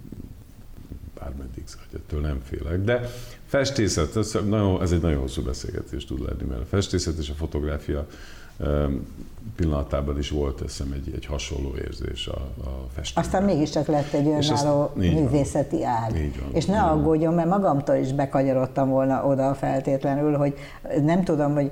bár 1.19 1.29
bármeddig, 1.29 1.63
szóval 1.65 1.87
ettől 1.95 2.21
nem 2.21 2.39
félek. 2.43 2.83
De 2.83 3.09
festészet, 3.45 4.15
ez, 4.15 4.37
nagyon, 4.47 4.81
ez 4.81 4.91
egy 4.91 5.01
nagyon 5.01 5.19
hosszú 5.19 5.41
beszélgetés 5.41 6.05
tud 6.05 6.21
lenni, 6.21 6.43
mert 6.49 6.61
a 6.61 6.65
festészet 6.65 7.17
és 7.17 7.29
a 7.29 7.33
fotográfia 7.33 8.07
Um, 8.59 9.05
pillanatában 9.55 10.17
is 10.17 10.29
volt 10.29 10.61
eszem 10.61 10.91
egy, 10.91 11.13
egy 11.15 11.25
hasonló 11.25 11.75
érzés 11.85 12.27
a, 12.27 12.37
a 12.63 12.87
festésben. 12.93 13.23
Aztán 13.23 13.43
mégiscsak 13.43 13.87
lett 13.87 14.13
egy 14.13 14.27
önálló 14.27 14.91
művészeti 14.95 15.79
van. 15.79 15.87
ág. 15.87 16.15
Így 16.17 16.39
van, 16.39 16.49
és 16.53 16.65
ne 16.65 16.81
aggódjon, 16.81 17.33
mert 17.33 17.47
magamtól 17.47 17.95
is 17.95 18.13
bekanyarodtam 18.13 18.89
volna 18.89 19.25
oda 19.25 19.53
feltétlenül, 19.53 20.37
hogy 20.37 20.53
nem 21.01 21.23
tudom, 21.23 21.53
hogy 21.53 21.71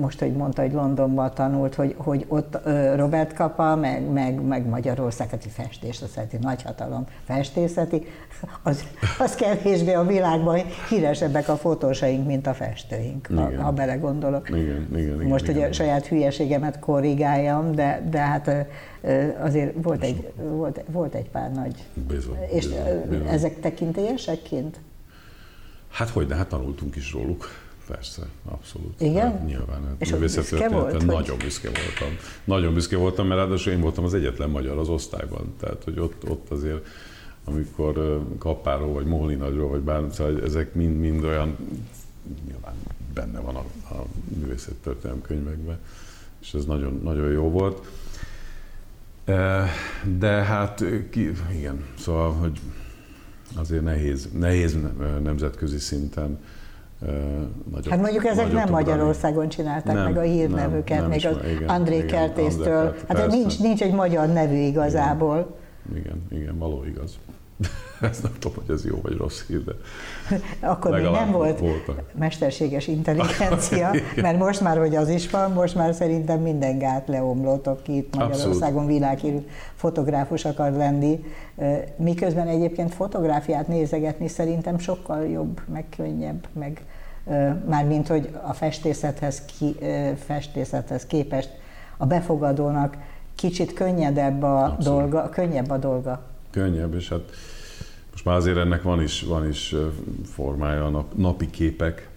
most, 0.00 0.18
hogy 0.18 0.32
mondta, 0.32 0.62
hogy 0.62 0.72
Londonban 0.72 1.34
tanult, 1.34 1.74
hogy, 1.74 1.94
hogy 1.98 2.24
ott 2.28 2.58
Robert 2.96 3.32
Kapa, 3.34 3.76
meg, 3.76 4.10
meg, 4.10 4.42
meg 4.42 4.66
Magyarország, 4.66 5.30
hát 5.30 5.46
festés, 5.48 6.02
azt 6.02 6.10
szereti 6.10 6.36
nagyhatalom 6.40 7.06
festészeti, 7.24 8.06
az, 8.62 8.84
az 9.18 9.34
kevésbé 9.34 9.92
a 9.92 10.04
világban 10.04 10.60
híresebbek 10.88 11.48
a 11.48 11.56
fotósaink, 11.56 12.26
mint 12.26 12.46
a 12.46 12.54
festőink, 12.54 13.28
igen. 13.30 13.56
ha, 13.56 13.62
ha 13.62 13.70
belegondolok. 13.70 14.48
Igen, 14.48 14.88
igen, 14.96 15.14
igen, 15.14 15.26
most, 15.26 15.48
igen, 15.48 15.60
hogy 15.60 15.70
a 15.70 15.72
saját 15.72 16.06
hülyeségemet 16.06 16.78
korrigáljam, 16.80 17.74
de, 17.74 18.08
de 18.10 18.18
hát 18.18 18.50
azért 19.40 19.74
volt 19.82 20.02
egy, 20.02 20.32
volt, 20.36 20.80
volt 20.86 21.14
egy 21.14 21.28
pár 21.28 21.52
nagy. 21.52 21.84
Bizony, 22.08 22.38
és 22.50 22.66
bizony, 22.66 23.08
bizony. 23.08 23.26
ezek 23.26 23.60
tekintélyesekként? 23.60 24.80
Hát 25.88 26.08
hogy, 26.08 26.26
de 26.26 26.34
hát 26.34 26.48
tanultunk 26.48 26.96
is 26.96 27.12
róluk. 27.12 27.48
Persze, 27.86 28.22
abszolút. 28.44 29.00
Igen? 29.00 29.30
Hát, 29.30 29.46
nyilván. 29.46 29.84
Hát, 29.86 29.94
és 29.98 30.12
büszke 30.12 30.68
volt? 30.68 31.06
Nagyon 31.06 31.24
hogy... 31.24 31.36
büszke 31.36 31.68
voltam. 31.68 32.16
Nagyon 32.44 32.74
büszke 32.74 32.96
voltam, 32.96 33.26
mert 33.26 33.40
ráadásul 33.40 33.72
én 33.72 33.80
voltam 33.80 34.04
az 34.04 34.14
egyetlen 34.14 34.50
magyar 34.50 34.78
az 34.78 34.88
osztályban. 34.88 35.54
Tehát, 35.60 35.84
hogy 35.84 35.98
ott, 35.98 36.30
ott 36.30 36.50
azért 36.50 36.86
amikor 37.44 38.22
Kapáról, 38.38 38.92
vagy 38.92 39.06
Móli 39.06 39.34
Nagyról, 39.34 39.68
vagy 39.68 39.80
bármi, 39.80 40.08
szóval 40.12 40.42
ezek 40.42 40.74
mind-mind 40.74 41.24
olyan, 41.24 41.56
nyilván 42.46 42.74
benne 43.14 43.40
van 43.40 43.56
a, 43.56 43.64
a 43.94 44.04
művészettörténelem 44.40 45.22
könyvekben, 45.22 45.78
és 46.40 46.54
ez 46.54 46.64
nagyon, 46.64 47.00
nagyon 47.02 47.30
jó 47.30 47.50
volt. 47.50 47.86
De 50.18 50.28
hát, 50.28 50.84
ki, 51.10 51.30
igen, 51.58 51.84
szóval, 51.98 52.32
hogy 52.32 52.60
azért 53.56 53.82
nehéz, 53.82 54.28
nehéz 54.32 54.78
nemzetközi 55.22 55.78
szinten 55.78 56.38
Nagyobb, 57.70 57.92
hát 57.92 58.00
mondjuk 58.00 58.24
ezek 58.24 58.52
nem 58.52 58.70
Magyarországon 58.70 59.48
csinálták 59.48 59.94
nem, 59.94 60.04
meg 60.04 60.16
a 60.16 60.20
hírnevüket, 60.20 60.98
nem, 60.98 61.08
nem 61.08 61.10
még 61.10 61.26
az 61.26 61.36
igen, 61.50 61.68
André 61.68 61.96
igen, 61.96 62.06
Kertésztől. 62.06 62.86
André, 62.86 62.98
hát 62.98 63.16
persze. 63.16 63.36
nincs, 63.36 63.60
nincs 63.60 63.82
egy 63.82 63.92
magyar 63.92 64.28
nevű 64.28 64.56
igazából. 64.56 65.56
Igen, 65.90 66.02
igen, 66.02 66.40
igen 66.40 66.58
való 66.58 66.84
igaz. 66.84 67.18
Ezt 68.10 68.22
nem 68.22 68.32
tudom, 68.38 68.56
hogy 68.56 68.74
ez 68.74 68.84
jó 68.84 68.98
vagy 69.02 69.16
rossz 69.16 69.46
hír, 69.46 69.64
de 69.64 69.72
Akkor 70.68 70.90
még 70.90 71.10
nem 71.10 71.30
volt 71.30 71.58
voltak. 71.58 72.02
mesterséges 72.18 72.86
intelligencia, 72.86 73.90
mert 74.22 74.38
most 74.38 74.60
már, 74.60 74.78
hogy 74.78 74.96
az 74.96 75.08
is 75.08 75.30
van, 75.30 75.52
most 75.52 75.74
már 75.74 75.94
szerintem 75.94 76.40
minden 76.40 76.78
gát 76.78 77.08
leomlott, 77.08 77.66
aki 77.66 77.96
itt 77.96 78.16
Magyarországon 78.16 78.86
világhírű 78.86 79.46
fotográfus 79.74 80.44
akar 80.44 80.72
lenni. 80.72 81.24
Miközben 81.96 82.48
egyébként 82.48 82.94
fotográfiát 82.94 83.68
nézegetni 83.68 84.28
szerintem 84.28 84.78
sokkal 84.78 85.26
jobb, 85.26 85.60
meg 85.72 85.84
könnyebb, 85.96 86.46
meg 86.52 86.82
mármint, 87.66 88.08
hogy 88.08 88.30
a 88.42 88.52
festészethez, 88.52 89.42
ki, 89.58 89.76
festészethez 90.26 91.06
képest 91.06 91.50
a 91.96 92.06
befogadónak 92.06 92.96
kicsit 93.34 93.72
könnyedebb 93.72 94.42
a 94.42 94.64
Abszolút. 94.64 95.10
dolga, 95.10 95.28
könnyebb 95.28 95.70
a 95.70 95.76
dolga. 95.76 96.22
Könnyebb, 96.50 96.94
és 96.94 97.08
hát 97.08 97.22
most 98.24 98.32
már 98.32 98.40
azért 98.40 98.64
ennek 98.66 98.82
van 98.82 99.02
is, 99.02 99.22
van 99.22 99.48
is 99.48 99.74
formája, 100.24 100.84
a 100.84 100.88
nap, 100.88 101.14
napi 101.16 101.50
képek, 101.50 102.08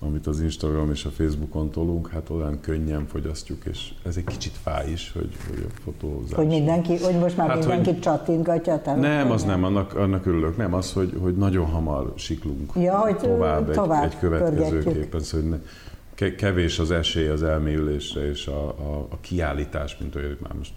amit 0.00 0.26
az 0.26 0.40
Instagram 0.40 0.90
és 0.90 1.04
a 1.04 1.10
Facebookon 1.10 1.70
tolunk, 1.70 2.08
hát 2.08 2.30
olyan 2.30 2.60
könnyen 2.60 3.06
fogyasztjuk, 3.06 3.64
és 3.64 3.92
ez 4.04 4.16
egy 4.16 4.24
kicsit 4.24 4.52
fáj 4.62 4.90
is, 4.90 5.12
hogy, 5.12 5.36
hogy 5.48 5.66
a 5.68 5.80
fotózás. 5.84 6.34
Hogy 6.34 6.46
mindenki, 6.46 6.98
hogy 6.98 7.18
most 7.18 7.36
már 7.36 7.48
hát, 7.48 7.58
mindenki 7.58 7.90
hogy, 7.90 8.00
csattintgatja 8.00 8.80
a 8.84 8.94
Nem, 8.94 9.30
az 9.30 9.44
nem, 9.44 9.64
annak, 9.64 9.94
annak 9.94 10.26
örülök, 10.26 10.56
nem, 10.56 10.74
az, 10.74 10.92
hogy, 10.92 11.18
hogy 11.20 11.36
nagyon 11.36 11.66
hamar 11.66 12.12
siklunk 12.16 12.72
ja, 12.76 12.98
hogy 12.98 13.16
tovább, 13.16 13.70
tovább 13.70 14.04
egy, 14.04 14.12
egy 14.12 14.18
következő 14.18 14.82
képen, 14.82 15.20
szóval 15.20 15.48
ne, 15.48 16.34
kevés 16.34 16.78
az 16.78 16.90
esély 16.90 17.28
az 17.28 17.42
elmélyülésre 17.42 18.28
és 18.28 18.46
a, 18.46 18.68
a, 18.68 19.06
a 19.10 19.20
kiállítás, 19.20 19.96
mint 20.00 20.14
olyan, 20.14 20.36
már 20.42 20.52
most, 20.52 20.72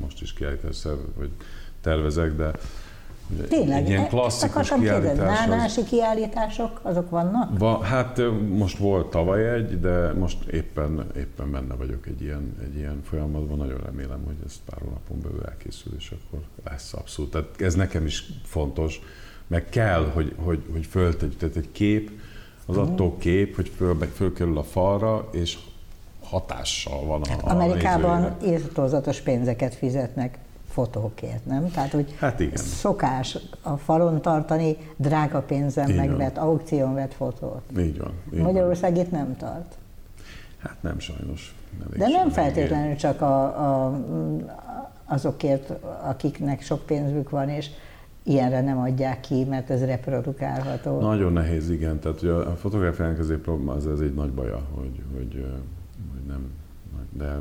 most 0.00 0.22
is 0.22 0.32
kiállítás 0.32 0.82
vagy 1.16 1.30
tervezek, 1.80 2.36
de 2.36 2.50
Tényleg, 3.48 3.82
egy 3.82 3.88
ilyen 3.88 4.02
e- 4.02 4.06
klasszikus 4.06 4.68
kiállítás. 4.68 5.46
Nánási 5.46 5.80
az... 5.80 5.86
kiállítások, 5.86 6.80
azok 6.82 7.10
vannak? 7.10 7.58
Va, 7.58 7.78
hát 7.82 8.20
most 8.48 8.78
volt 8.78 9.10
tavaly 9.10 9.54
egy, 9.54 9.80
de 9.80 10.12
most 10.12 10.44
éppen, 10.44 11.06
éppen 11.16 11.50
benne 11.50 11.74
vagyok 11.74 12.06
egy 12.06 12.22
ilyen, 12.22 12.56
egy 12.62 12.76
ilyen 12.76 13.02
folyamatban. 13.04 13.58
Nagyon 13.58 13.80
remélem, 13.84 14.22
hogy 14.24 14.36
ez 14.46 14.52
pár 14.64 14.78
hónapon 14.80 15.20
belül 15.22 15.42
elkészül, 15.44 15.92
és 15.98 16.10
akkor 16.10 16.40
lesz 16.64 16.92
abszolút. 16.92 17.30
Tehát 17.30 17.60
ez 17.60 17.74
nekem 17.74 18.06
is 18.06 18.26
fontos, 18.44 19.00
meg 19.46 19.68
kell, 19.68 20.10
hogy, 20.14 20.34
hogy, 20.44 20.62
hogy 20.72 20.86
föltegy, 20.86 21.36
tehát 21.38 21.56
egy 21.56 21.72
kép, 21.72 22.10
az 22.66 22.76
mhm. 22.76 22.84
attól 22.84 23.16
kép, 23.18 23.54
hogy 23.54 23.72
föl, 23.76 23.98
fölkerül 24.14 24.58
a 24.58 24.62
falra, 24.62 25.28
és 25.32 25.58
hatással 26.22 27.04
van 27.04 27.22
a 27.22 27.50
Amerikában 27.50 28.36
írtózatos 28.44 29.20
pénzeket 29.20 29.74
fizetnek 29.74 30.38
fotókért, 30.74 31.46
nem? 31.46 31.70
Tehát, 31.70 31.92
hogy 31.92 32.14
hát 32.18 32.40
igen. 32.40 32.56
szokás 32.56 33.38
a 33.62 33.76
falon 33.76 34.20
tartani 34.20 34.76
drága 34.96 35.40
pénzen 35.40 35.90
így 35.90 35.96
megvett, 35.96 36.34
van. 36.36 36.44
aukción 36.44 36.94
vett 36.94 37.14
fotót. 37.14 37.62
Így 37.78 37.98
van. 37.98 38.12
Így 38.34 38.40
Magyarország 38.40 38.92
van. 38.94 39.04
itt 39.04 39.10
nem 39.10 39.36
tart. 39.36 39.76
Hát 40.58 40.76
nem 40.80 40.98
sajnos. 40.98 41.54
De 41.96 42.08
nem 42.08 42.30
feltétlenül 42.30 42.96
csak 42.96 43.20
a, 43.20 43.42
a, 43.44 44.00
azokért, 45.04 45.70
akiknek 46.02 46.62
sok 46.62 46.86
pénzük 46.86 47.30
van, 47.30 47.48
és 47.48 47.70
ilyenre 48.22 48.60
nem 48.60 48.78
adják 48.78 49.20
ki, 49.20 49.44
mert 49.44 49.70
ez 49.70 49.84
reprodukálható. 49.84 51.00
Nagyon 51.00 51.32
nehéz, 51.32 51.70
igen. 51.70 51.98
Tehát 51.98 52.20
hogy 52.20 52.28
a 52.28 52.56
fotográfiának 52.56 53.18
ezért 53.18 53.40
probléma, 53.40 53.76
ez, 53.76 53.86
ez 53.86 54.00
egy 54.00 54.14
nagy 54.14 54.30
baja, 54.30 54.62
hogy, 54.74 55.02
hogy, 55.14 55.46
hogy 56.12 56.22
nem, 56.26 56.50
de 57.12 57.40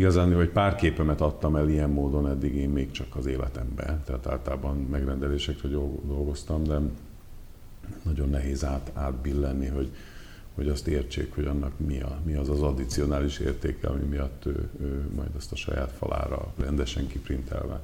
Igazán, 0.00 0.34
hogy 0.34 0.48
pár 0.48 0.74
képemet 0.74 1.20
adtam 1.20 1.56
el 1.56 1.68
ilyen 1.68 1.90
módon 1.90 2.28
eddig 2.28 2.54
én 2.54 2.68
még 2.68 2.90
csak 2.90 3.16
az 3.16 3.26
életemben, 3.26 4.02
tehát 4.04 4.26
általában 4.26 4.76
megrendelésekre 4.76 5.68
dolgoztam, 6.06 6.64
de 6.64 6.78
nagyon 8.02 8.28
nehéz 8.28 8.64
át, 8.64 8.90
átbillenni, 8.94 9.66
hogy, 9.66 9.90
hogy 10.54 10.68
azt 10.68 10.86
értsék, 10.86 11.34
hogy 11.34 11.44
annak 11.44 11.72
mi, 11.76 12.00
a, 12.00 12.18
mi 12.24 12.34
az 12.34 12.48
az 12.48 12.62
addicionális 12.62 13.38
értéke, 13.38 13.88
ami 13.88 14.04
miatt 14.04 14.46
ő, 14.46 14.68
ő 14.80 15.08
majd 15.14 15.30
ezt 15.36 15.52
a 15.52 15.56
saját 15.56 15.92
falára 15.92 16.52
rendesen 16.56 17.06
kiprintelve 17.06 17.80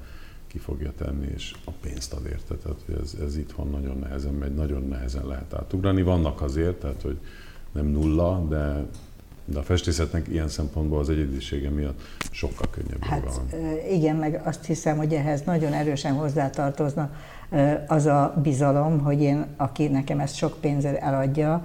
ki 0.47 0.59
fogja 0.59 0.93
tenni, 0.97 1.27
és 1.35 1.55
a 1.65 1.71
pénzt 1.71 2.13
ad 2.13 2.27
érte. 2.27 2.55
Tehát 2.55 2.83
hogy 2.87 2.95
ez, 3.03 3.17
ez 3.21 3.37
itthon 3.37 3.71
nagyon 3.71 3.99
nehezen 3.99 4.35
megy, 4.35 4.55
nagyon 4.55 4.89
nehezen 4.89 5.27
lehet 5.27 5.55
átugrani. 5.55 6.03
Vannak 6.03 6.43
azért, 6.43 6.81
tehát 6.81 7.03
hogy 7.03 7.19
nem 7.73 7.87
nulla, 7.87 8.47
de 8.49 8.87
de 9.47 9.59
a 9.59 9.63
festészetnek 9.63 10.29
ilyen 10.29 10.49
szempontból 10.49 10.99
az 10.99 11.09
egyedisége 11.09 11.71
miatt 11.71 12.01
sokkal 12.31 12.71
könnyebb 12.71 13.05
hát, 13.05 13.23
van. 13.25 13.49
Igen, 13.91 14.17
meg 14.17 14.41
azt 14.45 14.65
hiszem, 14.65 14.97
hogy 14.97 15.13
ehhez 15.15 15.43
nagyon 15.45 15.73
erősen 15.73 16.13
hozzátartozna 16.13 17.11
az 17.87 18.07
a 18.07 18.35
bizalom, 18.43 19.01
hogy 19.01 19.23
én, 19.23 19.47
aki 19.57 19.89
nekem 19.89 20.21
ezt 20.21 20.35
sok 20.35 20.57
pénzért 20.61 21.03
eladja, 21.03 21.63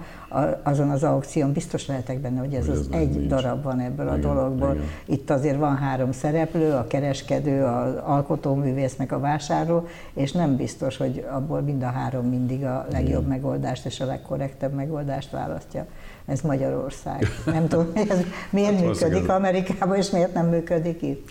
azon 0.63 0.89
az 0.89 1.03
aukción 1.03 1.51
biztos 1.51 1.88
lehetek 1.88 2.19
benne, 2.19 2.39
hogy 2.39 2.53
ez 2.53 2.65
hogy 2.65 2.75
az 2.75 2.88
egy 2.91 3.09
nincs. 3.09 3.27
darab 3.27 3.63
van 3.63 3.79
ebből 3.79 4.05
igen, 4.05 4.19
a 4.19 4.21
dologból. 4.34 4.73
Igen. 4.73 4.86
Itt 5.05 5.29
azért 5.29 5.57
van 5.57 5.77
három 5.77 6.11
szereplő, 6.11 6.71
a 6.71 6.88
kereskedő, 6.88 7.63
az 7.63 7.95
alkotóművész, 8.03 8.95
meg 8.95 9.11
a 9.11 9.19
vásárló, 9.19 9.88
és 10.13 10.32
nem 10.32 10.55
biztos, 10.55 10.97
hogy 10.97 11.25
abból 11.32 11.61
mind 11.61 11.84
a 11.84 11.89
három 11.89 12.25
mindig 12.25 12.65
a 12.65 12.86
legjobb 12.91 13.25
igen. 13.25 13.29
megoldást 13.29 13.86
és 13.86 13.99
a 13.99 14.05
legkorrektebb 14.05 14.73
megoldást 14.73 15.32
választja 15.32 15.86
ez 16.25 16.41
Magyarország. 16.41 17.27
Nem 17.45 17.67
tudom, 17.67 17.91
ez 17.93 18.19
miért 18.49 18.75
hát 18.75 18.86
működik 18.86 19.29
Amerikában, 19.29 19.97
és 19.97 20.09
miért 20.09 20.34
nem 20.34 20.47
működik 20.47 21.01
itt? 21.01 21.29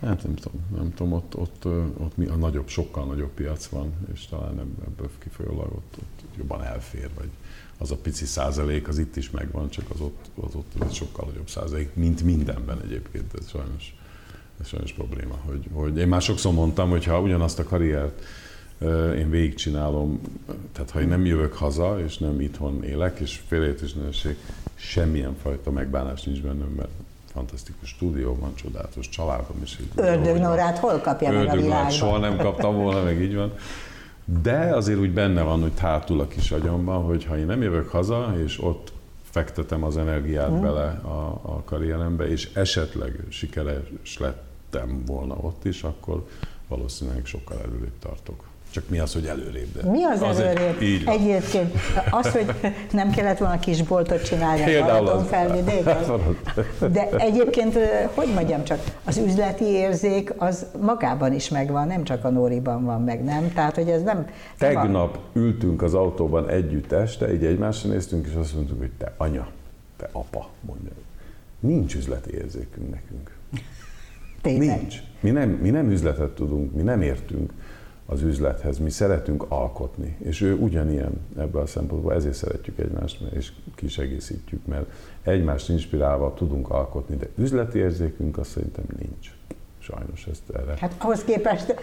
Hát 0.00 0.22
nem 0.22 0.34
tudom, 0.34 0.60
nem 0.76 0.94
tudom, 0.94 1.12
ott, 1.12 1.36
ott, 1.36 1.64
ott 1.96 2.16
mi 2.16 2.26
a 2.26 2.34
nagyobb, 2.34 2.68
sokkal 2.68 3.04
nagyobb 3.04 3.30
piac 3.30 3.66
van, 3.66 3.92
és 4.12 4.26
talán 4.26 4.58
ebből 4.86 5.10
kifolyólag 5.18 5.72
ott, 5.72 5.94
ott 5.98 6.36
jobban 6.38 6.62
elfér, 6.62 7.08
vagy 7.14 7.28
az 7.78 7.90
a 7.90 7.96
pici 7.96 8.24
százalék, 8.24 8.88
az 8.88 8.98
itt 8.98 9.16
is 9.16 9.30
megvan, 9.30 9.70
csak 9.70 9.90
az 9.90 10.00
ott, 10.00 10.30
az 10.40 10.54
ott 10.54 10.72
az 10.78 10.92
sokkal 10.92 11.26
nagyobb 11.26 11.48
százalék, 11.48 11.94
mint 11.94 12.22
mindenben 12.22 12.80
egyébként, 12.82 13.34
ez 13.38 13.48
sajnos, 13.48 13.96
ez 14.60 14.66
sajnos 14.66 14.92
probléma. 14.92 15.38
Hogy, 15.44 15.68
hogy 15.72 15.96
én 15.96 16.08
már 16.08 16.22
sokszor 16.22 16.52
mondtam, 16.52 16.90
hogy 16.90 17.04
ha 17.04 17.20
ugyanazt 17.20 17.58
a 17.58 17.64
karriert 17.64 18.22
én 19.16 19.30
végigcsinálom, 19.30 20.20
tehát 20.72 20.90
ha 20.90 21.00
én 21.00 21.08
nem 21.08 21.24
jövök 21.24 21.52
haza, 21.52 22.00
és 22.04 22.18
nem 22.18 22.40
itthon 22.40 22.84
élek, 22.84 23.18
és 23.18 23.40
félreértés 23.46 23.92
nehézség, 23.92 24.36
semmilyen 24.74 25.36
fajta 25.42 25.70
megbánás 25.70 26.22
nincs 26.22 26.42
bennem, 26.42 26.68
mert 26.76 26.90
fantasztikus 27.32 27.88
stúdió 27.88 28.36
van, 28.40 28.54
csodálatos 28.54 29.08
családom 29.08 29.60
is. 29.62 29.78
Ördög 29.94 30.36
Norát 30.36 30.78
hol 30.78 30.98
kapja 30.98 31.32
meg 31.32 31.48
a 31.48 31.56
világban? 31.56 31.90
soha 31.90 32.18
nem 32.18 32.36
kaptam 32.36 32.74
volna, 32.74 33.02
meg 33.02 33.20
így 33.20 33.34
van. 33.34 33.52
De 34.24 34.74
azért 34.74 34.98
úgy 34.98 35.12
benne 35.12 35.42
van, 35.42 35.60
hogy 35.60 35.72
hátul 35.78 36.20
a 36.20 36.26
kis 36.26 36.50
agyamban, 36.50 37.02
hogy 37.02 37.24
ha 37.24 37.38
én 37.38 37.46
nem 37.46 37.62
jövök 37.62 37.88
haza, 37.88 38.34
és 38.44 38.62
ott 38.62 38.92
fektetem 39.30 39.84
az 39.84 39.96
energiát 39.96 40.50
mm. 40.50 40.60
bele 40.60 41.00
a, 41.02 41.40
a 41.42 41.62
karrierembe, 41.64 42.28
és 42.28 42.50
esetleg 42.54 43.20
sikeres 43.28 44.18
lettem 44.18 45.02
volna 45.06 45.34
ott 45.34 45.64
is, 45.64 45.82
akkor 45.82 46.26
valószínűleg 46.68 47.26
sokkal 47.26 47.58
előrébb 47.64 47.98
tartok. 47.98 48.49
Csak 48.70 48.88
mi 48.88 48.98
az, 48.98 49.12
hogy 49.12 49.26
előrébb? 49.26 49.82
De 49.82 49.90
mi 49.90 50.04
az, 50.04 50.22
az 50.22 50.38
előrébb? 50.38 50.82
Így 50.82 51.02
Egyébként 51.06 51.74
az, 52.10 52.32
hogy 52.32 52.46
nem 52.92 53.10
kellett 53.10 53.38
volna 53.38 53.58
kisboltot 53.58 54.24
csinálni 54.24 54.74
a 54.74 54.84
Balaton 54.84 55.24
felvidék. 55.24 55.84
De 56.92 57.08
egyébként, 57.16 57.78
hogy 58.14 58.28
mondjam 58.34 58.64
csak, 58.64 58.78
az 59.04 59.16
üzleti 59.16 59.64
érzék 59.64 60.32
az 60.36 60.66
magában 60.80 61.32
is 61.32 61.48
megvan, 61.48 61.86
nem 61.86 62.04
csak 62.04 62.24
a 62.24 62.30
Nóriban 62.30 62.84
van 62.84 63.02
meg, 63.02 63.24
nem? 63.24 63.52
Tehát, 63.52 63.74
hogy 63.74 63.88
ez 63.88 64.02
nem... 64.02 64.26
Tegnap 64.58 65.18
nem 65.32 65.44
ültünk 65.44 65.82
az 65.82 65.94
autóban 65.94 66.48
együtt 66.48 66.92
este, 66.92 67.32
így 67.32 67.44
egymásra 67.44 67.90
néztünk, 67.90 68.26
és 68.26 68.34
azt 68.34 68.54
mondtuk, 68.54 68.78
hogy 68.78 68.90
te 68.98 69.14
anya, 69.16 69.48
te 69.96 70.08
apa, 70.12 70.48
mondja. 70.60 70.90
Nincs 71.60 71.94
üzleti 71.94 72.34
érzékünk 72.34 72.90
nekünk. 72.90 73.30
Tényleg. 74.42 74.78
Nincs. 74.78 74.96
Mi 75.20 75.30
nem, 75.30 75.48
mi 75.50 75.70
nem 75.70 75.90
üzletet 75.90 76.30
tudunk, 76.30 76.74
mi 76.74 76.82
nem 76.82 77.02
értünk 77.02 77.52
az 78.10 78.22
üzlethez. 78.22 78.78
Mi 78.78 78.90
szeretünk 78.90 79.44
alkotni, 79.48 80.16
és 80.18 80.40
ő 80.40 80.54
ugyanilyen 80.54 81.12
ebből 81.38 81.62
a 81.62 81.66
szempontból, 81.66 82.14
ezért 82.14 82.34
szeretjük 82.34 82.78
egymást, 82.78 83.20
és 83.32 83.52
kis 83.74 83.98
egészítjük, 83.98 84.66
mert 84.66 84.86
egymást 85.22 85.68
inspirálva 85.68 86.34
tudunk 86.34 86.70
alkotni, 86.70 87.16
de 87.16 87.26
üzleti 87.36 87.78
érzékünk 87.78 88.38
azt 88.38 88.50
szerintem 88.50 88.84
nincs. 88.98 89.30
Sajnos 89.78 90.26
ezt 90.30 90.42
erre. 90.54 90.74
Hát 90.80 90.94
ahhoz 90.98 91.24
képest 91.24 91.74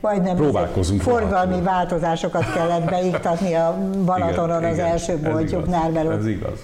majdnem 0.00 0.36
Próbálkozunk 0.36 1.00
forgalmi 1.00 1.60
változásokat 1.60 2.52
kellett 2.52 2.90
beiktatni 2.90 3.54
a 3.54 3.78
Balatonon 4.04 4.58
igen, 4.58 4.70
az 4.70 4.76
igen, 4.76 4.90
első 4.90 5.18
boltjuknál, 5.18 5.90
mert 5.90 6.10
ez 6.10 6.26
igaz. 6.26 6.60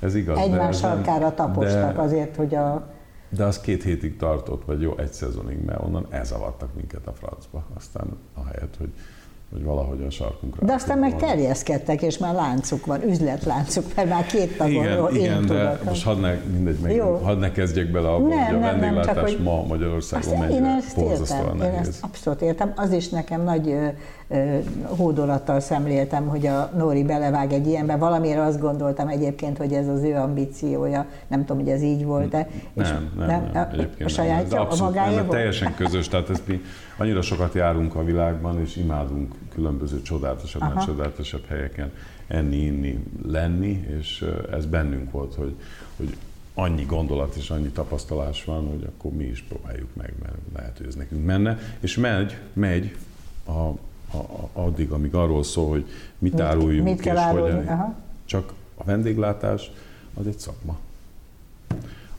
Ez 0.00 0.14
igaz. 0.14 0.38
Egymás 0.38 0.78
sarkára 0.78 1.34
tapostak 1.34 1.94
de, 1.94 2.02
azért, 2.02 2.36
hogy 2.36 2.54
a 2.54 2.91
de 3.36 3.44
az 3.44 3.60
két 3.60 3.82
hétig 3.82 4.16
tartott, 4.16 4.64
vagy 4.64 4.80
jó, 4.80 4.98
egy 4.98 5.12
szezonig, 5.12 5.64
mert 5.64 5.82
onnan 5.82 6.06
elzavartak 6.10 6.74
minket 6.74 7.06
a 7.06 7.12
francba. 7.12 7.66
Aztán 7.74 8.18
ahelyett, 8.34 8.76
hogy 8.76 8.92
hogy 9.52 9.64
valahogy 9.64 10.04
a 10.06 10.10
sarkunkra. 10.10 10.66
De 10.66 10.72
aztán 10.72 10.98
meg 10.98 11.16
terjeszkedtek, 11.16 12.02
és 12.02 12.18
már 12.18 12.34
láncuk 12.34 12.86
van, 12.86 13.02
üzletláncuk, 13.02 13.84
mert 13.96 14.08
már 14.08 14.26
két 14.26 14.56
tagon 14.56 14.72
igen, 14.72 15.14
igen, 15.14 15.46
de 15.46 15.70
tudok. 15.70 15.84
most 15.84 16.04
hadd 16.04 16.20
ne, 16.20 16.34
mindegy, 16.52 16.78
meg, 16.82 16.94
jó. 16.94 17.20
hadd 17.22 17.38
ne 17.38 17.52
kezdjek 17.52 17.90
bele 17.90 18.08
abba, 18.08 18.28
nem, 18.28 18.44
hogy 18.44 18.54
a 18.54 18.58
nem, 18.58 18.60
vendéglátás 18.60 19.06
nem, 19.06 19.14
csak, 19.14 19.28
hogy 19.28 19.38
ma 19.42 19.62
Magyarországon 19.62 20.38
mennyire 20.38 20.58
én 20.58 20.64
ezt 20.64 20.96
értem, 20.96 21.56
nehéz. 21.56 21.72
Én 21.72 21.78
ezt 21.78 22.04
abszolút 22.04 22.42
értem. 22.42 22.72
Az 22.76 22.92
is 22.92 23.08
nekem 23.08 23.42
nagy 23.42 23.68
ö, 23.68 23.86
ö, 24.28 24.58
hódolattal 24.96 25.60
szemléltem, 25.60 26.26
hogy 26.26 26.46
a 26.46 26.70
Nóri 26.76 27.04
belevág 27.04 27.52
egy 27.52 27.66
ilyenbe. 27.66 27.96
Valamiért 27.96 28.38
azt 28.40 28.60
gondoltam 28.60 29.08
egyébként, 29.08 29.58
hogy 29.58 29.72
ez 29.72 29.88
az 29.88 30.02
ő 30.02 30.14
ambíciója. 30.14 31.06
Nem 31.28 31.44
tudom, 31.44 31.62
hogy 31.62 31.72
ez 31.72 31.82
így 31.82 32.04
volt-e. 32.04 32.48
Nem, 32.72 32.84
és 32.84 32.90
nem, 32.90 33.26
nem, 33.26 33.50
nem, 33.52 33.68
egyébként 33.72 34.10
a 34.10 34.12
sajátja, 34.12 34.58
nem. 34.58 34.66
a 34.70 34.84
magája 34.84 35.16
nem, 35.16 35.28
teljesen 35.28 35.74
közös, 35.74 36.08
tehát 36.08 36.30
ez 36.30 36.42
mi 36.46 36.60
annyira 37.02 37.22
sokat 37.22 37.54
járunk 37.54 37.94
a 37.94 38.04
világban, 38.04 38.60
és 38.60 38.76
imádunk 38.76 39.34
különböző 39.48 40.02
csodálatosabb, 40.02 40.62
Aha. 40.62 40.84
csodálatosabb 40.84 41.44
helyeken 41.46 41.92
enni, 42.26 42.56
inni, 42.56 43.04
lenni, 43.26 43.86
és 43.98 44.24
ez 44.50 44.66
bennünk 44.66 45.10
volt, 45.10 45.34
hogy, 45.34 45.54
hogy 45.96 46.16
annyi 46.54 46.84
gondolat 46.84 47.34
és 47.34 47.50
annyi 47.50 47.68
tapasztalás 47.68 48.44
van, 48.44 48.66
hogy 48.66 48.84
akkor 48.84 49.12
mi 49.12 49.24
is 49.24 49.42
próbáljuk 49.42 49.88
meg, 49.94 50.12
mert 50.22 50.36
lehet, 50.54 50.76
hogy 50.76 50.86
ez 50.86 50.94
nekünk 50.94 51.24
menne. 51.24 51.58
És 51.80 51.96
megy, 51.96 52.36
megy 52.52 52.96
a, 53.44 53.50
a, 53.50 53.76
a, 54.16 54.48
addig, 54.52 54.90
amíg 54.90 55.14
arról 55.14 55.42
szól, 55.42 55.68
hogy 55.68 55.84
mit, 56.18 56.32
mit 56.32 56.40
áruljunk, 56.40 56.88
mit 56.88 57.00
kell 57.00 57.16
és 57.16 57.20
árulni? 57.20 57.68
Aha. 57.68 57.94
Csak 58.24 58.52
a 58.74 58.84
vendéglátás 58.84 59.70
az 60.14 60.26
egy 60.26 60.38
szakma, 60.38 60.78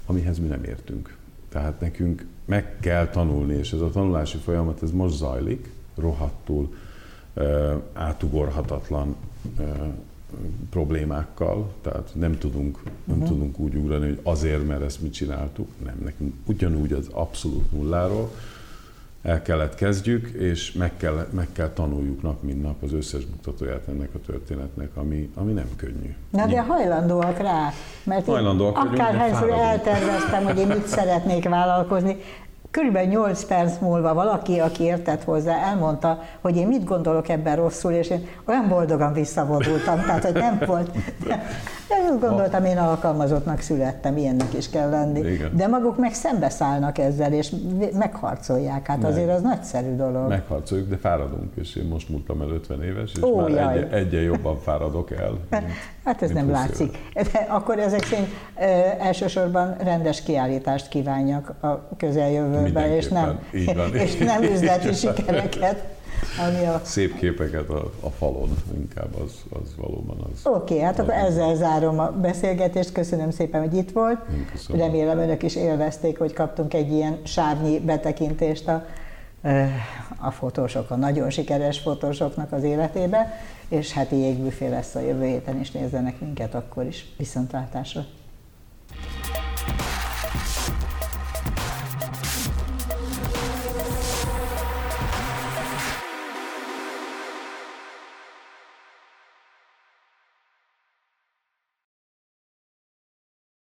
amihez 0.05 0.39
mi 0.39 0.47
nem 0.47 0.63
értünk. 0.63 1.17
Tehát 1.49 1.79
nekünk 1.79 2.25
meg 2.45 2.79
kell 2.79 3.07
tanulni, 3.07 3.53
és 3.53 3.73
ez 3.73 3.81
a 3.81 3.89
tanulási 3.89 4.37
folyamat 4.37 4.83
ez 4.83 4.91
most 4.91 5.15
zajlik, 5.15 5.71
rohadtul 5.95 6.75
átugorhatatlan 7.93 9.15
problémákkal, 10.69 11.73
tehát 11.81 12.11
nem 12.13 12.37
tudunk, 12.37 12.79
nem 13.03 13.17
uh-huh. 13.17 13.31
tudunk 13.31 13.59
úgy 13.59 13.75
ugrani, 13.75 14.05
hogy 14.07 14.19
azért, 14.23 14.67
mert 14.67 14.81
ezt 14.81 15.01
mi 15.01 15.09
csináltuk, 15.09 15.67
nem, 15.85 15.95
nekünk 16.03 16.33
ugyanúgy 16.45 16.91
az 16.91 17.07
abszolút 17.11 17.71
nulláról 17.71 18.31
el 19.23 19.41
kellett 19.41 19.75
kezdjük, 19.75 20.27
és 20.27 20.71
meg 20.71 20.91
kell, 20.97 21.27
meg 21.29 21.47
kell 21.51 21.69
tanuljuk 21.69 22.21
nap, 22.21 22.41
mint 22.41 22.61
nap 22.61 22.83
az 22.83 22.93
összes 22.93 23.25
buktatóját 23.25 23.87
ennek 23.87 24.09
a 24.13 24.19
történetnek, 24.25 24.89
ami, 24.95 25.29
ami 25.35 25.51
nem 25.51 25.69
könnyű. 25.75 26.15
Na 26.29 26.45
de 26.45 26.61
hajlandóak 26.61 27.37
rá, 27.37 27.69
mert 28.03 28.25
hajlandóak 28.25 28.77
én 28.77 28.91
akárhányszor 28.91 29.49
elterveztem, 29.49 30.43
hogy 30.43 30.57
én 30.57 30.67
mit 30.67 30.87
szeretnék 30.87 31.49
vállalkozni, 31.49 32.17
Körülbelül 32.73 33.09
8 33.09 33.43
perc 33.43 33.79
múlva 33.79 34.13
valaki, 34.13 34.59
aki 34.59 34.83
értett 34.83 35.23
hozzá, 35.23 35.57
elmondta, 35.57 36.19
hogy 36.41 36.55
én 36.55 36.67
mit 36.67 36.83
gondolok 36.83 37.29
ebben 37.29 37.55
rosszul, 37.55 37.91
és 37.91 38.09
én 38.09 38.27
olyan 38.45 38.67
boldogan 38.67 39.13
visszavonultam, 39.13 39.99
tehát 39.99 40.23
hogy 40.23 40.33
nem 40.33 40.61
volt. 40.65 40.91
Azt 42.01 42.19
gondoltam, 42.19 42.65
én 42.65 42.77
alkalmazottnak 42.77 43.59
születtem, 43.59 44.17
ilyennek 44.17 44.53
is 44.53 44.69
kell 44.69 44.89
lenni. 44.89 45.19
Igen. 45.19 45.55
De 45.55 45.67
maguk 45.67 45.97
meg 45.97 46.13
szembeszállnak 46.13 46.97
ezzel, 46.97 47.33
és 47.33 47.51
megharcolják. 47.93 48.87
Hát 48.87 49.01
meg. 49.01 49.11
azért 49.11 49.29
az 49.29 49.41
nagyszerű 49.41 49.95
dolog. 49.95 50.27
Megharcoljuk, 50.27 50.89
de 50.89 50.97
fáradunk, 50.97 51.55
és 51.55 51.75
én 51.75 51.85
most 51.85 52.09
múltam 52.09 52.41
el 52.41 52.49
50 52.49 52.83
éves, 52.83 53.11
és 53.15 53.21
Ó, 53.21 53.39
már 53.39 53.77
egy, 53.77 53.91
egyen 53.91 54.21
jobban 54.21 54.59
fáradok 54.59 55.11
el. 55.11 55.39
Mint, 55.49 55.71
hát 56.03 56.21
ez 56.21 56.29
nem 56.29 56.51
látszik. 56.51 56.97
De 57.13 57.45
akkor 57.49 57.79
ezek 57.79 58.03
szerint 58.03 58.27
ö, 58.59 58.63
elsősorban 58.99 59.75
rendes 59.83 60.23
kiállítást 60.23 60.87
kívánjak 60.87 61.53
a 61.61 61.87
közeljövőben, 61.97 62.89
és 62.97 63.07
nem, 63.07 63.39
és 63.91 64.17
nem 64.17 64.43
üzleti 64.43 64.93
sikereket. 64.93 65.83
Ami 66.47 66.65
a... 66.65 66.81
Szép 66.83 67.15
képeket 67.15 67.69
a, 67.69 67.91
a 67.99 68.09
falon, 68.09 68.57
inkább 68.75 69.15
az, 69.23 69.59
az 69.61 69.75
valóban 69.77 70.17
az. 70.17 70.39
Oké, 70.43 70.73
okay, 70.73 70.79
hát 70.79 70.99
akkor 70.99 71.13
ezzel 71.13 71.55
zárom 71.55 71.99
a 71.99 72.11
beszélgetést. 72.11 72.91
Köszönöm 72.91 73.31
szépen, 73.31 73.61
hogy 73.61 73.73
itt 73.73 73.91
volt. 73.91 74.19
Remélem 74.69 75.17
önök 75.17 75.43
is 75.43 75.55
élvezték, 75.55 76.17
hogy 76.17 76.33
kaptunk 76.33 76.73
egy 76.73 76.91
ilyen 76.91 77.17
sárnyi 77.23 77.79
betekintést 77.79 78.67
a, 78.67 78.85
a 80.17 80.31
fotósok, 80.31 80.91
a 80.91 80.95
nagyon 80.95 81.29
sikeres 81.29 81.79
fotósoknak 81.79 82.51
az 82.51 82.63
életébe, 82.63 83.39
és 83.67 83.91
hát 83.91 84.11
jégbüfé 84.11 84.67
lesz 84.67 84.95
a 84.95 84.99
jövő 84.99 85.25
héten, 85.25 85.59
és 85.59 85.71
nézzenek 85.71 86.19
minket 86.19 86.55
akkor 86.55 86.85
is. 86.85 87.13
Viszontlátásra! 87.17 88.05